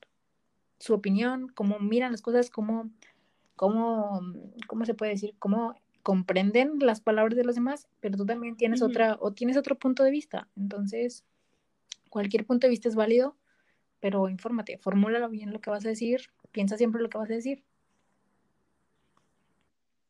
su 0.79 0.95
opinión, 0.95 1.49
cómo 1.55 1.79
miran 1.79 2.13
las 2.13 2.23
cosas, 2.23 2.51
cómo, 2.51 2.91
cómo, 3.57 4.21
cómo 4.67 4.85
se 4.85 4.95
puede 4.95 5.13
decir, 5.13 5.35
cómo 5.39 5.75
comprenden 6.03 6.79
las 6.81 7.01
palabras 7.01 7.37
de 7.37 7.45
los 7.45 7.55
demás, 7.55 7.89
pero 8.01 8.17
tú 8.17 8.27
también 8.27 8.57
tienes 8.57 8.83
otra, 8.83 9.17
o 9.21 9.33
tienes 9.33 9.57
otro 9.57 9.79
punto 9.79 10.03
de 10.05 10.11
vista. 10.11 10.49
Entonces, 10.57 11.25
cualquier 12.11 12.45
punto 12.45 12.67
de 12.67 12.73
vista 12.73 12.89
es 12.89 12.95
válido, 12.95 13.37
pero 14.05 14.29
infórmate, 14.29 14.77
formúlalo 14.77 15.31
bien 15.31 15.51
lo 15.51 15.63
que 15.63 15.71
vas 15.71 15.83
a 15.87 15.89
decir, 15.89 16.21
piensa 16.53 16.77
siempre 16.77 17.01
lo 17.01 17.09
que 17.09 17.17
vas 17.17 17.31
a 17.31 17.33
decir. 17.33 17.65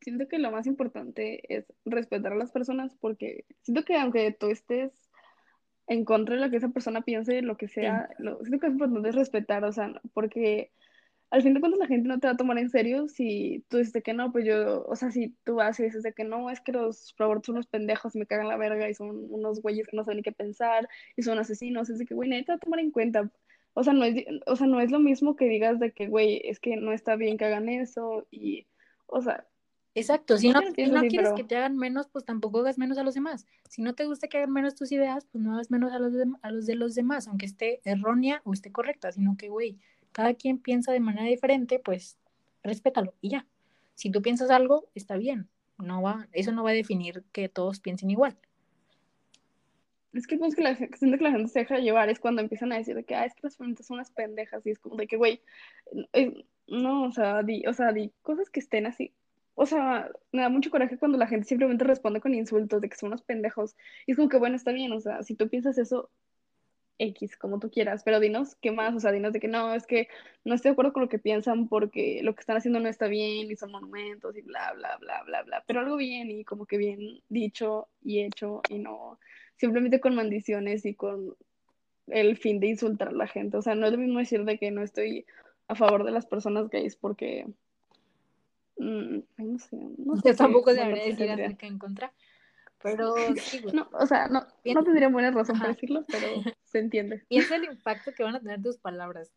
Siento 0.01 0.27
que 0.27 0.37
lo 0.37 0.51
más 0.51 0.67
importante 0.67 1.41
es 1.47 1.65
respetar 1.85 2.33
a 2.33 2.35
las 2.35 2.51
personas 2.51 2.93
porque 2.99 3.45
siento 3.61 3.85
que 3.85 3.95
aunque 3.95 4.35
tú 4.37 4.47
estés 4.47 4.91
en 5.87 6.03
contra 6.03 6.35
de 6.35 6.41
lo 6.41 6.49
que 6.49 6.57
esa 6.57 6.73
persona 6.73 7.03
piense, 7.03 7.41
lo 7.41 7.55
que 7.55 7.69
sea, 7.69 8.09
lo, 8.17 8.37
siento 8.39 8.59
que 8.59 8.67
es 8.67 8.73
importante 8.73 9.13
respetar, 9.13 9.63
o 9.63 9.71
sea, 9.71 9.93
porque 10.13 10.73
al 11.29 11.41
fin 11.41 11.53
de 11.53 11.61
cuentas 11.61 11.79
la 11.79 11.87
gente 11.87 12.09
no 12.09 12.19
te 12.19 12.27
va 12.27 12.33
a 12.33 12.37
tomar 12.37 12.57
en 12.57 12.69
serio 12.69 13.07
si 13.07 13.63
tú 13.69 13.77
dices 13.77 14.03
que 14.03 14.13
no, 14.13 14.33
pues 14.33 14.45
yo, 14.45 14.83
o 14.87 14.95
sea, 14.97 15.09
si 15.09 15.37
tú 15.45 15.55
vas 15.55 15.79
y 15.79 15.83
dices 15.83 16.03
de 16.03 16.11
que 16.11 16.25
no, 16.25 16.49
es 16.49 16.59
que 16.59 16.73
los 16.73 17.15
abortos 17.17 17.45
son 17.45 17.55
unos 17.55 17.67
pendejos 17.67 18.13
me 18.17 18.25
cagan 18.25 18.49
la 18.49 18.57
verga 18.57 18.89
y 18.89 18.93
son 18.93 19.25
unos 19.29 19.61
güeyes 19.61 19.87
que 19.87 19.95
no 19.95 20.03
saben 20.03 20.17
ni 20.17 20.23
qué 20.23 20.33
pensar 20.33 20.89
y 21.15 21.21
son 21.21 21.39
asesinos, 21.39 21.89
es 21.89 21.97
de 21.97 22.05
que, 22.05 22.13
güey, 22.13 22.29
nadie 22.29 22.43
te 22.43 22.51
va 22.51 22.57
a 22.57 22.59
tomar 22.59 22.81
en 22.81 22.91
cuenta. 22.91 23.31
O 23.75 23.83
sea, 23.83 23.93
no 23.93 24.05
es, 24.05 24.25
o 24.47 24.55
sea, 24.55 24.67
no 24.67 24.79
es 24.79 24.89
lo 24.89 24.99
mismo 24.99 25.35
que 25.35 25.45
digas 25.45 25.79
de 25.79 25.91
que, 25.91 26.07
güey, 26.07 26.41
es 26.45 26.59
que 26.59 26.77
no 26.77 26.93
está 26.93 27.15
bien 27.15 27.37
que 27.37 27.45
hagan 27.45 27.69
eso 27.69 28.25
y, 28.31 28.65
o 29.05 29.21
sea, 29.21 29.45
Exacto, 29.97 30.37
si 30.37 30.49
no, 30.49 30.61
quieres 30.73 31.31
que 31.37 31.45
te 31.45 31.55
hagan 31.55 31.77
menos, 31.77 32.07
pues 32.09 32.25
tampoco 32.25 32.59
hagas 32.59 32.77
menos 32.77 32.97
a 32.97 33.03
los 33.03 33.13
demás. 33.13 33.47
Si 33.69 33.81
no 33.81 33.95
te 33.95 34.05
gusta 34.05 34.27
que 34.27 34.37
hagan 34.37 34.51
menos 34.51 34.75
tus 34.75 34.91
ideas, 34.91 35.25
pues 35.31 35.41
no 35.41 35.53
hagas 35.53 35.71
menos 35.71 35.93
a 35.93 35.99
los 35.99 36.11
de, 36.11 36.25
a 36.41 36.51
los, 36.51 36.65
de 36.65 36.75
los 36.75 36.95
demás, 36.95 37.29
aunque 37.29 37.45
esté 37.45 37.79
errónea 37.85 38.41
o 38.43 38.51
esté 38.51 38.73
correcta, 38.73 39.13
sino 39.13 39.37
que, 39.37 39.47
güey, 39.47 39.77
cada 40.11 40.33
quien 40.33 40.57
piensa 40.57 40.91
de 40.91 40.99
manera 40.99 41.27
diferente, 41.27 41.79
pues 41.79 42.17
respétalo 42.61 43.13
y 43.21 43.29
ya. 43.29 43.47
Si 43.93 44.09
tú 44.09 44.21
piensas 44.21 44.49
algo, 44.49 44.89
está 44.95 45.15
bien. 45.15 45.47
No 45.77 46.01
va, 46.01 46.27
eso 46.33 46.51
no 46.51 46.63
va 46.63 46.71
a 46.71 46.73
definir 46.73 47.23
que 47.31 47.47
todos 47.47 47.79
piensen 47.79 48.09
igual. 48.09 48.37
Es 50.15 50.27
que 50.27 50.37
pues 50.37 50.55
que 50.55 50.63
la, 50.63 50.75
que 50.75 50.87
la 51.19 51.31
gente 51.31 51.49
se 51.49 51.59
deja 51.59 51.77
llevar 51.79 52.09
es 52.09 52.19
cuando 52.19 52.41
empiezan 52.41 52.71
a 52.71 52.77
decir 52.77 53.03
que, 53.05 53.15
ah, 53.15 53.25
es 53.25 53.35
que 53.35 53.41
las 53.43 53.57
feministas 53.57 53.87
son 53.87 53.95
unas 53.97 54.11
pendejas 54.11 54.65
y 54.65 54.71
es 54.71 54.79
como 54.79 54.95
de 54.95 55.07
que, 55.07 55.17
güey, 55.17 55.41
no, 56.67 57.03
o 57.03 57.11
sea, 57.11 57.43
di, 57.43 57.65
o 57.67 57.73
sea, 57.73 57.91
di 57.91 58.11
cosas 58.21 58.49
que 58.49 58.59
estén 58.59 58.85
así, 58.85 59.13
o 59.55 59.65
sea, 59.65 60.11
me 60.31 60.41
da 60.41 60.49
mucho 60.49 60.69
coraje 60.69 60.97
cuando 60.97 61.17
la 61.17 61.27
gente 61.27 61.47
simplemente 61.47 61.85
responde 61.85 62.21
con 62.21 62.33
insultos 62.33 62.81
de 62.81 62.89
que 62.89 62.97
son 62.97 63.07
unos 63.07 63.23
pendejos. 63.23 63.75
Y 64.05 64.11
es 64.11 64.17
como 64.17 64.29
que, 64.29 64.37
bueno, 64.37 64.55
está 64.55 64.71
bien, 64.71 64.91
o 64.91 64.99
sea, 64.99 65.23
si 65.23 65.35
tú 65.35 65.49
piensas 65.49 65.77
eso, 65.77 66.09
X, 66.97 67.37
como 67.37 67.59
tú 67.59 67.69
quieras, 67.69 68.03
pero 68.03 68.19
dinos 68.19 68.55
qué 68.55 68.71
más, 68.71 68.93
o 68.95 68.99
sea, 68.99 69.11
dinos 69.11 69.33
de 69.33 69.39
que 69.39 69.47
no, 69.47 69.73
es 69.73 69.85
que 69.85 70.07
no 70.45 70.55
estoy 70.55 70.69
de 70.69 70.73
acuerdo 70.73 70.93
con 70.93 71.03
lo 71.03 71.09
que 71.09 71.19
piensan 71.19 71.67
porque 71.67 72.21
lo 72.23 72.35
que 72.35 72.41
están 72.41 72.57
haciendo 72.57 72.79
no 72.79 72.89
está 72.89 73.07
bien 73.07 73.51
y 73.51 73.55
son 73.55 73.71
monumentos 73.71 74.35
y 74.37 74.41
bla, 74.41 74.73
bla, 74.73 74.97
bla, 74.97 75.23
bla, 75.23 75.43
bla, 75.43 75.63
pero 75.67 75.81
algo 75.81 75.97
bien 75.97 76.31
y 76.31 76.45
como 76.45 76.65
que 76.65 76.77
bien 76.77 77.21
dicho 77.29 77.89
y 78.01 78.21
hecho 78.21 78.61
y 78.69 78.79
no 78.79 79.19
simplemente 79.57 79.99
con 79.99 80.15
maldiciones 80.15 80.85
y 80.85 80.93
con 80.93 81.35
el 82.07 82.37
fin 82.37 82.59
de 82.59 82.67
insultar 82.67 83.09
a 83.09 83.13
la 83.13 83.27
gente, 83.27 83.57
o 83.57 83.61
sea, 83.61 83.75
no 83.75 83.85
es 83.85 83.91
lo 83.91 83.97
mismo 83.97 84.19
decir 84.19 84.43
de 84.45 84.57
que 84.57 84.71
no 84.71 84.83
estoy 84.83 85.25
a 85.67 85.75
favor 85.75 86.03
de 86.03 86.11
las 86.11 86.25
personas 86.25 86.69
gays 86.69 86.95
porque... 86.95 87.47
Mm, 88.77 89.19
no 89.37 89.59
sé, 89.59 89.77
no 89.97 90.15
sé. 90.17 90.29
Yo 90.29 90.35
tampoco 90.35 90.73
debería 90.73 91.05
decir 91.05 91.29
acerca 91.31 91.65
en 91.65 91.79
contra, 91.79 92.13
pero 92.81 93.15
sí, 93.37 93.63
No, 93.73 93.89
o 93.93 94.05
sea, 94.05 94.27
no, 94.27 94.45
no 94.65 94.83
tendría 94.83 95.09
buena 95.09 95.31
razón 95.31 95.57
para 95.57 95.71
decirlo, 95.71 96.05
pero 96.07 96.27
se 96.65 96.79
entiende. 96.79 97.23
Piensa 97.27 97.55
el 97.55 97.63
impacto 97.63 98.13
que 98.13 98.23
van 98.23 98.35
a 98.35 98.41
tener 98.41 98.61
tus 98.61 98.77
palabras. 98.77 99.31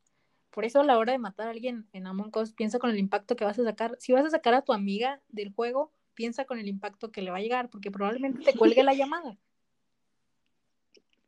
Por 0.50 0.64
eso 0.64 0.80
a 0.80 0.84
la 0.84 0.98
hora 0.98 1.12
de 1.12 1.18
matar 1.18 1.46
a 1.46 1.50
alguien 1.50 1.86
en 1.92 2.06
Among 2.06 2.36
Us, 2.36 2.52
piensa 2.52 2.78
con 2.78 2.90
el 2.90 2.98
impacto 2.98 3.36
que 3.36 3.44
vas 3.44 3.58
a 3.58 3.64
sacar. 3.64 3.96
Si 4.00 4.12
vas 4.12 4.24
a 4.24 4.30
sacar 4.30 4.54
a 4.54 4.62
tu 4.62 4.72
amiga 4.72 5.20
del 5.28 5.52
juego, 5.52 5.92
piensa 6.14 6.46
con 6.46 6.58
el 6.58 6.66
impacto 6.68 7.12
que 7.12 7.22
le 7.22 7.30
va 7.30 7.36
a 7.36 7.40
llegar, 7.40 7.70
porque 7.70 7.90
probablemente 7.90 8.44
te 8.44 8.58
cuelgue 8.58 8.82
la 8.82 8.92
llamada. 8.92 9.38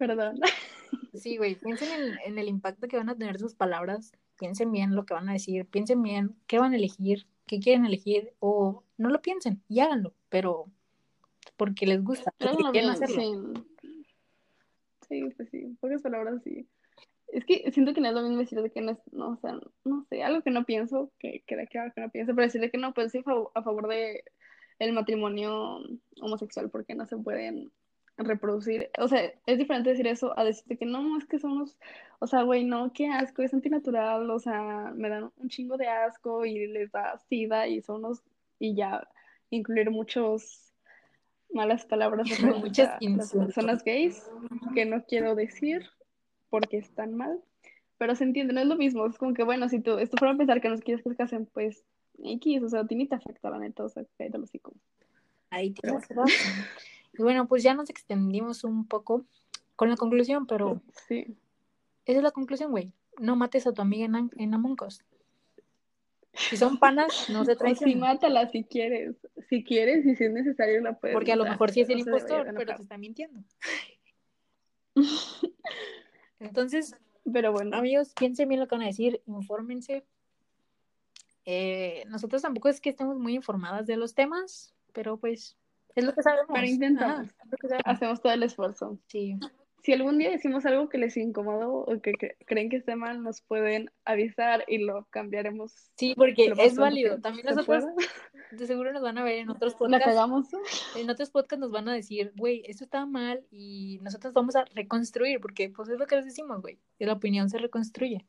Perdón. 0.00 0.40
Sí, 1.12 1.36
güey, 1.36 1.54
piensen 1.56 1.88
en, 1.90 2.18
en, 2.24 2.38
el 2.38 2.48
impacto 2.48 2.88
que 2.88 2.96
van 2.96 3.08
a 3.08 3.16
tener 3.16 3.38
sus 3.38 3.54
palabras, 3.54 4.12
piensen 4.38 4.72
bien 4.72 4.94
lo 4.96 5.04
que 5.04 5.14
van 5.14 5.28
a 5.28 5.34
decir, 5.34 5.66
piensen 5.66 6.02
bien 6.02 6.34
qué 6.46 6.58
van 6.58 6.72
a 6.72 6.76
elegir, 6.76 7.26
qué 7.46 7.60
quieren 7.60 7.84
elegir, 7.84 8.32
o 8.38 8.82
no 8.96 9.10
lo 9.10 9.20
piensen 9.20 9.60
y 9.68 9.80
háganlo, 9.80 10.14
pero 10.28 10.66
porque 11.56 11.86
les 11.86 12.02
gusta, 12.02 12.32
porque 12.38 12.80
hacerlo. 12.80 13.52
Sí. 15.08 15.28
pues 15.36 15.48
sí, 15.50 15.76
pocas 15.80 16.02
palabras 16.02 16.42
sí. 16.42 16.66
Es 17.28 17.44
que 17.44 17.70
siento 17.70 17.92
que 17.92 18.00
no 18.00 18.08
es 18.08 18.14
lo 18.14 18.22
mismo 18.22 18.38
decir 18.38 18.60
de 18.60 18.70
que 18.70 18.80
no 18.80 18.92
es, 18.92 18.98
no, 19.12 19.32
o 19.32 19.36
sea, 19.36 19.60
no 19.84 20.04
sé, 20.08 20.22
algo 20.22 20.42
que 20.42 20.50
no 20.50 20.64
pienso, 20.64 21.12
que 21.18 21.44
queda 21.46 21.66
claro 21.66 21.92
que 21.94 22.00
no 22.00 22.10
pienso, 22.10 22.34
pero 22.34 22.46
decirle 22.46 22.70
que 22.70 22.78
no, 22.78 22.94
pues 22.94 23.12
sí 23.12 23.22
a 23.54 23.62
favor 23.62 23.88
de 23.88 24.24
el 24.78 24.92
matrimonio 24.92 25.80
homosexual 26.20 26.70
porque 26.70 26.94
no 26.94 27.06
se 27.06 27.16
pueden 27.16 27.70
reproducir. 28.24 28.90
O 28.98 29.08
sea, 29.08 29.32
es 29.46 29.58
diferente 29.58 29.90
decir 29.90 30.06
eso 30.06 30.38
a 30.38 30.44
decirte 30.44 30.76
que 30.76 30.86
no, 30.86 31.16
es 31.18 31.26
que 31.26 31.38
somos, 31.38 31.76
o 32.18 32.26
sea, 32.26 32.42
güey, 32.42 32.64
no, 32.64 32.92
qué 32.92 33.08
asco, 33.08 33.42
es 33.42 33.54
antinatural, 33.54 34.30
o 34.30 34.38
sea, 34.38 34.92
me 34.94 35.08
dan 35.08 35.30
un 35.36 35.48
chingo 35.48 35.76
de 35.76 35.88
asco 35.88 36.44
y 36.44 36.66
les 36.66 36.90
da 36.92 37.18
sida 37.28 37.66
y 37.66 37.82
son 37.82 38.04
unos, 38.04 38.22
y 38.58 38.74
ya 38.74 39.06
incluir 39.50 39.90
muchos 39.90 40.72
malas 41.52 41.84
palabras 41.84 42.28
muchas 42.60 42.96
las 43.00 43.32
personas 43.32 43.82
gays 43.84 44.30
que 44.74 44.84
no 44.84 45.04
quiero 45.04 45.34
decir 45.34 45.88
porque 46.48 46.78
están 46.78 47.14
mal, 47.14 47.40
pero 47.98 48.14
se 48.14 48.24
entiende, 48.24 48.52
no 48.52 48.60
es 48.60 48.66
lo 48.66 48.76
mismo, 48.76 49.06
es 49.06 49.18
como 49.18 49.34
que 49.34 49.44
bueno, 49.44 49.68
si 49.68 49.80
tú, 49.80 49.98
esto 49.98 50.16
fuera 50.16 50.34
a 50.34 50.36
pensar 50.36 50.60
que 50.60 50.68
no 50.68 50.78
quieres 50.78 51.02
que 51.02 51.10
se 51.10 51.16
casen, 51.16 51.46
pues 51.46 51.84
X, 52.22 52.62
o 52.62 52.68
sea, 52.68 52.80
a 52.80 52.86
ti 52.86 52.94
ni 52.94 53.06
te 53.06 53.14
afecta 53.14 53.50
la 53.50 53.58
neta, 53.58 53.84
o 53.84 53.88
sea, 53.88 54.04
que 54.18 54.28
lo 54.28 54.46
como. 54.62 54.76
Ahí 55.50 55.70
tienes 55.70 56.04
Y 56.08 56.14
bueno, 57.18 57.46
pues 57.46 57.62
ya 57.62 57.74
nos 57.74 57.90
extendimos 57.90 58.64
un 58.64 58.86
poco 58.86 59.24
con 59.76 59.88
la 59.88 59.96
conclusión, 59.96 60.46
pero 60.46 60.80
sí. 61.08 61.36
Esa 62.06 62.18
es 62.18 62.24
la 62.24 62.30
conclusión, 62.30 62.70
güey. 62.70 62.92
No 63.18 63.36
mates 63.36 63.66
a 63.66 63.72
tu 63.72 63.82
amiga 63.82 64.04
en, 64.04 64.30
en 64.36 64.54
Among 64.54 64.76
Us. 64.86 65.04
Si 66.32 66.56
son 66.56 66.78
panas, 66.78 67.28
no 67.30 67.44
se 67.44 67.56
traen. 67.56 67.76
Sí, 67.76 67.94
mátala 67.94 68.48
si 68.48 68.64
quieres. 68.64 69.16
Si 69.48 69.64
quieres 69.64 70.06
y 70.06 70.14
si 70.16 70.24
es 70.24 70.32
necesario 70.32 70.80
la 70.80 70.98
puedes. 70.98 71.14
Porque 71.14 71.32
a 71.32 71.36
lo 71.36 71.44
mejor 71.44 71.70
sí 71.70 71.80
es 71.80 71.90
el 71.90 72.00
impostor, 72.00 72.52
pero 72.56 72.76
te 72.76 72.82
está 72.82 72.98
mintiendo. 72.98 73.42
Entonces, 76.40 76.96
pero 77.30 77.52
bueno. 77.52 77.76
Amigos, 77.76 78.12
piensen 78.18 78.48
bien 78.48 78.60
lo 78.60 78.68
que 78.68 78.76
van 78.76 78.84
a 78.84 78.88
decir, 78.88 79.20
infórmense. 79.26 80.04
Eh, 81.44 82.04
nosotros 82.08 82.42
tampoco 82.42 82.68
es 82.68 82.80
que 82.80 82.90
estemos 82.90 83.18
muy 83.18 83.34
informadas 83.34 83.86
de 83.86 83.96
los 83.96 84.14
temas, 84.14 84.74
pero 84.92 85.16
pues 85.16 85.56
es 85.94 86.04
lo 86.04 86.14
que 86.14 86.22
sabemos. 86.22 86.50
Pero 86.52 86.66
intentamos. 86.66 87.28
Hacemos 87.84 88.20
todo 88.20 88.32
el 88.32 88.42
esfuerzo. 88.42 88.98
Sí 89.06 89.38
si 89.82 89.92
algún 89.92 90.18
día 90.18 90.30
decimos 90.30 90.66
algo 90.66 90.88
que 90.88 90.98
les 90.98 91.16
incomodó 91.16 91.84
o 91.86 92.00
que, 92.00 92.12
creen 92.46 92.68
que 92.68 92.76
esté 92.76 92.96
mal, 92.96 93.22
nos 93.22 93.40
pueden 93.40 93.90
avisar 94.04 94.64
y 94.68 94.78
lo 94.78 95.06
cambiaremos. 95.10 95.90
Sí, 95.96 96.14
porque 96.16 96.52
es 96.58 96.76
válido. 96.76 97.20
También 97.20 97.46
nosotros 97.46 97.84
de 98.50 98.66
seguro 98.66 98.92
nos 98.92 99.02
van 99.02 99.18
a 99.18 99.24
ver 99.24 99.38
en 99.38 99.50
otros 99.50 99.74
podcasts. 99.74 100.06
La 100.06 100.12
cagamos. 100.12 100.48
En 100.96 101.08
otros 101.08 101.30
podcasts 101.30 101.60
nos 101.60 101.70
van 101.70 101.88
a 101.88 101.94
decir, 101.94 102.32
güey, 102.36 102.62
esto 102.66 102.84
está 102.84 103.06
mal 103.06 103.44
y 103.50 103.98
nosotros 104.02 104.34
vamos 104.34 104.56
a 104.56 104.64
reconstruir, 104.74 105.40
porque 105.40 105.70
pues 105.70 105.88
es 105.88 105.98
lo 105.98 106.06
que 106.06 106.16
les 106.16 106.26
decimos, 106.26 106.60
güey, 106.60 106.78
que 106.98 107.06
la 107.06 107.14
opinión 107.14 107.48
se 107.48 107.58
reconstruye. 107.58 108.26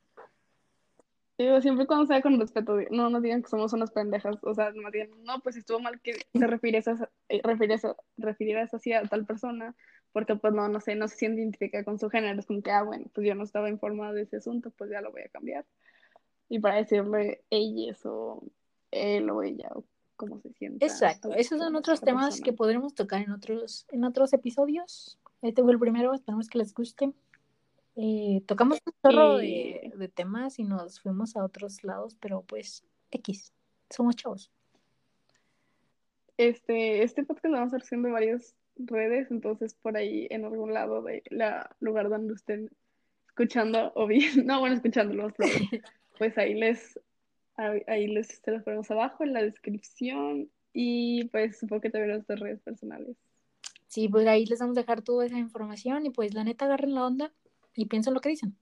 Digo, 1.38 1.62
siempre 1.62 1.88
cuando 1.88 2.06
sea 2.06 2.22
con 2.22 2.40
respeto, 2.40 2.78
no 2.92 3.10
nos 3.10 3.22
digan 3.22 3.42
que 3.42 3.50
somos 3.50 3.74
unas 3.74 3.92
pendejas, 3.92 4.36
o 4.44 4.54
sea, 4.54 4.72
no 4.72 4.92
digan, 4.92 5.10
no, 5.24 5.40
pues 5.40 5.56
estuvo 5.56 5.80
mal 5.80 6.00
que 6.02 6.14
te 6.32 6.48
refieres 6.48 6.88
a, 6.88 7.10
eh, 7.30 7.42
refieres, 7.44 8.74
así 8.74 8.94
a 8.94 9.04
tal 9.04 9.26
persona, 9.26 9.76
porque 10.12 10.36
pues 10.36 10.54
no, 10.54 10.68
no 10.68 10.80
sé, 10.80 10.96
no 10.96 11.08
se 11.08 11.16
siente 11.16 11.42
identificada 11.42 11.84
con 11.84 11.98
su 11.98 12.10
género, 12.10 12.40
es 12.40 12.46
como 12.46 12.62
que, 12.62 12.72
ah, 12.72 12.84
bueno, 12.84 13.06
pues 13.14 13.26
yo 13.26 13.34
no 13.34 13.44
estaba 13.44 13.70
informada 13.70 14.14
de 14.14 14.24
ese 14.24 14.38
asunto, 14.38 14.72
pues 14.72 14.92
ya 14.92 15.02
lo 15.02 15.12
voy 15.12 15.22
a 15.22 15.30
cambiar. 15.30 15.66
Y 16.50 16.60
para 16.60 16.76
decirle 16.76 17.44
ella 17.50 17.96
o 18.04 18.44
él 18.92 19.30
o 19.30 19.42
ella 19.42 19.70
o 19.74 19.86
cómo 20.18 20.40
se 20.42 20.54
siente. 20.54 20.86
Exacto, 20.86 21.34
esos 21.34 21.60
son 21.60 21.76
otros 21.76 22.02
temas 22.02 22.42
que 22.42 22.54
podremos 22.54 22.94
tocar 22.94 23.22
en 23.22 23.32
otros, 23.32 23.88
en 23.90 24.04
otros 24.04 24.34
episodios. 24.34 25.18
Este 25.42 25.64
fue 25.64 25.72
el 25.72 25.80
primero, 25.80 26.14
esperamos 26.14 26.48
que 26.48 26.60
les 26.60 26.74
guste. 26.74 27.14
Eh, 27.96 28.42
tocamos 28.46 28.80
un 28.86 28.94
chorro 29.02 29.38
de, 29.38 29.92
de 29.96 30.08
temas 30.08 30.60
y 30.60 30.64
nos 30.64 31.02
fuimos 31.02 31.36
a 31.36 31.44
otros 31.44 31.84
lados, 31.84 32.16
pero 32.20 32.42
pues 32.44 32.84
X, 33.12 33.54
somos 33.90 34.16
chavos. 34.16 34.52
Este, 36.38 37.04
este 37.04 37.24
podcast 37.24 37.46
lo 37.46 37.52
vamos 37.52 37.74
a 37.74 37.78
estar 37.78 37.86
haciendo 37.86 38.12
varios 38.12 38.56
redes, 38.76 39.30
entonces 39.30 39.76
por 39.76 39.98
ahí 39.98 40.28
en 40.32 40.46
algún 40.46 40.74
lado 40.74 41.04
de 41.04 41.24
la 41.30 41.76
lugar 41.80 42.10
donde 42.10 42.34
estén 42.34 42.70
escuchando 43.28 43.92
o 43.96 44.08
bien, 44.08 44.24
no, 44.48 44.60
bueno, 44.60 44.76
escuchándolo, 44.76 45.32
pues 46.18 46.38
ahí 46.38 46.54
les, 46.54 47.00
ahí 47.58 48.08
les 48.08 48.28
se 48.28 48.52
los 48.52 48.64
ponemos 48.64 48.90
abajo 48.90 49.24
en 49.24 49.34
la 49.34 49.44
descripción 49.44 50.50
y 50.74 51.26
pues 51.26 51.60
supongo 51.60 51.82
que 51.82 51.90
también 51.90 52.14
nuestras 52.14 52.40
redes 52.40 52.62
personales. 52.62 53.18
Sí, 53.88 54.08
pues 54.08 54.26
ahí 54.26 54.46
les 54.46 54.60
vamos 54.60 54.78
a 54.78 54.82
dejar 54.82 55.02
toda 55.02 55.26
esa 55.26 55.38
información 55.38 56.06
y 56.06 56.12
pues 56.12 56.34
la 56.34 56.46
neta 56.46 56.66
agarren 56.66 56.96
la 56.96 57.06
onda 57.06 57.34
y 57.76 57.86
piensen 57.88 58.14
lo 58.14 58.22
que 58.22 58.30
dicen. 58.30 58.58